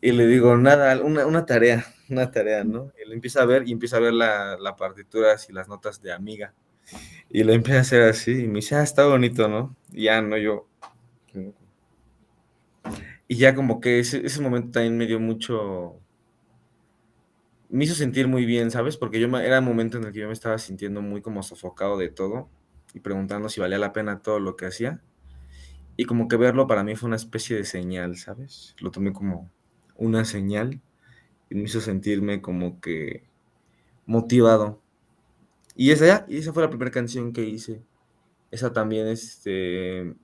Y 0.00 0.12
le 0.12 0.26
digo, 0.26 0.56
nada, 0.56 1.00
una, 1.02 1.26
una 1.26 1.46
tarea 1.46 1.86
una 2.08 2.30
tarea, 2.30 2.64
¿no? 2.64 2.92
Él 2.96 3.12
empieza 3.12 3.42
a 3.42 3.46
ver 3.46 3.66
y 3.68 3.72
empieza 3.72 3.96
a 3.96 4.00
ver 4.00 4.12
la, 4.12 4.56
la 4.58 4.76
partitura 4.76 5.36
y 5.48 5.52
las 5.52 5.68
notas 5.68 6.02
de 6.02 6.12
amiga. 6.12 6.54
Y 7.28 7.42
lo 7.42 7.52
empieza 7.52 7.78
a 7.78 7.82
hacer 7.82 8.02
así 8.02 8.44
y 8.44 8.48
me 8.48 8.56
dice, 8.56 8.76
ah, 8.76 8.82
está 8.82 9.06
bonito, 9.06 9.48
¿no? 9.48 9.76
Y 9.92 10.04
ya, 10.04 10.20
¿no? 10.22 10.36
Yo... 10.36 10.68
Y 13.28 13.36
ya 13.36 13.54
como 13.56 13.80
que 13.80 13.98
ese, 13.98 14.24
ese 14.24 14.40
momento 14.40 14.70
también 14.70 14.96
me 14.96 15.06
dio 15.06 15.18
mucho, 15.18 15.98
me 17.68 17.84
hizo 17.84 17.94
sentir 17.94 18.28
muy 18.28 18.44
bien, 18.44 18.70
¿sabes? 18.70 18.96
Porque 18.96 19.20
yo 19.20 19.28
era 19.38 19.58
un 19.58 19.64
momento 19.64 19.98
en 19.98 20.04
el 20.04 20.12
que 20.12 20.20
yo 20.20 20.26
me 20.26 20.32
estaba 20.32 20.58
sintiendo 20.58 21.02
muy 21.02 21.22
como 21.22 21.42
sofocado 21.42 21.96
de 21.98 22.08
todo 22.08 22.48
y 22.94 23.00
preguntando 23.00 23.48
si 23.48 23.60
valía 23.60 23.78
la 23.78 23.92
pena 23.92 24.22
todo 24.22 24.40
lo 24.40 24.56
que 24.56 24.66
hacía. 24.66 25.02
Y 25.96 26.04
como 26.04 26.28
que 26.28 26.36
verlo 26.36 26.66
para 26.66 26.84
mí 26.84 26.94
fue 26.94 27.08
una 27.08 27.16
especie 27.16 27.56
de 27.56 27.64
señal, 27.64 28.16
¿sabes? 28.16 28.76
Lo 28.80 28.90
tomé 28.90 29.12
como 29.12 29.50
una 29.96 30.24
señal 30.24 30.80
y 31.50 31.54
me 31.54 31.62
hizo 31.62 31.80
sentirme 31.80 32.42
como 32.42 32.80
que 32.80 33.24
motivado. 34.06 34.82
Y 35.74 35.90
esa 35.90 36.06
ya, 36.06 36.26
y 36.28 36.38
esa 36.38 36.52
fue 36.52 36.62
la 36.62 36.70
primera 36.70 36.90
canción 36.90 37.32
que 37.32 37.44
hice. 37.44 37.82
Esa 38.50 38.72
también, 38.72 39.08
este, 39.08 40.14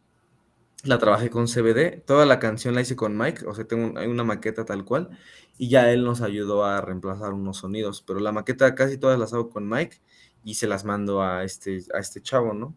la 0.83 0.99
trabajé 0.99 1.31
con 1.31 1.47
CBD. 1.47 2.03
Toda 2.05 2.27
la 2.27 2.39
canción 2.39 2.75
la 2.75 2.81
hice 2.81 2.97
con 2.97 3.17
Mike, 3.17 3.47
o 3.47 3.55
sea, 3.55 3.65
tengo 3.67 3.99
hay 3.99 4.09
una 4.09 4.25
maqueta 4.25 4.65
tal 4.65 4.85
cual. 4.85 5.11
Y 5.59 5.69
ya 5.69 5.93
él 5.93 6.05
nos 6.05 6.21
ayudó 6.23 6.65
a 6.65 6.81
reemplazar 6.81 7.33
unos 7.33 7.59
sonidos. 7.59 8.03
Pero 8.03 8.21
la 8.21 8.33
maqueta 8.33 8.75
casi 8.75 8.99
todas 8.99 9.19
las 9.19 9.33
hago 9.33 9.51
con 9.51 9.69
Mike 9.69 9.99
y 10.45 10.55
se 10.55 10.67
las 10.67 10.85
mando 10.85 11.23
a 11.23 11.45
este, 11.45 11.83
a 11.95 11.99
este 12.01 12.21
chavo, 12.21 12.55
¿no? 12.55 12.77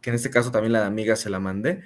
Que 0.00 0.10
en 0.10 0.16
este 0.16 0.30
caso 0.30 0.50
también 0.50 0.72
la 0.72 0.80
de 0.80 0.86
amiga 0.86 1.16
se 1.16 1.30
la 1.30 1.40
mandé. 1.40 1.82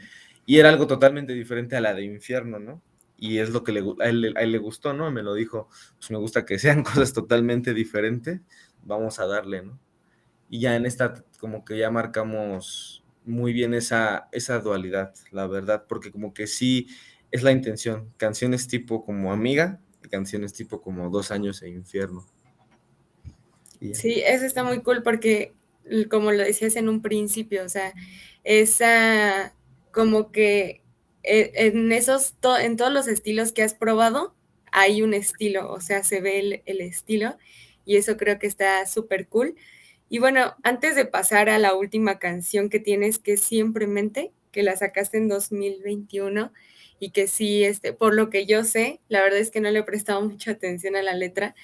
Y 0.46 0.58
era 0.58 0.68
algo 0.70 0.86
totalmente 0.86 1.32
diferente 1.32 1.76
a 1.76 1.80
la 1.80 1.94
de 1.94 2.04
infierno, 2.04 2.58
¿no? 2.58 2.82
Y 3.16 3.38
es 3.38 3.50
lo 3.50 3.64
que 3.64 3.72
le, 3.72 3.80
a, 4.00 4.08
él, 4.08 4.32
le 4.34 4.58
gustó, 4.58 4.92
¿no? 4.94 5.10
Me 5.10 5.22
lo 5.22 5.34
dijo, 5.34 5.68
pues 5.98 6.10
me 6.10 6.18
gusta 6.18 6.44
que 6.44 6.58
sean 6.58 6.82
cosas 6.84 7.12
totalmente 7.12 7.74
diferentes, 7.74 8.40
vamos 8.82 9.18
a 9.20 9.26
darle, 9.26 9.62
¿no? 9.62 9.78
Y 10.50 10.60
ya 10.60 10.76
en 10.76 10.86
esta, 10.86 11.24
como 11.40 11.64
que 11.64 11.78
ya 11.78 11.90
marcamos 11.90 13.03
muy 13.24 13.52
bien 13.52 13.74
esa, 13.74 14.28
esa 14.32 14.58
dualidad, 14.58 15.14
la 15.30 15.46
verdad, 15.46 15.84
porque 15.88 16.10
como 16.10 16.34
que 16.34 16.46
sí 16.46 16.88
es 17.30 17.42
la 17.42 17.52
intención, 17.52 18.12
canciones 18.16 18.68
tipo 18.68 19.04
como 19.04 19.32
amiga 19.32 19.80
canciones 20.08 20.52
tipo 20.52 20.80
como 20.80 21.10
dos 21.10 21.30
años 21.30 21.62
e 21.62 21.68
infierno. 21.68 22.26
Sí, 23.92 24.22
eso 24.24 24.46
está 24.46 24.64
muy 24.64 24.80
cool 24.80 25.02
porque, 25.02 25.52
como 26.10 26.32
lo 26.32 26.42
decías 26.42 26.76
en 26.76 26.88
un 26.88 27.02
principio, 27.02 27.64
o 27.64 27.68
sea, 27.68 27.92
esa 28.44 29.54
como 29.90 30.32
que 30.32 30.80
eh, 31.22 31.52
en 31.54 31.92
esos, 31.92 32.34
en 32.60 32.76
todos 32.76 32.92
los 32.92 33.08
estilos 33.08 33.52
que 33.52 33.62
has 33.62 33.74
probado, 33.74 34.34
hay 34.72 35.02
un 35.02 35.14
estilo, 35.14 35.70
o 35.70 35.80
sea, 35.80 36.02
se 36.02 36.20
ve 36.20 36.38
el, 36.38 36.62
el 36.64 36.80
estilo 36.80 37.36
y 37.84 37.96
eso 37.96 38.16
creo 38.16 38.38
que 38.38 38.46
está 38.46 38.86
súper 38.86 39.28
cool. 39.28 39.54
Y 40.08 40.18
bueno, 40.18 40.54
antes 40.62 40.94
de 40.96 41.06
pasar 41.06 41.48
a 41.48 41.58
la 41.58 41.74
última 41.74 42.18
canción 42.18 42.68
que 42.68 42.80
tienes, 42.80 43.18
que 43.18 43.34
es 43.34 43.40
Simplemente, 43.40 44.32
que 44.52 44.62
la 44.62 44.76
sacaste 44.76 45.18
en 45.18 45.28
2021 45.28 46.52
y 47.00 47.10
que 47.10 47.26
sí, 47.26 47.64
este, 47.64 47.92
por 47.92 48.14
lo 48.14 48.30
que 48.30 48.46
yo 48.46 48.64
sé, 48.64 49.00
la 49.08 49.22
verdad 49.22 49.40
es 49.40 49.50
que 49.50 49.60
no 49.60 49.70
le 49.70 49.80
he 49.80 49.84
prestado 49.84 50.22
mucha 50.28 50.52
atención 50.52 50.96
a 50.96 51.02
la 51.02 51.14
letra, 51.14 51.54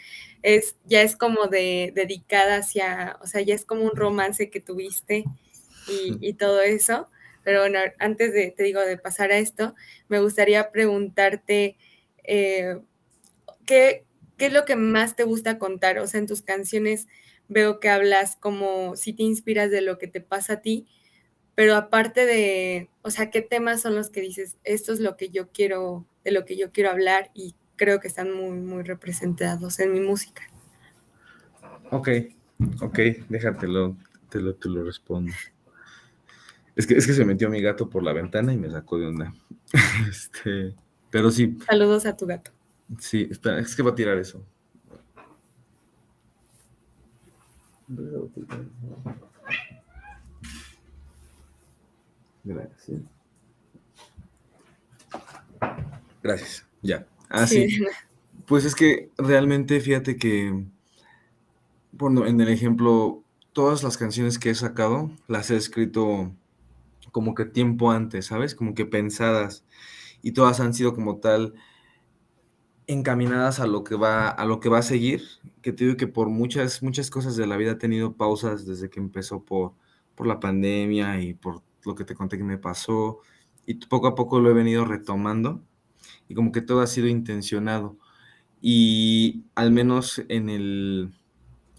es, 0.43 0.76
ya 0.84 1.03
es 1.03 1.16
como 1.16 1.47
de, 1.47 1.93
dedicada 1.95 2.57
hacia, 2.57 3.18
o 3.22 3.26
sea, 3.26 3.41
ya 3.43 3.55
es 3.55 3.64
como 3.64 3.84
un 3.84 3.95
romance 3.95 4.51
que 4.51 4.61
tuviste 4.61 5.24
y, 5.88 6.16
y 6.20 6.34
todo 6.34 6.61
eso. 6.62 7.09
Pero 7.43 7.61
bueno, 7.61 7.78
antes 7.99 8.32
de, 8.32 8.51
te 8.51 8.62
digo, 8.62 8.80
de 8.80 8.99
pasar 8.99 9.30
a 9.32 9.38
esto, 9.38 9.74
me 10.09 10.20
gustaría 10.20 10.70
preguntarte, 10.70 11.76
eh, 12.24 12.78
¿qué, 13.66 14.05
¿qué 14.36 14.47
es 14.47 14.53
lo 14.53 14.64
que 14.64 14.76
más 14.76 15.16
te 15.16 15.24
gusta 15.24 15.59
contar? 15.59 15.99
O 15.99 16.07
sea, 16.07 16.20
en 16.20 16.26
tus 16.26 16.43
canciones 16.43 17.07
veo 17.51 17.80
que 17.80 17.90
hablas 17.90 18.36
como 18.36 18.96
si 18.96 19.12
te 19.12 19.24
inspiras 19.24 19.70
de 19.70 19.82
lo 19.82 19.98
que 19.98 20.07
te 20.07 20.22
pasa 20.22 20.55
a 20.55 20.61
ti, 20.62 20.86
pero 21.55 21.76
aparte 21.76 22.24
de, 22.24 22.88
o 23.03 23.11
sea, 23.11 23.30
¿qué 23.30 23.42
temas 23.42 23.82
son 23.82 23.94
los 23.94 24.09
que 24.09 24.22
dices, 24.22 24.57
esto 24.64 24.92
es 24.92 25.01
lo 25.01 25.18
que 25.18 25.28
yo 25.28 25.51
quiero, 25.53 26.07
de 26.24 26.30
lo 26.30 26.46
que 26.46 26.57
yo 26.57 26.70
quiero 26.70 26.90
hablar 26.90 27.30
y 27.34 27.55
creo 27.76 28.01
que 28.01 28.09
están 28.09 28.32
muy, 28.32 28.59
muy 28.59 28.84
representados 28.84 29.78
en 29.80 29.92
mi 29.92 30.01
música? 30.01 30.42
Ok, 31.90 32.09
ok, 32.80 32.98
déjatelo, 33.28 33.96
te 34.30 34.40
lo, 34.40 34.55
te 34.55 34.68
lo 34.68 34.84
respondo. 34.84 35.32
Es 36.76 36.86
que, 36.86 36.94
es 36.94 37.07
que 37.07 37.12
se 37.12 37.24
metió 37.24 37.51
mi 37.51 37.61
gato 37.61 37.90
por 37.90 38.05
la 38.05 38.12
ventana 38.12 38.53
y 38.53 38.57
me 38.57 38.70
sacó 38.70 38.98
de 38.98 39.07
onda. 39.07 39.34
Este, 40.09 40.74
pero 41.11 41.30
sí. 41.30 41.59
Saludos 41.66 42.07
a 42.07 42.16
tu 42.16 42.26
gato. 42.26 42.53
Sí, 42.98 43.28
espera, 43.30 43.59
es 43.59 43.74
que 43.74 43.82
va 43.82 43.90
a 43.90 43.94
tirar 43.94 44.18
eso. 44.18 44.44
Gracias. 52.45 53.01
Gracias, 56.22 56.66
ya. 56.82 57.07
Ah, 57.28 57.47
sí. 57.47 57.80
Pues 58.47 58.64
es 58.64 58.74
que 58.74 59.11
realmente 59.16 59.80
fíjate 59.80 60.16
que, 60.16 60.64
bueno, 61.93 62.26
en 62.26 62.41
el 62.41 62.49
ejemplo, 62.49 63.22
todas 63.53 63.82
las 63.82 63.97
canciones 63.97 64.38
que 64.38 64.51
he 64.51 64.55
sacado 64.55 65.11
las 65.26 65.51
he 65.51 65.57
escrito 65.57 66.32
como 67.12 67.34
que 67.34 67.45
tiempo 67.45 67.91
antes, 67.91 68.26
¿sabes? 68.26 68.55
Como 68.55 68.74
que 68.74 68.86
pensadas 68.86 69.64
y 70.22 70.32
todas 70.32 70.61
han 70.61 70.74
sido 70.74 70.95
como 70.95 71.16
tal 71.16 71.55
encaminadas 72.93 73.61
a 73.61 73.66
lo 73.66 73.84
que 73.84 73.97
va 73.97 74.28
a 74.28 74.45
lo 74.47 74.61
que 74.61 74.68
va 74.68 74.78
a 74.78 74.82
seguir, 74.82 75.22
que 75.62 75.72
te 75.72 75.84
digo 75.84 75.97
que 75.97 76.07
por 76.07 76.28
muchas 76.28 76.82
muchas 76.82 77.11
cosas 77.11 77.36
de 77.36 77.47
la 77.47 77.57
vida 77.57 77.72
he 77.72 77.76
tenido 77.76 78.16
pausas 78.16 78.66
desde 78.66 78.91
que 78.91 79.01
empezó 79.01 79.45
por 79.45 79.74
por 80.14 80.26
la 80.26 80.41
pandemia 80.41 81.20
y 81.22 81.34
por 81.34 81.62
lo 81.84 81.95
que 81.95 82.05
te 82.05 82.14
conté 82.14 82.38
que 82.38 82.45
me 82.45 82.59
pasó 82.59 83.20
y 83.66 83.74
poco 83.74 84.07
a 84.09 84.14
poco 84.14 84.41
lo 84.41 84.51
he 84.51 84.55
venido 84.55 84.84
retomando 84.84 85.62
y 86.28 86.34
como 86.34 86.53
que 86.53 86.62
todo 86.62 86.80
ha 86.82 86.86
sido 86.86 87.09
intencionado 87.09 87.99
y 88.61 89.45
al 89.55 89.72
menos 89.72 90.22
en 90.28 90.51
el 90.51 91.12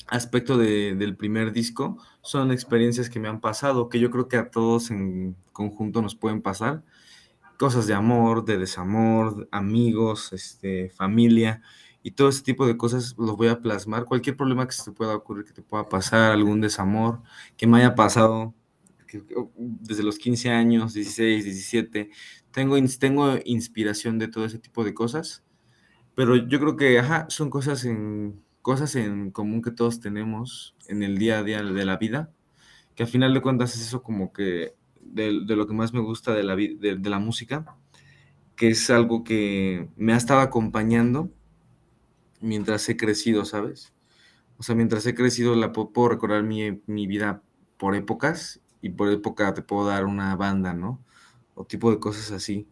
aspecto 0.08 0.58
del 0.58 1.16
primer 1.16 1.54
disco 1.54 1.98
son 2.22 2.52
experiencias 2.52 3.10
que 3.10 3.20
me 3.20 3.30
han 3.30 3.40
pasado, 3.40 3.90
que 3.90 4.00
yo 4.00 4.12
creo 4.12 4.28
que 4.28 4.38
a 4.38 4.52
todos 4.52 4.92
en 4.92 5.36
conjunto 5.54 6.02
nos 6.02 6.16
pueden 6.16 6.42
pasar. 6.42 6.84
Cosas 7.62 7.86
de 7.86 7.94
amor, 7.94 8.44
de 8.44 8.58
desamor, 8.58 9.48
amigos, 9.52 10.34
este, 10.34 10.90
familia 10.90 11.62
y 12.02 12.10
todo 12.10 12.30
ese 12.30 12.42
tipo 12.42 12.66
de 12.66 12.76
cosas 12.76 13.14
los 13.20 13.38
voy 13.38 13.50
a 13.50 13.62
plasmar. 13.62 14.06
Cualquier 14.06 14.36
problema 14.36 14.66
que 14.66 14.74
se 14.74 14.86
te 14.86 14.92
pueda 14.92 15.16
ocurrir, 15.16 15.46
que 15.46 15.54
te 15.54 15.62
pueda 15.62 15.88
pasar, 15.88 16.32
algún 16.32 16.60
desamor 16.60 17.22
que 17.58 17.68
me 17.68 17.78
haya 17.78 17.94
pasado 17.94 18.56
desde 19.56 20.02
los 20.02 20.18
15 20.18 20.50
años, 20.50 20.96
16, 20.96 21.44
17, 21.44 22.10
tengo, 22.50 22.78
tengo 22.98 23.38
inspiración 23.46 24.18
de 24.18 24.28
todo 24.28 24.46
ese 24.46 24.58
tipo 24.58 24.84
de 24.84 24.96
cosas, 24.96 25.44
pero 26.16 26.36
yo 26.36 26.60
creo 26.60 26.76
que, 26.76 26.98
ajá, 26.98 27.28
son 27.30 27.52
cosas 27.52 27.86
en 27.86 28.44
cosas 28.64 28.96
en 28.96 29.30
común 29.30 29.62
que 29.62 29.70
todos 29.70 30.00
tenemos 30.00 30.76
en 30.88 31.04
el 31.04 31.20
día 31.20 31.38
a 31.38 31.44
día 31.44 31.62
de 31.62 31.86
la 31.86 31.98
vida, 31.98 32.32
que 32.96 33.04
al 33.04 33.10
final 33.10 33.36
de 33.36 33.42
cuentas 33.42 33.76
es 33.76 33.84
eso 33.84 34.02
como 34.02 34.34
que 34.34 34.74
de, 35.04 35.32
lo 35.32 35.68
que 35.68 35.74
más 35.74 35.94
me 35.94 36.00
gusta 36.00 36.34
de 36.34 36.44
la, 36.44 36.56
de, 36.56 36.98
de 37.00 37.10
la 37.10 37.20
música, 37.20 37.78
que 38.56 38.70
es 38.70 38.90
algo 38.90 39.24
que 39.24 39.90
me 39.96 40.14
ha 40.14 40.18
estado 40.18 40.42
acompañando 40.42 41.32
mientras 42.42 42.88
he 42.90 42.98
crecido, 42.98 43.46
¿sabes? 43.46 43.94
O 44.58 44.64
sea, 44.64 44.76
mientras 44.76 45.06
he 45.08 45.16
crecido, 45.16 45.56
la 45.56 45.72
puedo, 45.72 46.10
recordar 46.10 46.44
mi, 46.44 46.82
mi, 46.86 47.08
vida 47.08 47.42
por 47.78 47.96
épocas 47.96 48.62
y 48.82 48.90
por 48.90 49.12
época 49.12 49.54
te 49.54 49.62
puedo 49.64 49.88
dar 49.88 50.06
una 50.06 50.36
banda, 50.36 50.74
¿no? 50.74 51.04
O 51.56 51.66
tipo 51.66 51.92
de 51.92 52.00
cosas 52.00 52.32
así. 52.32 52.68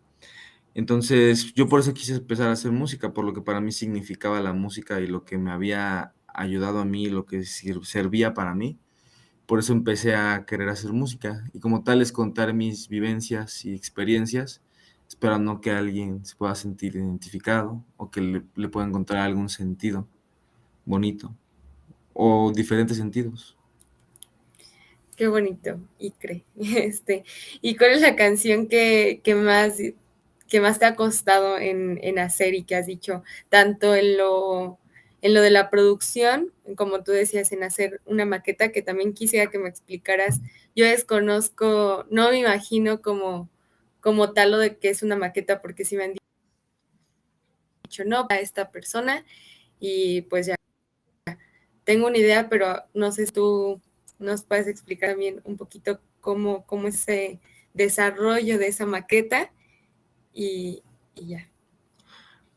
Entonces, 0.76 1.54
yo 1.56 1.68
por 1.68 1.80
eso 1.80 1.94
quise 1.94 2.16
empezar 2.16 2.50
a 2.50 2.54
hacer 2.54 2.72
música, 2.72 3.14
por 3.14 3.26
lo 3.26 3.34
que 3.34 3.42
para 3.42 3.62
mí 3.62 3.72
significaba 3.72 4.40
la 4.42 4.54
música 4.54 5.00
y 5.02 5.08
lo 5.08 5.26
que 5.26 5.38
me 5.38 5.52
había 5.52 6.14
ayudado 6.28 6.80
a 6.80 6.86
mí, 6.86 7.10
lo 7.10 7.26
que 7.26 7.44
servía 7.44 8.34
para 8.34 8.54
mí. 8.56 8.78
Por 9.50 9.58
eso 9.58 9.74
empecé 9.74 10.14
a 10.14 10.46
querer 10.46 10.70
hacer 10.70 10.94
música 10.94 11.44
y 11.54 11.60
como 11.60 11.84
tal 11.84 12.04
es 12.04 12.12
contar 12.12 12.54
mis 12.54 12.88
vivencias 12.88 13.66
y 13.66 13.74
experiencias, 13.74 14.62
esperando 15.08 15.60
que 15.60 15.72
alguien 15.72 16.24
se 16.24 16.36
pueda 16.36 16.54
sentir 16.54 16.96
identificado 16.96 17.84
o 17.98 18.12
que 18.12 18.22
le, 18.22 18.70
pueda 18.70 18.86
encontrar 18.86 19.24
algún 19.24 19.50
sentido 19.50 20.08
bonito 20.86 21.36
o 22.14 22.52
diferentes 22.54 22.98
sentidos. 22.98 23.58
Qué 25.16 25.28
bonito, 25.28 25.80
Icre. 25.98 26.46
Este, 26.56 27.24
¿Y 27.60 27.76
cuál 27.76 27.94
es 27.94 28.02
la 28.02 28.16
canción 28.16 28.68
que, 28.68 29.20
que 29.24 29.34
más 29.34 29.80
¿Qué 30.48 30.62
más 30.62 30.78
te 30.78 30.86
ha 30.86 30.96
costado 30.96 31.58
en, 31.58 32.20
hacer 32.20 32.54
y 32.54 32.64
que 32.64 32.76
has 32.76 32.86
dicho, 32.86 33.24
tanto 33.50 33.96
en 33.96 34.18
lo, 34.18 34.80
en 35.22 35.34
lo 35.34 35.42
de 35.42 35.50
la 35.50 35.70
producción, 35.70 36.54
como 36.76 37.04
tú 37.04 37.12
decías, 37.12 37.52
en 37.52 37.64
hacer 37.64 38.02
una 38.06 38.26
maqueta, 38.26 38.72
que 38.72 38.82
también 38.82 39.14
quisiera 39.14 39.52
que 39.52 39.60
me 39.60 39.70
explicaras. 39.70 40.40
Yo 40.76 40.86
desconozco, 40.86 42.06
no 42.10 42.30
me 42.32 42.40
imagino 42.40 43.02
como, 43.02 43.50
tal 44.34 44.52
lo 44.52 44.58
de 44.58 44.78
que 44.78 44.90
es 44.90 45.04
una 45.04 45.16
maqueta, 45.16 45.62
porque 45.62 45.86
si 45.86 45.98
me 45.98 46.04
han 46.06 46.14
dicho 47.84 48.04
no 48.06 48.28
a 48.30 48.40
esta 48.40 48.72
persona 48.72 49.26
y 49.80 50.22
pues 50.24 50.46
ya 50.46 50.56
tengo 51.84 52.08
una 52.08 52.18
idea, 52.18 52.50
pero 52.50 52.84
no 52.94 53.12
sé 53.12 53.26
si 53.26 53.32
tú 53.32 53.82
nos 54.20 54.44
puedes 54.44 54.68
explicar 54.68 55.18
bien 55.18 55.42
un 55.44 55.58
poquito 55.58 56.00
cómo, 56.22 56.66
cómo 56.68 56.88
es 56.88 56.96
ese 56.96 57.40
desarrollo 57.74 58.60
de 58.60 58.68
esa 58.68 58.86
maqueta 58.86 59.52
y, 60.34 60.84
ya. 61.16 61.49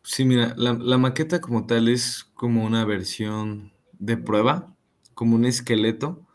Sí, 0.05 0.25
mira, 0.25 0.55
la, 0.57 0.99
maqueta 0.99 1.41
como 1.41 1.67
tal 1.67 1.89
es 1.89 2.25
como 2.35 2.65
una 2.65 2.85
versión 2.85 3.73
de 3.93 4.17
prueba, 4.17 4.75
como 5.15 5.37
un 5.37 5.45
esqueleto, 5.45 6.27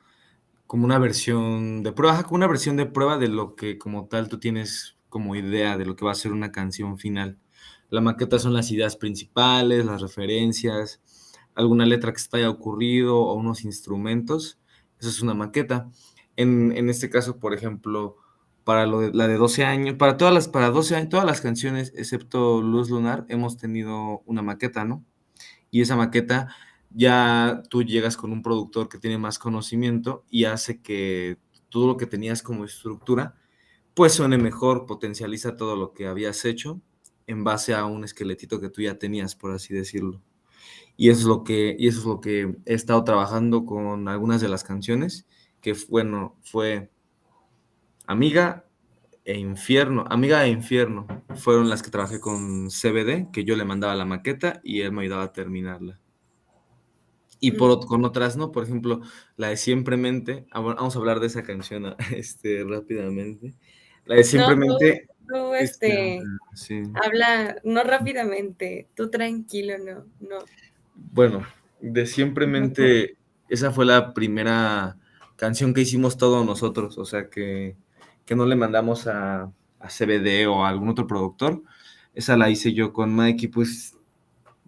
como 0.67 0.85
una 0.85 0.99
versión 0.99 1.83
de 1.83 1.93
prueba, 1.93 2.23
como 2.23 2.37
una 2.37 2.47
versión 2.47 2.77
de 2.77 2.85
prueba 2.87 3.17
de 3.17 3.29
lo 3.29 3.55
que 3.55 3.77
como 3.77 4.07
tal 4.07 4.29
tú 4.29 4.39
tienes 4.39 4.97
como 5.09 5.35
idea 5.35 5.77
de 5.77 5.85
lo 5.85 5.95
que 5.95 6.05
va 6.05 6.11
a 6.11 6.15
ser 6.15 6.33
una 6.33 6.51
canción 6.51 6.97
final. 6.97 7.39
La 7.89 8.01
maqueta 8.01 8.39
son 8.39 8.53
las 8.53 8.71
ideas 8.71 8.95
principales, 8.97 9.85
las 9.85 10.01
referencias, 10.01 11.01
alguna 11.55 11.85
letra 11.85 12.13
que 12.13 12.19
se 12.19 12.29
te 12.29 12.37
haya 12.37 12.49
ocurrido 12.49 13.17
o 13.19 13.33
unos 13.35 13.65
instrumentos. 13.65 14.59
Eso 14.99 15.09
es 15.09 15.21
una 15.21 15.33
maqueta. 15.33 15.89
En, 16.37 16.71
en 16.73 16.89
este 16.89 17.09
caso, 17.09 17.39
por 17.39 17.53
ejemplo, 17.53 18.17
para 18.67 18.85
la 18.85 19.29
de 19.29 19.37
12 19.37 19.63
años, 19.63 19.95
para 19.95 20.17
todas 20.17 20.33
las, 20.33 20.49
para 20.49 20.71
12 20.71 20.97
años, 20.97 21.09
todas 21.09 21.25
las 21.25 21.39
canciones, 21.39 21.93
excepto 21.95 22.61
Luz 22.61 22.89
Lunar, 22.89 23.25
hemos 23.29 23.55
tenido 23.55 24.23
una 24.25 24.41
maqueta, 24.41 24.83
¿no? 24.83 25.05
Y 25.71 25.79
esa 25.79 25.95
maqueta 25.95 26.53
ya 26.89 27.63
tú 27.69 27.83
llegas 27.83 28.17
con 28.17 28.33
un 28.33 28.41
productor 28.41 28.89
que 28.89 28.97
tiene 28.97 29.17
más 29.17 29.39
conocimiento 29.39 30.25
y 30.29 30.43
hace 30.43 30.81
que 30.81 31.37
todo 31.69 31.87
lo 31.87 31.95
que 31.95 32.07
tenías 32.07 32.43
como 32.43 32.65
estructura, 32.65 33.35
pues 33.93 34.11
suene 34.11 34.37
mejor, 34.37 34.85
potencializa 34.85 35.55
todo 35.55 35.77
lo 35.77 35.93
que 35.93 36.07
habías 36.07 36.43
hecho 36.43 36.81
en 37.25 37.45
base 37.45 37.73
a 37.73 37.85
un 37.85 38.03
esqueletito 38.03 38.59
que 38.59 38.67
tú 38.67 38.81
ya 38.81 38.99
tenías, 38.99 39.33
por 39.33 39.53
así 39.53 39.73
decirlo. 39.73 40.21
Y 40.97 41.09
eso 41.09 41.21
es 41.21 41.25
lo 41.25 41.45
que, 41.45 41.73
y 41.79 41.87
eso 41.87 41.99
es 41.99 42.05
lo 42.05 42.19
que 42.19 42.57
he 42.65 42.73
estado 42.73 43.01
trabajando 43.05 43.65
con 43.65 44.09
algunas 44.09 44.41
de 44.41 44.49
las 44.49 44.65
canciones, 44.65 45.25
que 45.61 45.73
bueno, 45.87 46.35
fue 46.43 46.91
Amiga 48.07 48.65
e 49.25 49.37
Infierno, 49.37 50.05
Amiga 50.09 50.45
e 50.45 50.49
Infierno 50.49 51.05
fueron 51.35 51.69
las 51.69 51.83
que 51.83 51.91
trabajé 51.91 52.21
con 52.21 52.69
CBD, 52.69 53.29
que 53.31 53.43
yo 53.43 53.57
le 53.57 53.65
mandaba 53.65 53.93
la 53.95 54.05
maqueta 54.05 54.61
y 54.63 54.79
él 54.81 54.93
me 54.93 55.01
ayudaba 55.01 55.23
a 55.23 55.33
terminarla. 55.33 55.99
Y 57.41 57.51
por, 57.51 57.85
con 57.85 58.05
otras, 58.05 58.37
¿no? 58.37 58.53
Por 58.53 58.63
ejemplo, 58.63 59.01
la 59.35 59.49
de 59.49 59.57
Siempremente, 59.57 60.47
ah, 60.51 60.61
vamos 60.61 60.95
a 60.95 60.99
hablar 60.99 61.19
de 61.19 61.27
esa 61.27 61.43
canción 61.43 61.95
este, 62.15 62.63
rápidamente. 62.63 63.53
La 64.05 64.15
de 64.15 64.23
Siempremente... 64.23 65.09
No, 65.27 65.49
tú, 65.49 65.53
este, 65.55 66.23
sí. 66.53 66.83
habla, 67.03 67.57
no 67.65 67.83
rápidamente, 67.83 68.87
tú 68.95 69.09
tranquilo, 69.09 69.73
no, 69.77 70.05
no. 70.21 70.37
Bueno, 70.95 71.45
de 71.81 72.05
Siempremente, 72.05 73.17
esa 73.49 73.71
fue 73.71 73.85
la 73.85 74.13
primera 74.13 74.97
canción 75.35 75.73
que 75.73 75.81
hicimos 75.81 76.15
todos 76.17 76.45
nosotros, 76.45 76.97
o 76.97 77.03
sea 77.03 77.29
que 77.29 77.75
que 78.27 78.35
no 78.35 78.45
le 78.45 78.57
mandamos 78.57 79.07
a, 79.07 79.51
a 79.79 79.87
CBD 79.87 80.47
o 80.47 80.63
a 80.63 80.69
algún 80.69 80.89
otro 80.89 81.07
productor. 81.07 81.63
Esa 82.13 82.35
la 82.35 82.49
hice 82.49 82.73
yo 82.73 82.91
con 82.91 83.15
Mike 83.15 83.45
y 83.45 83.47
pues, 83.47 83.97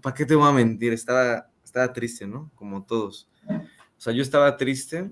¿para 0.01 0.15
qué 0.15 0.25
te 0.25 0.33
voy 0.33 0.47
a 0.47 0.53
mentir? 0.53 0.93
Estaba, 0.93 1.49
estaba 1.63 1.91
triste, 1.91 2.25
¿no? 2.25 2.49
Como 2.55 2.83
todos. 2.83 3.29
O 3.47 4.01
sea, 4.01 4.13
yo 4.13 4.21
estaba 4.21 4.55
triste 4.55 5.11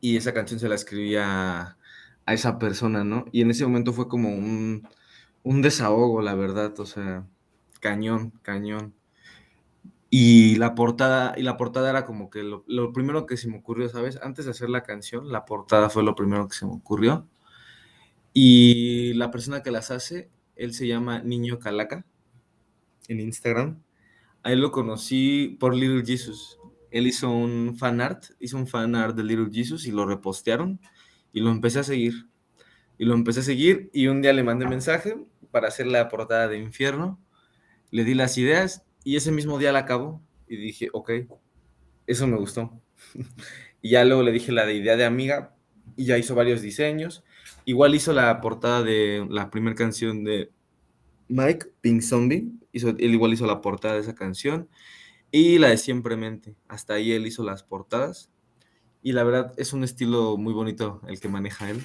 y 0.00 0.16
esa 0.16 0.32
canción 0.32 0.60
se 0.60 0.68
la 0.68 0.76
escribía 0.76 1.76
a 2.26 2.32
esa 2.32 2.60
persona, 2.60 3.02
¿no? 3.02 3.24
Y 3.32 3.42
en 3.42 3.50
ese 3.50 3.66
momento 3.66 3.92
fue 3.92 4.06
como 4.06 4.28
un, 4.28 4.86
un 5.42 5.62
desahogo, 5.62 6.22
la 6.22 6.36
verdad, 6.36 6.78
o 6.78 6.86
sea, 6.86 7.26
cañón, 7.80 8.30
cañón. 8.42 8.94
Y 10.10 10.56
la 10.56 10.74
portada, 10.74 11.34
y 11.36 11.42
la 11.42 11.56
portada 11.56 11.88
era 11.88 12.04
como 12.04 12.30
que 12.30 12.42
lo, 12.42 12.64
lo, 12.66 12.92
primero 12.92 13.26
que 13.26 13.36
se 13.36 13.48
me 13.48 13.58
ocurrió, 13.58 13.88
¿sabes? 13.88 14.18
Antes 14.22 14.44
de 14.44 14.50
hacer 14.50 14.68
la 14.68 14.82
canción, 14.82 15.30
la 15.30 15.44
portada 15.44 15.88
fue 15.88 16.02
lo 16.02 16.16
primero 16.16 16.48
que 16.48 16.56
se 16.56 16.66
me 16.66 16.72
ocurrió. 16.72 17.28
Y 18.32 19.14
la 19.14 19.30
persona 19.30 19.62
que 19.62 19.70
las 19.70 19.90
hace, 19.90 20.30
él 20.56 20.74
se 20.74 20.86
llama 20.86 21.20
Niño 21.20 21.58
Calaca 21.58 22.04
en 23.08 23.20
Instagram. 23.20 23.82
A 24.42 24.52
él 24.52 24.60
lo 24.60 24.70
conocí 24.72 25.56
por 25.60 25.74
Little 25.74 26.04
Jesus. 26.04 26.58
Él 26.90 27.06
hizo 27.06 27.30
un 27.30 27.76
fan 27.78 28.00
art, 28.00 28.24
hizo 28.40 28.56
un 28.56 28.66
fan 28.66 28.94
art 28.94 29.16
de 29.16 29.24
Little 29.24 29.50
Jesus 29.52 29.86
y 29.86 29.92
lo 29.92 30.06
repostearon 30.06 30.80
y 31.32 31.40
lo 31.40 31.50
empecé 31.50 31.80
a 31.80 31.84
seguir. 31.84 32.28
Y 32.98 33.04
lo 33.04 33.14
empecé 33.14 33.40
a 33.40 33.44
seguir 33.44 33.90
y 33.92 34.08
un 34.08 34.22
día 34.22 34.32
le 34.32 34.42
mandé 34.42 34.66
mensaje 34.66 35.16
para 35.50 35.68
hacer 35.68 35.86
la 35.86 36.08
portada 36.08 36.48
de 36.48 36.58
Infierno. 36.58 37.18
Le 37.90 38.04
di 38.04 38.14
las 38.14 38.38
ideas 38.38 38.84
y 39.04 39.16
ese 39.16 39.32
mismo 39.32 39.58
día 39.58 39.72
la 39.72 39.80
acabo 39.80 40.22
y 40.46 40.56
dije, 40.56 40.88
ok, 40.92 41.10
eso 42.06 42.26
me 42.26 42.36
gustó. 42.36 42.72
y 43.82 43.90
ya 43.90 44.04
luego 44.04 44.22
le 44.22 44.32
dije 44.32 44.52
la 44.52 44.66
de 44.66 44.74
idea 44.74 44.96
de 44.96 45.04
amiga 45.04 45.54
y 45.96 46.04
ya 46.04 46.18
hizo 46.18 46.34
varios 46.34 46.60
diseños. 46.60 47.24
Igual 47.64 47.94
hizo 47.94 48.12
la 48.12 48.40
portada 48.40 48.82
de 48.82 49.26
la 49.30 49.50
primera 49.50 49.76
canción 49.76 50.24
de 50.24 50.50
Mike, 51.28 51.66
Pink 51.80 52.02
Zombie. 52.02 52.50
Hizo, 52.72 52.90
él 52.90 53.14
igual 53.14 53.32
hizo 53.32 53.46
la 53.46 53.60
portada 53.60 53.94
de 53.94 54.00
esa 54.00 54.14
canción. 54.14 54.68
Y 55.30 55.58
la 55.58 55.68
de 55.68 55.76
Siempremente. 55.76 56.56
Hasta 56.68 56.94
ahí 56.94 57.12
él 57.12 57.26
hizo 57.26 57.44
las 57.44 57.62
portadas. 57.62 58.30
Y 59.02 59.12
la 59.12 59.24
verdad 59.24 59.52
es 59.56 59.72
un 59.72 59.84
estilo 59.84 60.36
muy 60.36 60.52
bonito 60.52 61.00
el 61.06 61.20
que 61.20 61.28
maneja 61.28 61.70
él. 61.70 61.82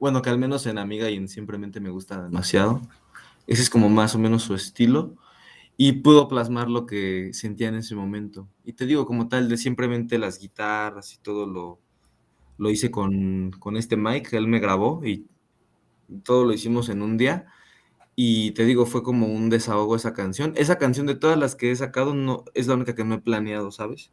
Bueno, 0.00 0.22
que 0.22 0.30
al 0.30 0.38
menos 0.38 0.66
en 0.66 0.78
Amiga 0.78 1.10
y 1.10 1.16
en 1.16 1.28
Siempremente 1.28 1.80
me 1.80 1.90
gusta 1.90 2.22
demasiado. 2.22 2.80
Ese 3.46 3.62
es 3.62 3.70
como 3.70 3.88
más 3.88 4.14
o 4.14 4.18
menos 4.18 4.42
su 4.42 4.54
estilo 4.54 5.16
y 5.78 5.92
pudo 5.92 6.28
plasmar 6.28 6.68
lo 6.68 6.86
que 6.86 7.30
sentía 7.34 7.68
en 7.68 7.76
ese 7.76 7.94
momento. 7.94 8.48
Y 8.64 8.74
te 8.74 8.84
digo, 8.84 9.06
como 9.06 9.28
tal, 9.28 9.48
de 9.48 9.56
simplemente 9.56 10.18
las 10.18 10.40
guitarras 10.40 11.14
y 11.14 11.18
todo 11.18 11.46
lo, 11.46 11.80
lo 12.58 12.70
hice 12.70 12.90
con, 12.90 13.52
con 13.52 13.76
este 13.76 13.96
Mike, 13.96 14.36
él 14.36 14.48
me 14.48 14.58
grabó 14.60 15.04
y 15.04 15.28
todo 16.24 16.44
lo 16.44 16.52
hicimos 16.52 16.88
en 16.88 17.02
un 17.02 17.16
día. 17.16 17.46
Y 18.16 18.52
te 18.52 18.64
digo, 18.64 18.86
fue 18.86 19.04
como 19.04 19.28
un 19.28 19.50
desahogo 19.50 19.96
esa 19.96 20.14
canción. 20.14 20.52
Esa 20.56 20.78
canción 20.78 21.06
de 21.06 21.14
todas 21.16 21.38
las 21.38 21.54
que 21.56 21.70
he 21.70 21.76
sacado 21.76 22.14
no 22.14 22.44
es 22.54 22.66
la 22.66 22.74
única 22.74 22.94
que 22.96 23.04
no 23.04 23.16
he 23.16 23.20
planeado, 23.20 23.70
¿sabes? 23.70 24.12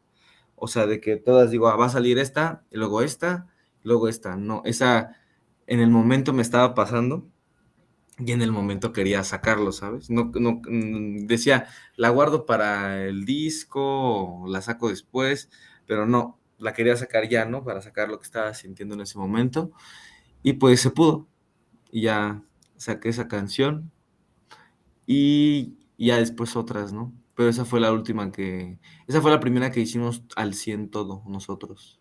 O 0.55 0.67
sea, 0.67 0.87
de 0.87 1.01
que 1.01 1.17
todas 1.17 1.51
digo, 1.51 1.67
ah, 1.69 1.77
va 1.77 1.87
a 1.87 1.89
salir 1.89 2.19
esta, 2.19 2.63
y 2.71 2.77
luego 2.77 3.01
esta, 3.01 3.47
luego 3.83 4.07
esta. 4.09 4.37
No, 4.37 4.61
esa 4.65 5.17
en 5.67 5.79
el 5.79 5.89
momento 5.89 6.33
me 6.33 6.43
estaba 6.43 6.75
pasando 6.75 7.27
y 8.17 8.31
en 8.31 8.41
el 8.41 8.51
momento 8.51 8.93
quería 8.93 9.23
sacarlo, 9.23 9.71
¿sabes? 9.71 10.09
No, 10.09 10.31
no, 10.35 10.61
mm, 10.67 11.27
decía, 11.27 11.67
la 11.97 12.09
guardo 12.09 12.45
para 12.45 13.03
el 13.03 13.25
disco, 13.25 14.45
la 14.47 14.61
saco 14.61 14.89
después, 14.89 15.49
pero 15.85 16.05
no, 16.05 16.39
la 16.57 16.73
quería 16.73 16.95
sacar 16.95 17.27
ya, 17.27 17.45
¿no? 17.45 17.63
Para 17.63 17.81
sacar 17.81 18.09
lo 18.09 18.19
que 18.19 18.25
estaba 18.25 18.53
sintiendo 18.53 18.95
en 18.95 19.01
ese 19.01 19.17
momento. 19.17 19.71
Y 20.43 20.53
pues 20.53 20.81
se 20.81 20.91
pudo. 20.91 21.27
Y 21.91 22.03
ya 22.03 22.41
saqué 22.77 23.09
esa 23.09 23.27
canción. 23.27 23.91
Y 25.05 25.75
ya 25.97 26.17
después 26.17 26.55
otras, 26.55 26.93
¿no? 26.93 27.13
Pero 27.35 27.49
esa 27.49 27.65
fue 27.65 27.79
la 27.81 27.91
última 27.91 28.31
que... 28.31 28.79
Esa 29.07 29.21
fue 29.21 29.31
la 29.31 29.39
primera 29.41 29.71
que 29.71 29.81
hicimos 29.81 30.23
al 30.35 30.53
100 30.53 30.89
todo 30.89 31.23
nosotros. 31.27 31.99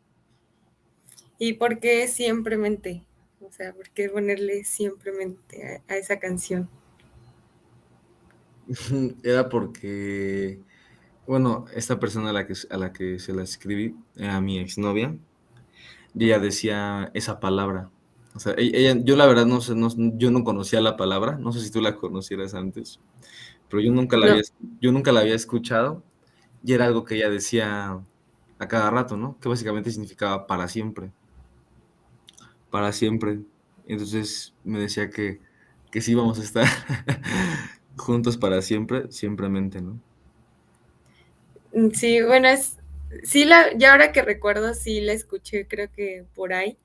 ¿Y 1.38 1.54
por 1.54 1.80
qué 1.80 2.06
siempre 2.06 2.56
mente? 2.56 3.04
O 3.46 3.52
sea, 3.52 3.74
¿por 3.74 3.90
qué 3.90 4.08
ponerle 4.08 4.64
siempre 4.64 5.12
a, 5.88 5.96
esa 5.96 6.18
canción? 6.18 6.68
Era 9.22 9.50
porque, 9.50 10.60
bueno, 11.26 11.66
esta 11.74 12.00
persona 12.00 12.30
a 12.30 12.32
la 12.32 12.46
que, 12.46 12.54
a 12.70 12.76
la 12.78 12.92
que 12.92 13.18
se 13.18 13.34
la 13.34 13.42
escribí, 13.42 13.94
era 14.16 14.40
mi 14.40 14.58
exnovia, 14.58 15.16
y 16.14 16.24
ella 16.24 16.38
decía 16.38 17.10
esa 17.12 17.38
palabra. 17.38 17.90
O 18.34 18.40
sea, 18.40 18.54
e, 18.54 18.70
ella, 18.74 18.96
yo 19.04 19.14
la 19.16 19.26
verdad 19.26 19.44
no 19.44 19.60
sé, 19.60 19.74
no, 19.74 19.88
yo 20.16 20.30
no 20.30 20.42
conocía 20.42 20.80
la 20.80 20.96
palabra, 20.96 21.36
no 21.36 21.52
sé 21.52 21.60
si 21.60 21.70
tú 21.70 21.82
la 21.82 21.96
conocieras 21.96 22.54
antes, 22.54 22.98
pero 23.68 23.82
yo 23.82 23.92
nunca 23.92 24.16
la, 24.16 24.32
había, 24.32 24.42
yo 24.80 24.90
nunca 24.90 25.12
la 25.12 25.20
había 25.20 25.34
escuchado 25.34 26.02
y 26.64 26.72
era 26.72 26.86
algo 26.86 27.04
que 27.04 27.16
ella 27.16 27.28
decía 27.28 28.00
a 28.58 28.68
cada 28.68 28.90
rato, 28.90 29.16
¿no? 29.18 29.38
Que 29.40 29.50
básicamente 29.50 29.90
significaba 29.90 30.46
para 30.46 30.66
siempre 30.68 31.12
para 32.74 32.92
siempre. 32.92 33.40
Entonces 33.86 34.52
me 34.64 34.80
decía 34.80 35.10
que, 35.10 35.40
que 35.92 36.00
sí 36.00 36.14
vamos 36.16 36.40
a 36.40 36.42
estar 36.42 36.66
juntos 37.96 38.36
para 38.36 38.60
siempre, 38.62 39.12
simplemente, 39.12 39.80
¿no? 39.80 40.00
Mm, 41.72 41.90
sí, 41.90 42.22
bueno, 42.22 42.48
es, 42.48 42.78
sí, 43.24 43.44
la, 43.44 43.72
ya 43.76 43.92
ahora 43.92 44.12
que 44.12 44.22
recuerdo, 44.22 44.74
sí 44.74 45.00
la 45.00 45.12
escuché, 45.12 45.66
creo 45.68 45.90
que 45.92 46.26
por 46.34 46.52
ahí, 46.52 46.78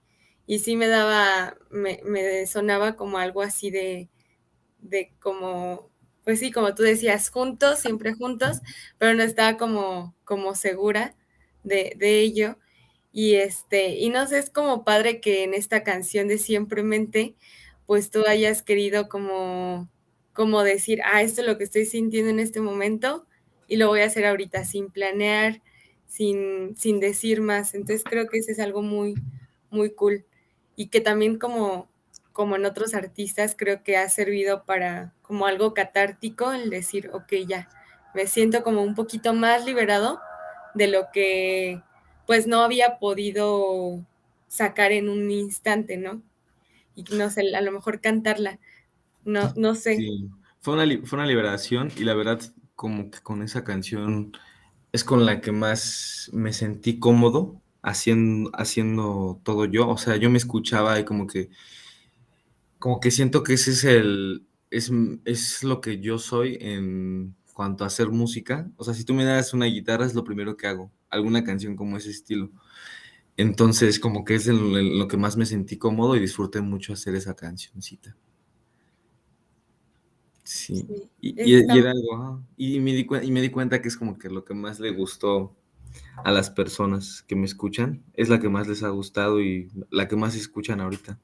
y 0.45 0.59
sí 0.59 0.75
me 0.75 0.87
daba, 0.87 1.57
me, 1.69 2.01
me 2.05 2.45
sonaba 2.47 2.95
como 2.95 3.17
algo 3.19 3.41
así 3.41 3.69
de, 3.71 4.09
de 4.79 5.13
como, 5.19 5.91
pues 6.25 6.39
sí, 6.39 6.51
como 6.51 6.75
tú 6.75 6.83
decías, 6.83 7.29
juntos, 7.31 7.79
siempre 7.79 8.13
juntos, 8.15 8.61
pero 8.99 9.15
no 9.15 9.23
estaba 9.23 9.57
como, 9.57 10.15
como 10.25 10.55
segura 10.55 11.15
de, 11.63 11.93
de 11.97 12.21
ello. 12.21 12.57
Y 13.11 13.35
este, 13.35 13.95
y 13.97 14.09
no 14.09 14.27
sé, 14.27 14.39
es 14.39 14.49
como 14.49 14.83
padre 14.83 15.19
que 15.19 15.43
en 15.43 15.53
esta 15.53 15.83
canción 15.83 16.27
de 16.27 16.37
Siempremente, 16.37 17.35
pues 17.85 18.11
tú 18.11 18.23
hayas 18.27 18.61
querido 18.61 19.09
como, 19.09 19.89
como 20.33 20.63
decir, 20.63 21.01
ah, 21.03 21.21
esto 21.23 21.41
es 21.41 21.47
lo 21.47 21.57
que 21.57 21.63
estoy 21.63 21.85
sintiendo 21.85 22.29
en 22.29 22.39
este 22.39 22.61
momento 22.61 23.25
y 23.67 23.77
lo 23.77 23.87
voy 23.87 24.01
a 24.01 24.05
hacer 24.05 24.25
ahorita 24.25 24.63
sin 24.65 24.91
planear, 24.91 25.61
sin, 26.07 26.75
sin 26.77 26.99
decir 26.99 27.41
más. 27.41 27.73
Entonces 27.73 28.03
creo 28.03 28.27
que 28.27 28.37
eso 28.39 28.51
es 28.51 28.59
algo 28.59 28.81
muy, 28.81 29.15
muy 29.71 29.91
cool. 29.91 30.25
Y 30.75 30.87
que 30.89 31.01
también 31.01 31.37
como, 31.39 31.89
como 32.31 32.55
en 32.55 32.65
otros 32.65 32.93
artistas, 32.93 33.55
creo 33.57 33.83
que 33.83 33.97
ha 33.97 34.07
servido 34.09 34.65
para 34.65 35.13
como 35.21 35.45
algo 35.45 35.73
catártico 35.73 36.51
el 36.53 36.69
decir, 36.69 37.09
ok, 37.13 37.33
ya, 37.47 37.69
me 38.13 38.27
siento 38.27 38.63
como 38.63 38.81
un 38.83 38.95
poquito 38.95 39.33
más 39.33 39.65
liberado 39.65 40.19
de 40.73 40.87
lo 40.87 41.07
que 41.11 41.81
pues 42.29 42.45
no 42.45 42.61
había 42.61 42.99
podido 42.99 44.05
sacar 44.47 44.91
en 44.91 45.09
un 45.09 45.31
instante, 45.31 45.97
¿no? 45.97 46.21
Y 46.93 47.03
no 47.15 47.31
sé, 47.31 47.55
a 47.55 47.61
lo 47.61 47.71
mejor 47.71 48.01
cantarla, 48.01 48.59
no, 49.25 49.51
no 49.55 49.73
sé. 49.73 49.95
Sí, 49.95 50.29
fue 50.59 50.75
una, 50.75 50.85
fue 51.07 51.17
una 51.17 51.25
liberación 51.25 51.91
y 51.97 52.03
la 52.03 52.13
verdad 52.13 52.39
como 52.75 53.09
que 53.09 53.19
con 53.21 53.41
esa 53.41 53.63
canción 53.63 54.33
es 54.91 55.03
con 55.03 55.25
la 55.25 55.41
que 55.41 55.51
más 55.51 56.29
me 56.31 56.53
sentí 56.53 56.99
cómodo 56.99 57.63
haciendo, 57.81 58.51
haciendo 58.53 59.41
todo 59.41 59.65
yo, 59.65 59.89
o 59.89 59.97
sea, 59.97 60.15
yo 60.17 60.29
me 60.29 60.37
escuchaba 60.37 60.99
y 60.99 61.05
como 61.05 61.25
que, 61.25 61.49
como 62.77 62.99
que 62.99 63.09
siento 63.09 63.41
que 63.41 63.53
ese 63.53 63.71
es 63.71 63.83
el, 63.85 64.45
es, 64.69 64.91
es 65.25 65.63
lo 65.63 65.81
que 65.81 65.99
yo 65.99 66.19
soy 66.19 66.59
en 66.61 67.35
cuanto 67.55 67.85
a 67.85 67.87
hacer 67.87 68.09
música, 68.09 68.69
o 68.77 68.83
sea, 68.83 68.93
si 68.93 69.03
tú 69.03 69.15
me 69.15 69.25
das 69.25 69.55
una 69.55 69.65
guitarra 69.65 70.05
es 70.05 70.13
lo 70.13 70.23
primero 70.23 70.55
que 70.55 70.67
hago, 70.67 70.91
alguna 71.09 71.43
canción 71.43 71.75
como 71.75 71.97
ese 71.97 72.11
estilo. 72.11 72.51
Entonces, 73.37 73.99
como 73.99 74.25
que 74.25 74.35
es 74.35 74.47
lo 74.47 75.07
que 75.07 75.17
más 75.17 75.37
me 75.37 75.45
sentí 75.45 75.77
cómodo 75.77 76.15
y 76.15 76.19
disfruté 76.19 76.61
mucho 76.61 76.93
hacer 76.93 77.15
esa 77.15 77.35
cancioncita. 77.35 78.15
Sí, 80.43 80.85
y, 81.21 81.53
era 81.53 81.91
algo, 81.91 82.43
y 82.57 82.79
me, 82.79 82.93
di, 82.93 83.07
y 83.21 83.31
me 83.31 83.41
di 83.41 83.49
cuenta 83.51 83.81
que 83.81 83.87
es 83.87 83.95
como 83.95 84.17
que 84.17 84.29
lo 84.29 84.43
que 84.43 84.55
más 84.55 84.79
le 84.79 84.91
gustó 84.91 85.55
a 86.23 86.31
las 86.31 86.49
personas 86.49 87.23
que 87.27 87.35
me 87.35 87.45
escuchan, 87.45 88.03
es 88.13 88.29
la 88.29 88.39
que 88.39 88.49
más 88.49 88.67
les 88.67 88.83
ha 88.83 88.89
gustado 88.89 89.41
y 89.41 89.69
la 89.89 90.07
que 90.07 90.15
más 90.15 90.35
escuchan 90.35 90.81
ahorita. 90.81 91.19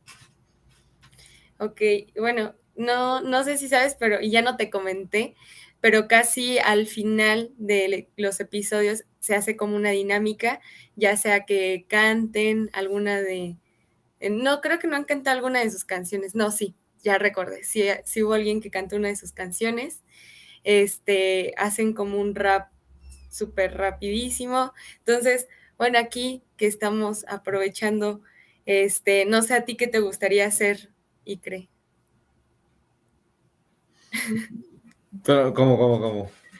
Ok, 1.57 1.81
bueno, 2.19 2.53
no, 2.75 3.21
no 3.21 3.43
sé 3.43 3.57
si 3.57 3.67
sabes, 3.67 3.95
pero 3.99 4.21
ya 4.21 4.41
no 4.41 4.57
te 4.57 4.69
comenté, 4.69 5.35
pero 5.85 6.07
casi 6.07 6.57
al 6.57 6.87
final 6.87 7.51
de 7.59 8.09
los 8.17 8.39
episodios 8.39 9.03
se 9.19 9.35
hace 9.35 9.55
como 9.55 9.75
una 9.75 9.91
dinámica, 9.91 10.59
ya 10.95 11.15
sea 11.15 11.45
que 11.45 11.85
canten 11.87 12.71
alguna 12.73 13.21
de... 13.21 13.57
Eh, 14.19 14.31
no, 14.31 14.61
creo 14.61 14.79
que 14.79 14.87
no 14.87 14.95
han 14.95 15.03
cantado 15.03 15.37
alguna 15.37 15.59
de 15.59 15.69
sus 15.69 15.85
canciones, 15.85 16.33
no, 16.33 16.49
sí, 16.49 16.73
ya 17.03 17.19
recordé, 17.19 17.63
si, 17.63 17.83
hubo 18.23 18.33
alguien 18.33 18.61
que 18.61 18.71
cantó 18.71 18.95
una 18.95 19.09
de 19.09 19.15
sus 19.15 19.31
canciones, 19.31 20.01
este, 20.63 21.53
hacen 21.55 21.93
como 21.93 22.19
un 22.19 22.33
rap 22.33 22.71
súper 23.29 23.77
rapidísimo. 23.77 24.73
Entonces, 24.97 25.47
bueno, 25.77 25.99
aquí 25.99 26.41
que 26.57 26.65
estamos 26.65 27.25
aprovechando, 27.27 28.23
este, 28.65 29.25
no 29.25 29.43
sé 29.43 29.53
a 29.53 29.65
ti 29.65 29.77
qué 29.77 29.85
te 29.85 29.99
gustaría 29.99 30.47
hacer, 30.47 30.89
Icre. 31.25 31.69
Pero, 35.23 35.53
¿cómo, 35.53 35.77
cómo, 35.77 35.99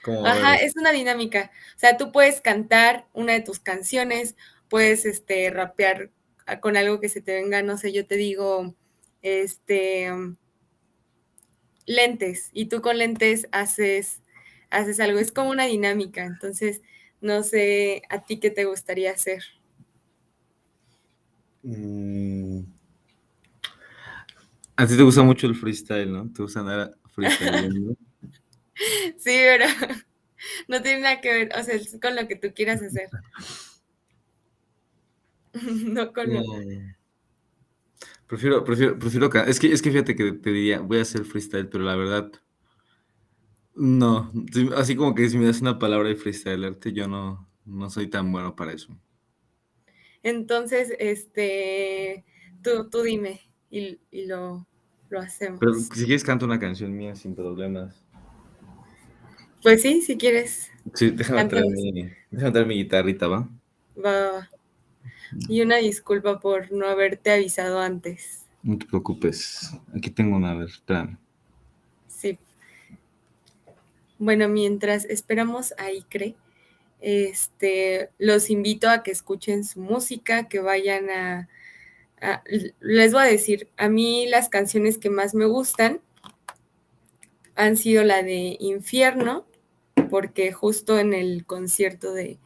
cómo? 0.04 0.26
Ajá, 0.26 0.56
es 0.56 0.76
una 0.76 0.92
dinámica. 0.92 1.52
O 1.76 1.80
sea, 1.80 1.98
tú 1.98 2.12
puedes 2.12 2.42
cantar 2.42 3.08
una 3.14 3.34
de 3.34 3.42
tus 3.42 3.60
canciones, 3.60 4.36
puedes 4.70 5.06
este, 5.06 5.50
rapear 5.50 6.12
con 6.62 6.78
algo 6.78 7.00
que 7.00 7.10
se 7.10 7.22
te 7.22 7.34
venga, 7.34 7.64
no 7.64 7.78
sé, 7.78 7.92
yo 7.92 8.06
te 8.06 8.16
digo, 8.16 8.76
este, 9.22 10.12
lentes, 11.86 12.50
y 12.54 12.68
tú 12.68 12.82
con 12.82 12.98
lentes 12.98 13.48
haces, 13.52 14.22
haces 14.70 15.00
algo, 15.00 15.20
es 15.20 15.32
como 15.32 15.50
una 15.50 15.66
dinámica, 15.66 16.24
entonces, 16.24 16.82
no 17.22 17.42
sé 17.42 18.04
a 18.10 18.24
ti 18.24 18.40
qué 18.40 18.52
te 18.52 18.66
gustaría 18.66 19.12
hacer. 19.12 19.44
Mm. 21.64 22.60
A 24.76 24.86
ti 24.86 24.98
te 24.98 25.04
gusta 25.04 25.24
mucho 25.24 25.48
el 25.48 25.56
freestyle, 25.56 26.12
¿no? 26.12 26.32
Te 26.32 26.44
gusta 26.44 26.60
andar 26.60 26.92
freestyle. 27.12 27.98
sí, 29.18 29.24
pero 29.24 29.66
no 30.68 30.82
tiene 30.82 31.02
nada 31.02 31.22
que 31.22 31.34
ver, 31.34 31.50
o 31.58 31.64
sea, 31.64 31.76
es 31.76 31.98
con 32.02 32.16
lo 32.16 32.28
que 32.28 32.36
tú 32.36 32.54
quieras 32.54 32.82
hacer. 32.82 33.10
no 35.62 36.14
con 36.14 36.34
lo... 36.34 36.42
Prefiero, 38.28 38.64
prefiero, 38.64 38.98
prefiero, 38.98 39.30
es 39.46 39.60
que, 39.60 39.72
es 39.72 39.82
que 39.84 39.92
fíjate 39.92 40.16
que 40.16 40.32
te 40.32 40.50
diría, 40.52 40.80
voy 40.80 40.98
a 40.98 41.04
hacer 41.04 41.26
freestyle, 41.26 41.70
pero 41.70 41.84
la 41.84 41.96
verdad, 41.96 42.32
no, 43.76 44.32
así 44.76 44.96
como 44.96 45.14
que 45.14 45.30
si 45.30 45.38
me 45.38 45.46
das 45.46 45.62
una 45.62 45.78
palabra 45.78 46.10
de 46.10 46.16
freestylerte, 46.16 46.92
yo 46.92 47.08
no, 47.08 47.48
no 47.66 47.90
soy 47.92 48.08
tan 48.08 48.32
bueno 48.32 48.56
para 48.56 48.74
eso. 48.74 48.98
Entonces, 50.24 50.92
este, 50.98 52.26
tú, 52.64 52.90
tú 52.90 53.04
dime 53.04 53.42
y, 53.70 54.00
lo, 54.26 54.66
lo, 55.10 55.20
hacemos. 55.20 55.60
Pero 55.60 55.74
si 55.76 56.06
quieres 56.06 56.24
canto 56.24 56.46
una 56.46 56.60
canción 56.60 56.96
mía 56.98 57.16
sin 57.16 57.36
problemas. 57.36 58.05
Pues 59.66 59.82
sí, 59.82 60.04
si 60.04 60.16
quieres. 60.16 60.70
Sí, 60.94 61.10
déjame 61.10 61.46
traer, 61.46 61.66
mi, 61.66 62.12
déjame 62.30 62.52
traer 62.52 62.68
mi 62.68 62.76
guitarrita, 62.76 63.28
¿va? 63.28 63.50
Va, 63.98 64.12
va, 64.12 64.32
va. 64.34 64.50
Y 65.50 65.62
una 65.62 65.78
disculpa 65.78 66.40
por 66.40 66.72
no 66.72 66.86
haberte 66.86 67.32
avisado 67.32 67.80
antes. 67.80 68.46
No 68.62 68.78
te 68.78 68.86
preocupes. 68.86 69.72
Aquí 69.98 70.12
tengo 70.12 70.38
una, 70.38 70.52
a 70.52 70.54
ver, 70.54 70.68
espérame. 70.68 71.18
Sí. 72.08 72.38
Bueno, 74.20 74.48
mientras 74.50 75.04
esperamos 75.06 75.74
a 75.80 75.92
Icre, 75.92 76.36
este, 77.02 78.12
los 78.20 78.52
invito 78.52 78.88
a 78.88 79.02
que 79.02 79.10
escuchen 79.10 79.64
su 79.64 79.80
música, 79.80 80.48
que 80.48 80.60
vayan 80.60 81.10
a, 81.10 81.50
a, 82.22 82.44
Les 82.82 83.14
voy 83.14 83.24
a 83.24 83.26
decir, 83.26 83.68
a 83.78 83.90
mí 83.90 84.28
las 84.28 84.48
canciones 84.48 85.00
que 85.00 85.10
más 85.10 85.34
me 85.34 85.48
gustan 85.48 86.02
han 87.56 87.78
sido 87.78 88.04
la 88.04 88.22
de 88.22 88.58
Infierno, 88.60 89.48
porque 90.10 90.52
justo 90.52 91.00
en 91.00 91.14
el 91.14 91.46
concierto 91.46 92.14
de, 92.14 92.40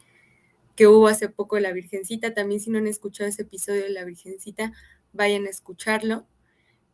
que 0.80 0.86
hubo 0.86 1.08
hace 1.08 1.28
poco 1.28 1.56
de 1.56 1.62
la 1.62 1.72
Virgencita. 1.72 2.32
También 2.32 2.58
si 2.58 2.70
no 2.70 2.78
han 2.78 2.86
escuchado 2.86 3.28
ese 3.28 3.42
episodio 3.42 3.82
de 3.82 3.90
la 3.90 4.04
Virgencita, 4.04 4.72
vayan 5.12 5.46
a 5.46 5.50
escucharlo. 5.50 6.26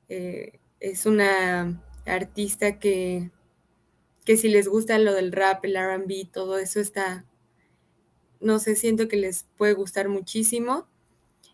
Eh, 0.09 0.59
es 0.81 1.07
una 1.07 1.81
artista 2.05 2.81
que, 2.81 3.31
que 4.25 4.37
si 4.37 4.49
les 4.49 4.67
gusta 4.67 4.99
lo 4.99 5.15
del 5.15 5.31
rap, 5.31 5.65
el 5.65 5.77
RB, 5.77 6.31
todo 6.33 6.59
eso 6.59 6.81
está, 6.81 7.27
no 8.41 8.59
sé, 8.59 8.75
siento 8.75 9.07
que 9.07 9.17
les 9.17 9.45
puede 9.57 9.75
gustar 9.75 10.09
muchísimo. 10.09 10.89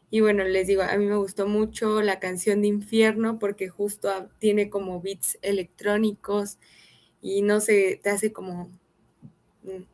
Y 0.08 0.20
bueno, 0.20 0.44
les 0.44 0.66
digo, 0.66 0.80
a 0.82 0.96
mí 0.96 1.04
me 1.04 1.16
gustó 1.16 1.46
mucho 1.46 2.00
la 2.00 2.18
canción 2.18 2.62
de 2.62 2.68
Infierno 2.68 3.38
porque 3.38 3.68
justo 3.68 4.30
tiene 4.38 4.70
como 4.70 5.02
beats 5.02 5.38
electrónicos 5.42 6.58
y 7.20 7.42
no 7.42 7.60
sé, 7.60 8.00
te 8.02 8.08
hace 8.08 8.32
como, 8.32 8.70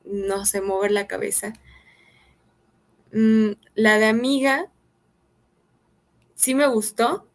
no 0.05 0.47
sé, 0.47 0.61
mover 0.61 0.93
la 0.93 1.07
cabeza. 1.07 1.53
Mm, 3.13 3.53
la 3.75 3.99
de 3.99 4.07
amiga 4.07 4.71
sí 6.35 6.55
me 6.55 6.67
gustó. 6.67 7.27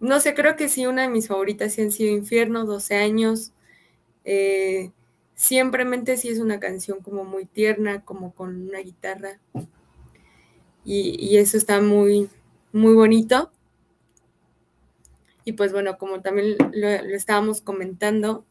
No 0.00 0.20
sé, 0.20 0.34
creo 0.34 0.56
que 0.56 0.68
sí, 0.68 0.86
una 0.86 1.02
de 1.02 1.08
mis 1.08 1.28
favoritas 1.28 1.72
sí 1.72 1.82
han 1.82 1.92
sido 1.92 2.14
Infierno, 2.14 2.66
12 2.66 2.96
años. 2.96 3.52
Eh, 4.24 4.90
simplemente 5.34 6.16
sí 6.16 6.28
es 6.28 6.38
una 6.40 6.60
canción 6.60 7.00
como 7.00 7.24
muy 7.24 7.46
tierna, 7.46 8.04
como 8.04 8.34
con 8.34 8.68
una 8.68 8.80
guitarra. 8.80 9.40
Y, 10.84 11.36
eso 11.38 11.56
está 11.56 11.80
muy, 11.80 12.28
muy 12.72 12.94
bonito. 12.94 13.50
Y 15.44 15.52
pues 15.52 15.72
bueno, 15.72 15.96
como 15.98 16.22
también 16.22 16.56
lo, 16.72 16.88
estábamos 16.88 17.60
comentando, 17.60 18.44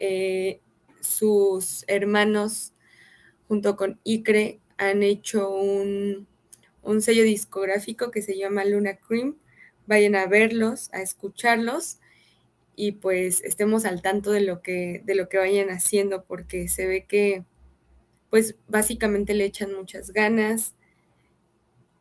eh, 0.00 0.60
sus 1.00 1.84
hermanos 1.86 2.72
junto 3.48 3.76
con 3.76 3.98
Icre 4.04 4.60
han 4.76 5.02
hecho 5.02 5.50
un, 5.50 6.26
sello 7.00 7.22
discográfico 7.24 8.10
que 8.10 8.22
se 8.22 8.36
llama 8.36 8.64
Luna 8.64 8.96
Cream. 8.96 9.36
Vayan 9.86 10.14
a 10.14 10.26
verlos, 10.26 10.88
a 10.92 11.02
escucharlos 11.02 11.98
y 12.76 12.92
pues 12.92 13.42
estemos 13.42 13.84
al 13.84 14.02
tanto 14.02 14.30
de 14.30 14.40
lo 14.40 14.62
que, 14.62 15.02
de 15.04 15.14
lo 15.14 15.28
que 15.28 15.38
vayan 15.38 15.68
haciendo 15.70 16.24
porque 16.24 16.68
se 16.68 16.86
ve 16.86 17.04
que 17.06 17.44
pues 18.30 18.56
básicamente 18.68 19.34
le 19.34 19.44
echan 19.44 19.74
muchas 19.74 20.12
ganas 20.12 20.74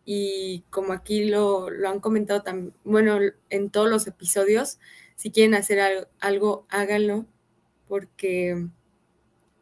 y 0.05 0.63
como 0.69 0.93
aquí 0.93 1.25
lo, 1.25 1.69
lo 1.69 1.89
han 1.89 1.99
comentado 1.99 2.43
también, 2.43 2.73
bueno, 2.83 3.19
en 3.49 3.69
todos 3.69 3.89
los 3.89 4.07
episodios, 4.07 4.79
si 5.15 5.31
quieren 5.31 5.53
hacer 5.53 5.79
algo, 5.79 6.07
algo 6.19 6.65
háganlo 6.69 7.25
porque 7.87 8.69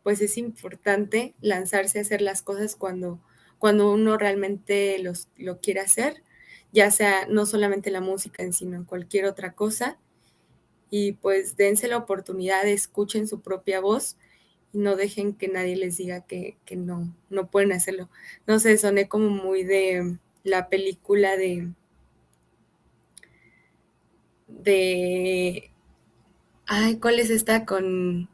pues 0.07 0.21
es 0.21 0.37
importante 0.37 1.35
lanzarse 1.41 1.99
a 1.99 2.01
hacer 2.01 2.21
las 2.21 2.41
cosas 2.41 2.77
cuando, 2.77 3.19
cuando 3.57 3.91
uno 3.91 4.17
realmente 4.17 4.99
los, 4.99 5.27
lo 5.35 5.59
quiere 5.59 5.81
hacer, 5.81 6.23
ya 6.71 6.91
sea 6.91 7.25
no 7.27 7.45
solamente 7.45 7.91
la 7.91 7.99
música, 7.99 8.49
sino 8.53 8.77
en 8.77 8.85
cualquier 8.85 9.25
otra 9.25 9.51
cosa. 9.51 9.99
Y 10.89 11.11
pues 11.11 11.57
dense 11.57 11.89
la 11.89 11.97
oportunidad, 11.97 12.65
escuchen 12.65 13.27
su 13.27 13.41
propia 13.41 13.81
voz 13.81 14.15
y 14.71 14.77
no 14.77 14.95
dejen 14.95 15.33
que 15.33 15.49
nadie 15.49 15.75
les 15.75 15.97
diga 15.97 16.21
que, 16.21 16.55
no, 16.77 17.13
no 17.29 17.51
pueden 17.51 17.73
hacerlo. 17.73 18.09
No 18.45 18.59
sé, 18.59 18.77
soné 18.77 19.09
como 19.09 19.27
muy 19.27 19.65
de 19.65 20.19
la 20.45 20.69
película 20.69 21.35
de 21.35 21.73
de... 24.47 25.69
Ay, 26.65 26.97
¿cuál 26.97 27.19
es 27.19 27.29
esta 27.29 27.65
con... 27.65 28.29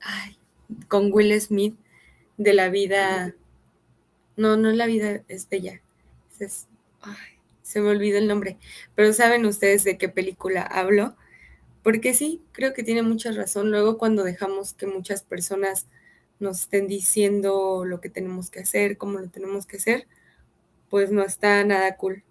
Ay, 0.00 0.38
con 0.88 1.12
Will 1.12 1.38
Smith 1.40 1.76
de 2.36 2.54
la 2.54 2.68
vida... 2.68 3.34
No, 4.36 4.56
no 4.56 4.70
la 4.70 4.86
vida 4.86 5.22
es 5.28 5.48
bella. 5.48 5.80
Se 7.62 7.80
me 7.80 7.88
olvidó 7.88 8.18
el 8.18 8.28
nombre. 8.28 8.58
Pero 8.94 9.12
¿saben 9.12 9.46
ustedes 9.46 9.82
de 9.84 9.96
qué 9.96 10.08
película 10.08 10.62
hablo? 10.62 11.16
Porque 11.82 12.14
sí, 12.14 12.42
creo 12.52 12.74
que 12.74 12.82
tiene 12.82 13.02
mucha 13.02 13.32
razón. 13.32 13.70
Luego 13.70 13.96
cuando 13.96 14.24
dejamos 14.24 14.74
que 14.74 14.86
muchas 14.86 15.22
personas 15.22 15.86
nos 16.38 16.62
estén 16.62 16.86
diciendo 16.86 17.84
lo 17.86 18.00
que 18.00 18.10
tenemos 18.10 18.50
que 18.50 18.60
hacer, 18.60 18.98
cómo 18.98 19.18
lo 19.18 19.28
tenemos 19.28 19.66
que 19.66 19.78
hacer, 19.78 20.06
pues 20.90 21.10
no 21.10 21.22
está 21.22 21.64
nada 21.64 21.96
cool. 21.96 22.24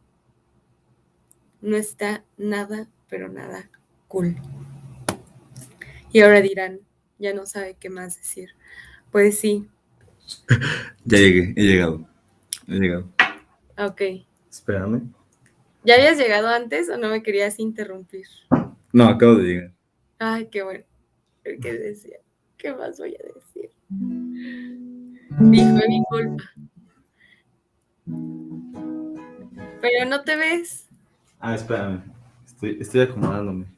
No 1.61 1.75
está 1.75 2.23
nada, 2.37 2.87
pero 3.09 3.29
nada 3.29 3.69
cool. 4.07 4.35
Y 6.11 6.21
ahora 6.21 6.41
dirán, 6.41 6.81
ya 7.17 7.33
no 7.33 7.45
sabe 7.45 7.75
qué 7.79 7.89
más 7.89 8.17
decir. 8.17 8.49
Pues 9.11 9.39
sí. 9.39 9.67
ya 11.05 11.17
llegué, 11.17 11.53
he 11.55 11.63
llegado. 11.63 12.07
He 12.67 12.75
llegado. 12.75 13.09
Ok. 13.77 14.01
Espérame. 14.49 15.11
¿Ya 15.83 15.95
habías 15.95 16.17
llegado 16.17 16.47
antes 16.47 16.89
o 16.89 16.97
no 16.97 17.09
me 17.09 17.21
querías 17.21 17.59
interrumpir? 17.59 18.25
No, 18.91 19.07
acabo 19.07 19.35
de 19.35 19.43
llegar. 19.43 19.71
Ay, 20.17 20.47
qué 20.47 20.63
bueno. 20.63 20.83
¿Qué 21.43 21.73
decía? 21.73 22.17
¿Qué 22.57 22.73
más 22.73 22.97
voy 22.97 23.15
a 23.15 23.33
decir? 23.33 23.69
Dijo 25.39 25.79
mi 25.87 26.03
culpa. 26.09 26.43
Pero 29.81 30.09
no 30.09 30.23
te 30.23 30.35
ves. 30.35 30.87
Ah, 31.39 31.53
espérame. 31.53 32.01
Estoy, 32.47 32.77
estoy 32.79 33.01
acomodándome. 33.01 33.74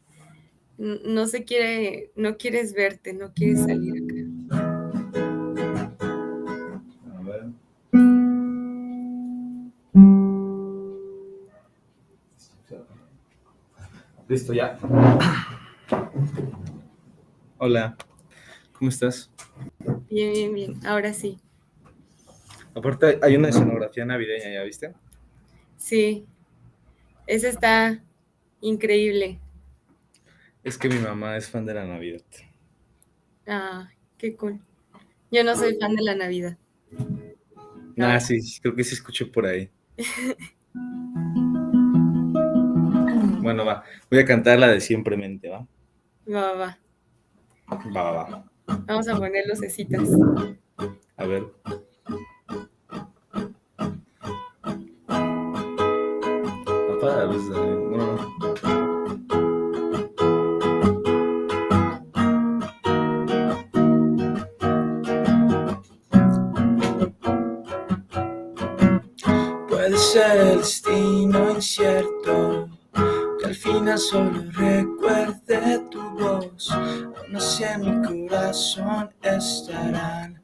No 0.77 1.25
se 1.25 1.43
quiere, 1.43 2.11
no 2.15 2.37
quieres 2.37 2.73
verte, 2.73 3.11
no 3.13 3.33
quieres 3.33 3.63
salir 3.63 3.95
acá. 3.95 4.93
A 7.15 7.21
ver. 7.23 7.45
Listo, 14.27 14.53
ya. 14.53 14.77
Hola, 17.57 17.97
¿cómo 18.73 18.89
estás? 18.89 19.31
Bien, 20.09 20.31
bien, 20.31 20.53
bien. 20.53 20.85
Ahora 20.85 21.11
sí. 21.11 21.39
Aparte, 22.75 23.17
hay 23.23 23.35
una 23.35 23.49
escenografía 23.49 24.05
navideña, 24.05 24.53
¿ya 24.53 24.61
viste? 24.61 24.93
Sí. 25.75 26.27
Esa 27.25 27.47
está 27.49 28.03
increíble. 28.61 29.39
Es 30.67 30.77
que 30.77 30.89
mi 30.89 30.99
mamá 30.99 31.37
es 31.37 31.49
fan 31.49 31.65
de 31.65 31.73
la 31.73 31.85
Navidad. 31.85 32.21
Ah, 33.47 33.89
qué 34.17 34.35
cool. 34.35 34.59
Yo 35.31 35.41
no 35.45 35.55
soy 35.55 35.77
fan 35.79 35.95
de 35.95 36.03
la 36.03 36.13
Navidad. 36.13 36.57
Ah, 37.97 38.19
sí, 38.19 38.41
creo 38.61 38.75
que 38.75 38.83
se 38.83 38.95
escuchó 38.95 39.31
por 39.31 39.45
ahí. 39.45 39.69
bueno, 43.41 43.63
va. 43.63 43.85
Voy 44.11 44.19
a 44.19 44.25
cantar 44.25 44.59
la 44.59 44.67
de 44.67 44.81
Siempremente, 44.81 45.47
¿va? 45.47 45.65
Va, 46.29 46.51
va. 46.51 46.77
Va, 47.71 48.11
va, 48.11 48.29
va. 48.29 48.43
Vamos 48.87 49.07
a 49.07 49.15
poner 49.15 49.47
lucecitas. 49.47 50.09
A 51.15 51.25
ver. 51.25 51.45
Apaga 56.89 57.19
la 57.19 57.25
luz, 57.31 57.66
el 70.17 70.57
destino 70.57 71.51
incierto 71.51 72.69
que 73.39 73.45
al 73.45 73.55
final 73.55 73.99
solo 73.99 74.43
recuerde 74.51 75.79
tu 75.91 76.01
voz. 76.17 76.71
En 77.59 77.81
mi 77.81 78.27
corazón 78.27 79.11
estarán 79.21 80.41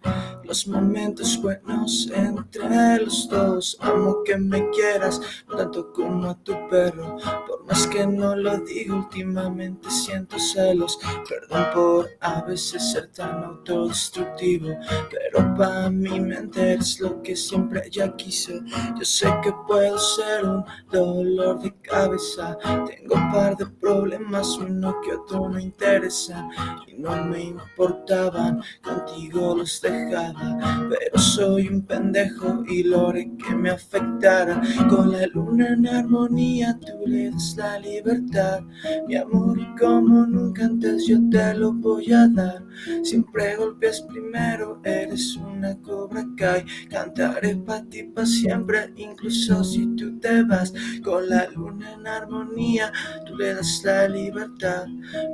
los 0.53 0.67
momentos 0.67 1.41
buenos 1.41 2.11
entre 2.13 2.99
los 3.03 3.27
dos. 3.27 3.75
Amo 3.79 4.21
que 4.23 4.37
me 4.37 4.69
quieras 4.69 5.19
tanto 5.49 5.91
como 5.91 6.29
a 6.29 6.35
tu 6.43 6.53
perro. 6.69 7.17
Por 7.47 7.65
más 7.65 7.87
que 7.87 8.05
no 8.05 8.35
lo 8.35 8.59
diga, 8.59 8.93
últimamente 8.93 9.89
siento 9.89 10.37
celos. 10.37 10.99
Perdón 11.27 11.65
por 11.73 12.09
a 12.21 12.43
veces 12.43 12.91
ser 12.91 13.07
tan 13.07 13.43
autodestructivo. 13.43 14.77
Pero 15.09 15.55
para 15.55 15.89
mi 15.89 16.19
mente 16.19 16.73
eres 16.73 16.99
lo 16.99 17.19
que 17.23 17.35
siempre 17.35 17.89
ya 17.89 18.15
quise. 18.15 18.61
Yo 18.95 19.03
sé 19.03 19.33
que 19.41 19.51
puedo 19.67 19.97
ser 19.97 20.45
un 20.45 20.63
dolor 20.91 21.63
de 21.63 21.73
cabeza. 21.81 22.59
Tengo 22.85 23.15
un 23.15 23.31
par 23.31 23.57
de 23.57 23.65
problemas, 23.65 24.55
uno 24.57 25.01
que 25.01 25.15
otro 25.15 25.49
no 25.49 25.59
interesa. 25.59 26.47
Y 26.85 26.93
no 26.93 27.25
me 27.25 27.41
importaban, 27.41 28.61
contigo 28.83 29.55
los 29.55 29.81
dejaba 29.81 30.42
pero 30.89 31.17
soy 31.17 31.67
un 31.67 31.81
pendejo 31.81 32.63
y 32.67 32.83
lo 32.83 33.11
que 33.13 33.55
me 33.55 33.69
afectara. 33.69 34.61
Con 34.89 35.11
la 35.11 35.27
luna 35.27 35.69
en 35.69 35.87
armonía, 35.87 36.79
tú 36.79 37.07
le 37.07 37.31
das 37.31 37.55
la 37.57 37.79
libertad. 37.79 38.61
Mi 39.07 39.15
amor, 39.15 39.57
como 39.79 40.25
nunca 40.25 40.65
antes 40.65 41.07
yo 41.07 41.17
te 41.29 41.53
lo 41.55 41.73
voy 41.73 42.11
a 42.11 42.27
dar. 42.27 42.63
Siempre 43.03 43.55
golpes 43.55 44.01
primero, 44.01 44.79
eres 44.83 45.35
una 45.37 45.75
cobra 45.81 46.25
kai. 46.37 46.65
Cantaré 46.89 47.55
para 47.55 47.83
ti 47.85 48.03
para 48.03 48.27
siempre, 48.27 48.91
incluso 48.95 49.63
si 49.63 49.85
tú 49.95 50.19
te 50.19 50.43
vas. 50.43 50.73
Con 51.03 51.29
la 51.29 51.47
luna 51.49 51.93
en 51.93 52.07
armonía, 52.07 52.91
tú 53.25 53.35
le 53.37 53.53
das 53.55 53.81
la 53.83 54.07
libertad. 54.07 54.87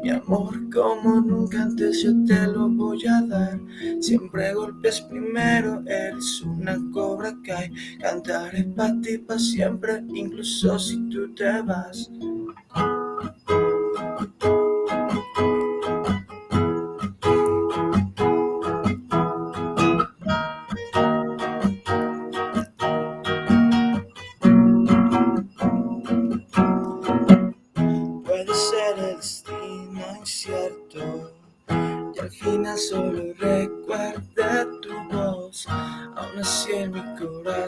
Mi 0.04 0.12
amor, 0.12 0.70
como 0.70 1.22
nunca 1.22 1.64
antes 1.64 2.04
yo 2.04 2.12
te 2.26 2.48
lo 2.48 2.70
voy 2.70 3.06
a 3.08 3.22
dar. 3.22 3.60
Siempre 4.00 4.54
primero, 5.02 5.82
eres 5.86 6.42
una 6.42 6.78
cobra 6.92 7.36
kai. 7.46 7.72
Cantaré 8.00 8.64
para 8.64 9.00
ti 9.02 9.18
para 9.18 9.40
siempre, 9.40 10.04
incluso 10.14 10.78
si 10.80 11.10
tú 11.10 11.34
te 11.34 11.62
vas. 11.62 12.10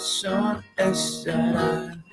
Corazón 0.01 0.63
estarán 0.77 2.03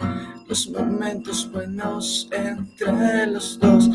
los 0.46 0.68
momentos 0.68 1.50
buenos 1.50 2.28
entre 2.30 3.26
los 3.28 3.58
dos. 3.58 3.88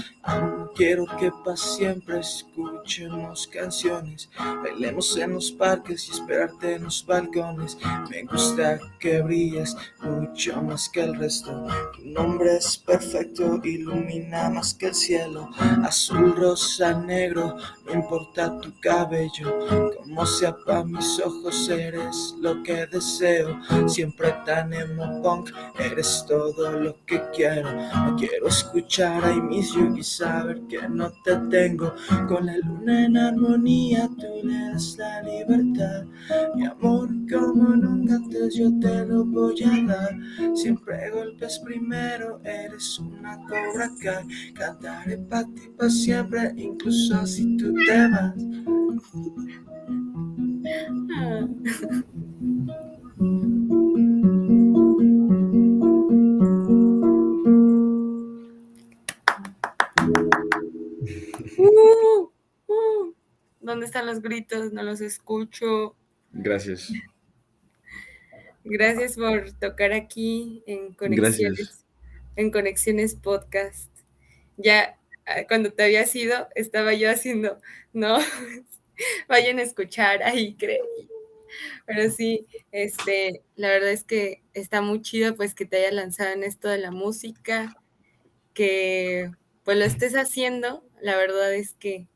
Quiero 0.76 1.06
que 1.20 1.32
para 1.44 1.58
siempre 1.58 2.20
escuchemos 2.20 3.46
canciones, 3.48 4.30
bailemos 4.64 5.16
en 5.18 5.34
los 5.34 5.52
parques 5.52 6.08
y 6.08 6.12
esperarte 6.12 6.76
en 6.76 6.86
los 6.86 7.06
balcones. 7.06 7.78
Me 8.10 8.24
gusta 8.24 8.80
que 9.00 9.22
brilles 9.22 9.76
mucho 10.02 10.62
más 10.64 10.90
que 10.90 11.02
el 11.02 11.16
resto. 11.16 11.68
Tu 11.96 12.06
nombre 12.06 12.56
es 12.56 12.78
perfecto, 12.78 13.60
ilumina 13.64 14.50
más 14.50 14.74
que 14.74 14.88
el 14.88 14.96
cielo. 14.96 15.50
Azul, 15.84 16.36
rosa, 16.36 16.94
negro, 16.94 17.58
no 17.86 17.94
importa 17.94 18.60
tu 18.60 18.74
cabello. 18.80 19.92
Como 19.98 20.26
sea 20.26 20.56
para 20.66 20.86
mis 20.86 21.20
ojos, 21.20 21.70
eres 21.70 22.34
lo 22.40 22.64
que 22.64 22.88
deseo. 22.88 23.60
Siempre 23.88 24.34
tan 24.46 24.74
emo 24.74 25.22
punk, 25.22 25.52
eres 25.78 26.26
todo 26.28 26.72
lo 26.72 26.96
que 27.06 27.22
quiero. 27.36 27.72
No 27.74 28.16
quiero 28.16 28.48
escuchar 28.48 29.24
I 29.32 29.40
miss 29.42 29.74
you 29.74 29.96
y 29.96 30.13
saber 30.18 30.62
que 30.68 30.88
no 30.90 31.12
te 31.24 31.36
tengo. 31.50 31.94
Con 32.28 32.46
la 32.46 32.58
luna 32.58 33.06
en 33.06 33.18
armonía, 33.18 34.10
tú 34.18 34.48
le 34.48 34.72
das 34.72 34.96
la 34.98 35.22
libertad. 35.24 36.06
Mi 36.56 36.66
amor, 36.66 37.10
como 37.32 37.76
nunca 37.76 38.16
antes 38.16 38.56
yo 38.56 38.72
te 38.80 39.06
lo 39.06 39.26
voy 39.26 39.64
a 39.64 39.88
dar. 39.88 40.18
Siempre 40.56 41.10
golpes 41.12 41.60
primero, 41.60 42.40
eres 42.44 43.00
una 43.00 43.38
cobra 43.38 43.90
Cantaré 44.54 45.18
para 45.18 45.46
ti 45.46 45.70
para 45.78 45.90
siempre, 45.90 46.54
incluso 46.58 47.26
si 47.26 47.58
tú 47.58 47.74
te 47.88 48.10
vas. 48.10 48.34
Ah. 63.94 64.00
¿dónde 64.00 64.02
están 64.02 64.06
los 64.06 64.22
gritos? 64.22 64.74
No 64.74 64.84
los 64.84 65.02
escucho. 65.02 65.96
Gracias. 66.32 66.92
Gracias 68.64 69.16
por 69.16 69.52
tocar 69.54 69.92
aquí 69.92 70.64
en 70.66 70.94
Conexiones, 70.94 71.86
en 72.36 72.50
Conexiones 72.50 73.16
Podcast. 73.16 73.92
Ya 74.58 74.98
ah, 75.26 75.44
cuando 75.48 75.72
te 75.74 75.84
había 75.84 76.06
ido, 76.14 76.48
estaba 76.56 76.94
yo 76.94 77.12
haciendo, 77.12 77.60
no, 77.92 78.18
vayan 79.28 79.60
a 79.60 79.64
escuchar 79.64 80.24
ahí, 80.24 80.56
creo. 80.56 80.86
Pero 81.86 82.10
sí, 82.10 82.48
este, 82.72 83.44
la 83.56 83.70
verdad 83.70 83.92
es 83.92 84.04
que 84.04 84.42
está 84.54 84.82
muy 84.82 85.02
chido 85.02 85.36
pues 85.36 85.54
que 85.54 85.66
te 85.66 85.78
haya 85.78 85.92
lanzado 85.92 86.32
en 86.32 86.44
esto 86.44 86.70
de 86.70 86.80
la 86.80 86.90
música, 86.90 87.76
que 88.54 89.30
pues 89.64 89.78
lo 89.78 89.84
estés 89.84 90.16
haciendo. 90.16 90.84
La 91.02 91.18
verdad 91.18 91.54
es 91.54 91.74
que 91.74 92.08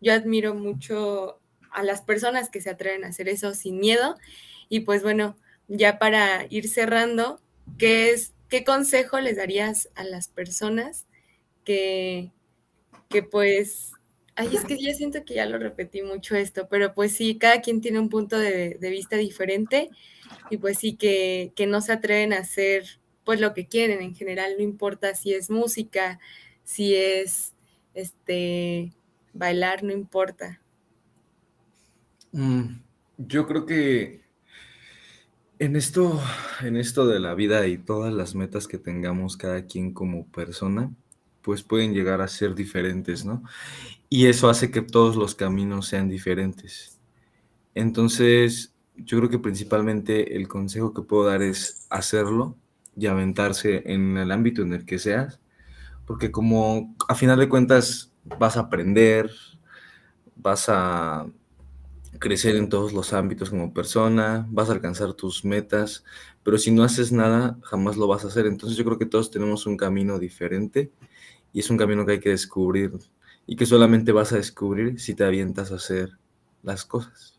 yo 0.00 0.12
admiro 0.12 0.54
mucho 0.54 1.40
a 1.70 1.82
las 1.82 2.02
personas 2.02 2.50
que 2.50 2.60
se 2.60 2.70
atreven 2.70 3.04
a 3.04 3.08
hacer 3.08 3.28
eso 3.28 3.54
sin 3.54 3.78
miedo. 3.78 4.16
Y 4.68 4.80
pues 4.80 5.02
bueno, 5.02 5.36
ya 5.68 5.98
para 5.98 6.46
ir 6.50 6.68
cerrando, 6.68 7.40
¿qué 7.78 8.10
es, 8.10 8.34
qué 8.48 8.64
consejo 8.64 9.20
les 9.20 9.36
darías 9.36 9.88
a 9.94 10.04
las 10.04 10.28
personas 10.28 11.06
que, 11.64 12.32
que 13.08 13.22
pues, 13.22 13.92
ay, 14.34 14.48
es 14.54 14.64
que 14.64 14.78
ya 14.80 14.94
siento 14.94 15.24
que 15.24 15.34
ya 15.34 15.46
lo 15.46 15.58
repetí 15.58 16.02
mucho 16.02 16.36
esto, 16.36 16.68
pero 16.68 16.94
pues 16.94 17.12
sí, 17.12 17.38
cada 17.38 17.60
quien 17.60 17.80
tiene 17.80 18.00
un 18.00 18.08
punto 18.08 18.38
de, 18.38 18.76
vista 18.80 19.16
diferente 19.16 19.90
y 20.50 20.56
pues 20.56 20.78
sí 20.78 20.96
que, 20.96 21.52
que 21.54 21.66
no 21.66 21.80
se 21.80 21.92
atreven 21.92 22.32
a 22.32 22.38
hacer 22.38 23.00
pues 23.24 23.40
lo 23.40 23.54
que 23.54 23.66
quieren 23.66 24.00
en 24.00 24.14
general, 24.14 24.54
no 24.56 24.64
importa 24.64 25.14
si 25.14 25.34
es 25.34 25.50
música, 25.50 26.18
si 26.64 26.96
es 26.96 27.54
este 27.94 28.92
bailar, 29.32 29.82
no 29.82 29.92
importa. 29.92 30.60
Mm, 32.32 32.80
yo 33.18 33.46
creo 33.46 33.66
que 33.66 34.20
en 35.58 35.76
esto, 35.76 36.20
en 36.62 36.76
esto 36.76 37.06
de 37.06 37.20
la 37.20 37.34
vida 37.34 37.66
y 37.66 37.76
todas 37.76 38.12
las 38.12 38.34
metas 38.34 38.66
que 38.66 38.78
tengamos 38.78 39.36
cada 39.36 39.66
quien 39.66 39.92
como 39.92 40.26
persona, 40.28 40.90
pues 41.42 41.62
pueden 41.62 41.92
llegar 41.92 42.20
a 42.20 42.28
ser 42.28 42.54
diferentes, 42.54 43.24
¿no? 43.24 43.42
Y 44.08 44.26
eso 44.26 44.48
hace 44.48 44.70
que 44.70 44.82
todos 44.82 45.16
los 45.16 45.34
caminos 45.34 45.86
sean 45.86 46.08
diferentes. 46.08 46.98
Entonces, 47.74 48.74
yo 48.96 49.18
creo 49.18 49.30
que 49.30 49.38
principalmente 49.38 50.36
el 50.36 50.48
consejo 50.48 50.92
que 50.92 51.02
puedo 51.02 51.26
dar 51.26 51.42
es 51.42 51.86
hacerlo 51.90 52.56
y 52.96 53.06
aventarse 53.06 53.82
en 53.86 54.16
el 54.16 54.32
ámbito 54.32 54.62
en 54.62 54.72
el 54.72 54.84
que 54.84 54.98
seas, 54.98 55.40
porque 56.06 56.30
como 56.30 56.96
a 57.08 57.14
final 57.14 57.38
de 57.38 57.48
cuentas 57.48 58.09
vas 58.24 58.56
a 58.56 58.60
aprender, 58.60 59.30
vas 60.36 60.68
a 60.68 61.26
crecer 62.18 62.56
en 62.56 62.68
todos 62.68 62.92
los 62.92 63.12
ámbitos 63.12 63.50
como 63.50 63.72
persona, 63.72 64.46
vas 64.50 64.68
a 64.68 64.72
alcanzar 64.72 65.14
tus 65.14 65.44
metas, 65.44 66.04
pero 66.42 66.58
si 66.58 66.70
no 66.70 66.82
haces 66.82 67.12
nada, 67.12 67.58
jamás 67.62 67.96
lo 67.96 68.06
vas 68.06 68.24
a 68.24 68.28
hacer. 68.28 68.46
Entonces 68.46 68.76
yo 68.76 68.84
creo 68.84 68.98
que 68.98 69.06
todos 69.06 69.30
tenemos 69.30 69.66
un 69.66 69.76
camino 69.76 70.18
diferente 70.18 70.90
y 71.52 71.60
es 71.60 71.70
un 71.70 71.76
camino 71.76 72.04
que 72.04 72.12
hay 72.12 72.20
que 72.20 72.30
descubrir 72.30 72.92
y 73.46 73.56
que 73.56 73.66
solamente 73.66 74.12
vas 74.12 74.32
a 74.32 74.36
descubrir 74.36 75.00
si 75.00 75.14
te 75.14 75.24
avientas 75.24 75.72
a 75.72 75.76
hacer 75.76 76.18
las 76.62 76.84
cosas. 76.84 77.38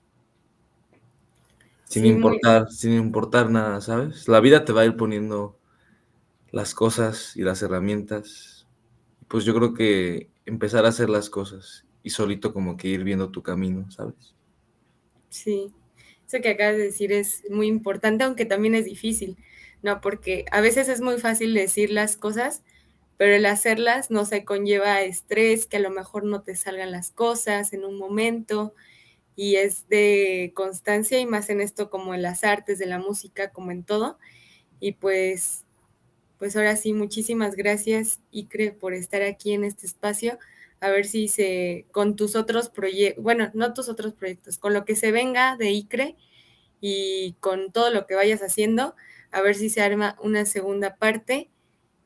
Sin 1.86 2.06
importar, 2.06 2.72
sin 2.72 2.94
importar 2.94 3.50
nada, 3.52 3.82
¿sabes? 3.82 4.28
La 4.28 4.40
vida 4.40 4.66
te 4.66 4.74
va 4.74 4.82
a 4.82 4.86
ir 4.86 4.96
poniendo 4.96 5.58
las 6.52 6.74
cosas 6.74 7.36
y 7.36 7.44
las 7.44 7.62
herramientas. 7.62 8.68
Pues 9.28 9.46
yo 9.46 9.54
creo 9.54 9.74
que 9.74 10.31
empezar 10.46 10.86
a 10.86 10.90
hacer 10.90 11.10
las 11.10 11.30
cosas 11.30 11.86
y 12.04 12.10
solito 12.10 12.54
como 12.54 12.78
que 12.78 12.88
ir 12.88 13.04
viendo 13.04 13.30
tu 13.30 13.44
camino, 13.44 13.90
¿sabes? 13.92 14.36
Sí, 15.30 15.72
eso 16.28 16.42
que 16.42 16.50
acabas 16.50 16.78
de 16.78 16.84
decir 16.84 17.12
es 17.12 17.44
muy 17.50 17.68
importante, 17.68 18.24
aunque 18.24 18.46
también 18.46 18.76
es 18.76 18.86
difícil, 18.86 19.38
¿no? 19.82 20.02
Porque 20.02 20.46
a 20.52 20.62
veces 20.62 20.90
es 20.90 21.02
muy 21.02 21.20
fácil 21.20 21.54
decir 21.54 21.92
las 21.92 22.18
cosas, 22.18 22.64
pero 23.18 23.36
el 23.36 23.46
hacerlas 23.46 24.10
no 24.10 24.26
se 24.26 24.46
conlleva 24.46 25.02
estrés, 25.02 25.68
que 25.68 25.78
a 25.78 25.82
lo 25.82 25.92
mejor 25.92 26.24
no 26.24 26.42
te 26.42 26.56
salgan 26.56 26.92
las 26.92 27.12
cosas 27.12 27.74
en 27.74 27.86
un 27.86 27.98
momento, 27.98 28.74
y 29.36 29.56
es 29.56 29.88
de 29.88 30.52
constancia 30.56 31.20
y 31.20 31.26
más 31.26 31.50
en 31.50 31.62
esto 31.62 31.90
como 31.90 32.14
en 32.14 32.22
las 32.22 32.44
artes, 32.44 32.80
de 32.80 32.86
la 32.86 33.00
música, 33.00 33.52
como 33.52 33.72
en 33.72 33.84
todo. 33.84 34.18
Y 34.80 34.94
pues, 34.94 35.66
pues 36.42 36.56
ahora 36.56 36.76
sí, 36.76 36.92
muchísimas 36.92 37.56
gracias, 37.56 38.20
Icre, 38.32 38.72
por 38.72 38.96
estar 38.96 39.22
aquí 39.22 39.54
en 39.54 39.64
este 39.64 39.86
espacio 39.86 40.40
a 40.80 40.90
ver 40.90 41.06
si 41.06 41.28
se, 41.28 41.86
con 41.92 42.16
tus 42.16 42.36
otros 42.36 42.70
proyectos, 42.70 43.24
bueno, 43.24 43.52
no 43.54 43.76
tus 43.76 43.90
otros 43.90 44.14
proyectos, 44.14 44.58
con 44.58 44.74
lo 44.74 44.84
que 44.84 44.96
se 44.96 45.12
venga 45.12 45.56
de 45.56 45.70
ICRE 45.70 46.16
y 46.82 47.36
con 47.40 47.72
todo 47.72 47.94
lo 47.94 48.08
que 48.08 48.16
vayas 48.16 48.42
haciendo, 48.42 48.96
a 49.30 49.42
ver 49.42 49.54
si 49.54 49.70
se 49.70 49.82
arma 49.82 50.18
una 50.20 50.46
segunda 50.46 50.96
parte. 50.96 51.52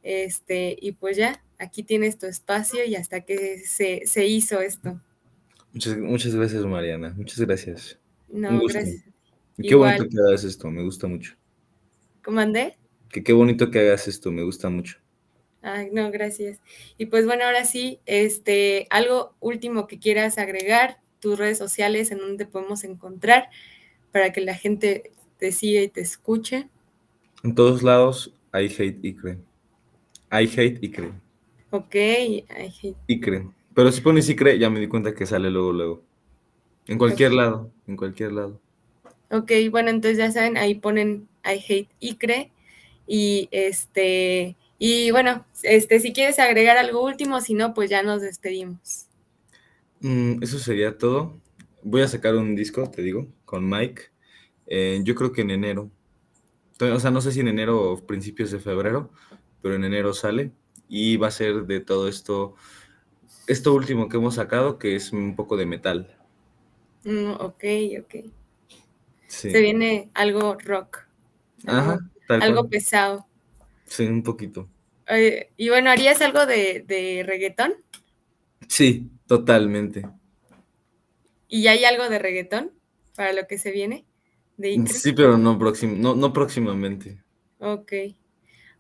Este, 0.04 0.76
y 0.82 0.92
pues 0.92 1.16
ya, 1.16 1.42
aquí 1.58 1.84
tienes 1.84 2.20
tu 2.20 2.26
espacio 2.26 2.84
y 2.84 2.96
hasta 2.96 3.22
que 3.22 3.60
se, 3.60 4.28
hizo 4.28 4.60
esto. 4.60 5.00
Muchas, 5.72 5.98
muchas 5.98 6.36
gracias, 6.36 6.66
Mariana. 6.66 7.14
Muchas 7.16 7.40
gracias. 7.40 7.98
No, 8.28 8.60
gracias. 8.68 9.06
Y 9.58 9.70
qué 9.70 9.76
bonito 9.76 10.10
que 10.10 10.18
hagas 10.20 10.44
esto, 10.44 10.70
me 10.70 10.84
gusta 10.84 11.08
mucho. 11.08 11.38
¿Cómo 12.22 12.42
andé? 12.42 12.76
Que 13.16 13.24
qué 13.24 13.32
bonito 13.32 13.72
que 13.72 13.80
hagas 13.80 14.10
esto, 14.10 14.30
me 14.30 14.44
gusta 14.44 14.68
mucho. 14.68 14.98
Ay, 15.62 15.88
no, 15.94 16.12
gracias. 16.12 16.60
Y 16.98 17.06
pues 17.06 17.26
bueno, 17.26 17.46
ahora 17.46 17.64
sí, 17.64 18.02
este, 18.06 18.88
algo 18.90 19.36
último 19.40 19.88
que 19.88 20.00
quieras 20.00 20.38
agregar, 20.38 21.00
tus 21.22 21.40
redes 21.40 21.58
sociales 21.58 22.12
en 22.12 22.18
donde 22.18 22.46
podemos 22.46 22.84
encontrar 22.84 23.48
para 24.12 24.34
que 24.34 24.42
la 24.42 24.54
gente 24.54 25.14
te 25.38 25.54
siga 25.54 25.82
y 25.82 25.88
te 25.88 26.02
escuche. 26.02 26.68
En 27.42 27.56
todos 27.56 27.84
lados, 27.84 28.34
I 28.54 28.66
hate 28.66 29.00
Icre. 29.02 29.38
I 30.30 30.44
hate 30.44 30.80
Icre. 30.82 31.14
Ok, 31.70 31.96
I 31.96 32.46
hate. 32.50 32.98
Icre. 33.08 33.48
Pero 33.74 33.94
si 33.94 34.02
pones 34.02 34.28
Icre, 34.28 34.60
ya 34.60 34.70
me 34.70 34.82
di 34.82 34.90
cuenta 34.90 35.16
que 35.16 35.26
sale 35.26 35.50
luego, 35.50 35.72
luego. 35.72 36.04
En 36.86 36.98
cualquier 36.98 37.32
lado, 37.32 37.72
en 37.88 37.96
cualquier 37.96 38.34
lado. 38.34 38.60
Ok, 39.32 39.54
bueno, 39.72 39.90
entonces 39.90 40.18
ya 40.18 40.34
saben, 40.34 40.58
ahí 40.58 40.76
ponen 40.76 41.30
I 41.46 41.64
hate 41.66 41.90
Icre 42.02 42.52
y 43.08 43.48
este 43.52 44.56
y 44.78 45.12
bueno, 45.12 45.46
este, 45.64 46.00
si 46.00 46.14
quieres 46.14 46.40
agregar 46.40 46.78
algo 46.78 47.04
último, 47.04 47.40
si 47.42 47.54
no, 47.54 47.74
pues 47.74 47.90
ya 47.90 48.04
nos 48.04 48.22
despedimos. 48.22 49.08
Mm, 50.02 50.44
eso 50.44 50.60
sería 50.60 50.98
todo. 50.98 51.40
Voy 51.82 52.02
a 52.02 52.08
sacar 52.08 52.36
un 52.36 52.56
disco, 52.56 52.90
te 52.90 53.02
digo, 53.02 53.28
con 53.46 53.70
Mike. 53.70 54.04
Eh, 54.68 55.02
yo 55.04 55.16
creo 55.16 55.32
que 55.32 55.42
en 55.42 55.52
enero. 55.52 55.90
O 56.80 57.00
sea, 57.00 57.12
no 57.12 57.22
sé 57.22 57.32
si 57.32 57.40
en 57.40 57.48
enero 57.48 57.92
o 57.92 58.06
principios 58.06 58.52
de 58.52 58.60
febrero, 58.60 59.12
pero 59.62 59.76
en 59.76 59.86
enero 59.86 60.14
sale. 60.14 60.52
Y 60.90 61.18
va 61.18 61.28
a 61.28 61.32
ser 61.32 61.66
de 61.66 61.80
todo 61.80 62.10
esto, 62.10 62.56
esto 63.48 63.74
último 63.74 64.10
que 64.10 64.18
hemos 64.18 64.36
sacado, 64.36 64.78
que 64.78 64.96
es 64.96 65.14
un 65.14 65.36
poco 65.36 65.56
de 65.56 65.66
metal. 65.66 66.18
Mm, 67.06 67.32
ok, 67.40 67.64
ok. 68.02 68.16
Se 69.28 69.60
viene 69.62 70.10
algo 70.14 70.58
rock. 70.60 71.08
Ajá. 71.66 72.00
Algo 72.28 72.70
pesado. 72.70 73.28
Sí, 73.86 74.06
un 74.06 74.24
poquito. 74.24 74.70
y 75.58 75.70
bueno, 75.70 75.90
¿harías 75.90 76.22
algo 76.22 76.46
de, 76.46 77.24
reggaetón? 77.26 77.74
Sí, 78.68 79.12
totalmente. 79.28 80.08
¿Y 81.48 81.68
hay 81.68 81.86
algo 81.86 82.10
de 82.10 82.20
reggaetón 82.20 82.72
para 83.16 83.34
lo 83.34 83.48
que 83.48 83.58
se 83.58 83.72
viene? 83.72 84.06
sí, 84.88 85.14
pero 85.14 85.38
no, 85.38 85.58
no, 85.58 86.16
no 86.16 86.34
próximamente. 86.34 87.24
Ok. 87.60 87.94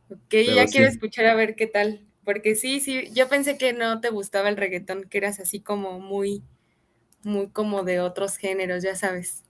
Ok, 0.09 0.33
ya 0.55 0.65
quiero 0.65 0.87
escuchar 0.87 1.25
a 1.25 1.35
ver 1.35 1.55
qué 1.55 1.67
tal. 1.67 2.05
Porque 2.23 2.55
sí, 2.55 2.79
sí, 2.79 3.09
yo 3.13 3.29
pensé 3.29 3.57
que 3.57 3.73
no 3.73 4.01
te 4.01 4.09
gustaba 4.09 4.49
el 4.49 4.57
reggaetón, 4.57 5.03
que 5.03 5.19
eras 5.19 5.39
así 5.39 5.59
como 5.59 5.99
muy, 5.99 6.43
muy 7.23 7.49
como 7.49 7.83
de 7.83 7.99
otros 7.99 8.37
géneros, 8.37 8.83
ya 8.83 8.95
sabes. 8.95 9.43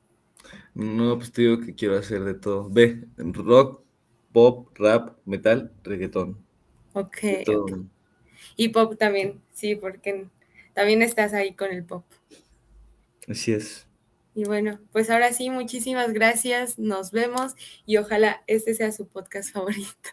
No, 0.74 1.18
pues 1.18 1.32
te 1.32 1.44
digo 1.44 1.62
que 1.62 1.74
quiero 1.74 1.98
hacer 1.98 2.24
de 2.26 2.34
todo. 2.34 2.70
Ve, 2.70 3.06
rock, 3.18 3.85
pop, 4.36 4.68
rap, 4.78 5.18
metal, 5.24 5.72
reggaetón. 5.82 6.38
Ok. 6.92 7.20
Y 8.58 8.68
pop 8.68 8.98
también, 9.00 9.42
sí, 9.54 9.78
porque 9.78 10.28
también 10.74 11.02
estás 11.02 11.34
ahí 11.34 11.54
con 11.54 11.72
el 11.72 11.86
pop. 11.86 12.04
Así 13.30 13.54
es. 13.54 13.88
Y 14.34 14.44
bueno, 14.44 14.82
pues 14.92 15.10
ahora 15.10 15.32
sí, 15.32 15.50
muchísimas 15.50 16.12
gracias, 16.12 16.78
nos 16.78 17.12
vemos 17.12 17.54
y 17.86 17.96
ojalá 17.96 18.44
este 18.48 18.74
sea 18.74 18.92
su 18.92 19.08
podcast 19.08 19.54
favorito. 19.54 20.10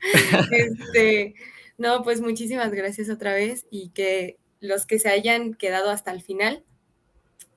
este, 0.52 1.34
no, 1.76 2.04
pues 2.04 2.20
muchísimas 2.20 2.70
gracias 2.70 3.10
otra 3.10 3.34
vez 3.34 3.66
y 3.72 3.88
que 3.88 4.38
los 4.60 4.86
que 4.86 5.00
se 5.00 5.08
hayan 5.08 5.52
quedado 5.52 5.90
hasta 5.90 6.12
el 6.12 6.22
final, 6.22 6.62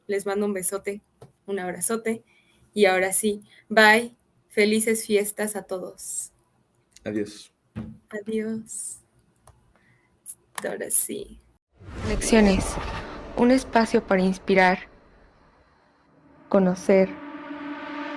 les 0.07 0.25
mando 0.25 0.47
un 0.47 0.53
besote, 0.53 1.03
un 1.45 1.59
abrazote 1.59 2.23
y 2.73 2.85
ahora 2.85 3.13
sí, 3.13 3.43
bye. 3.69 4.17
Felices 4.57 5.05
fiestas 5.05 5.55
a 5.55 5.61
todos. 5.61 6.31
Adiós. 7.03 7.53
Adiós. 8.09 8.97
Ahora 10.67 10.89
sí. 10.89 11.39
Lecciones. 12.07 12.65
Un 13.35 13.51
espacio 13.51 14.01
para 14.01 14.23
inspirar, 14.23 14.79
conocer, 16.49 17.07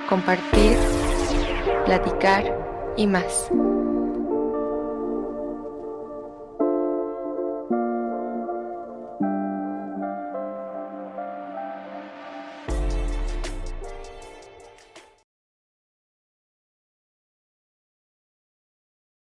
compartir, 0.08 0.78
platicar 1.84 2.94
y 2.96 3.06
más. 3.06 3.50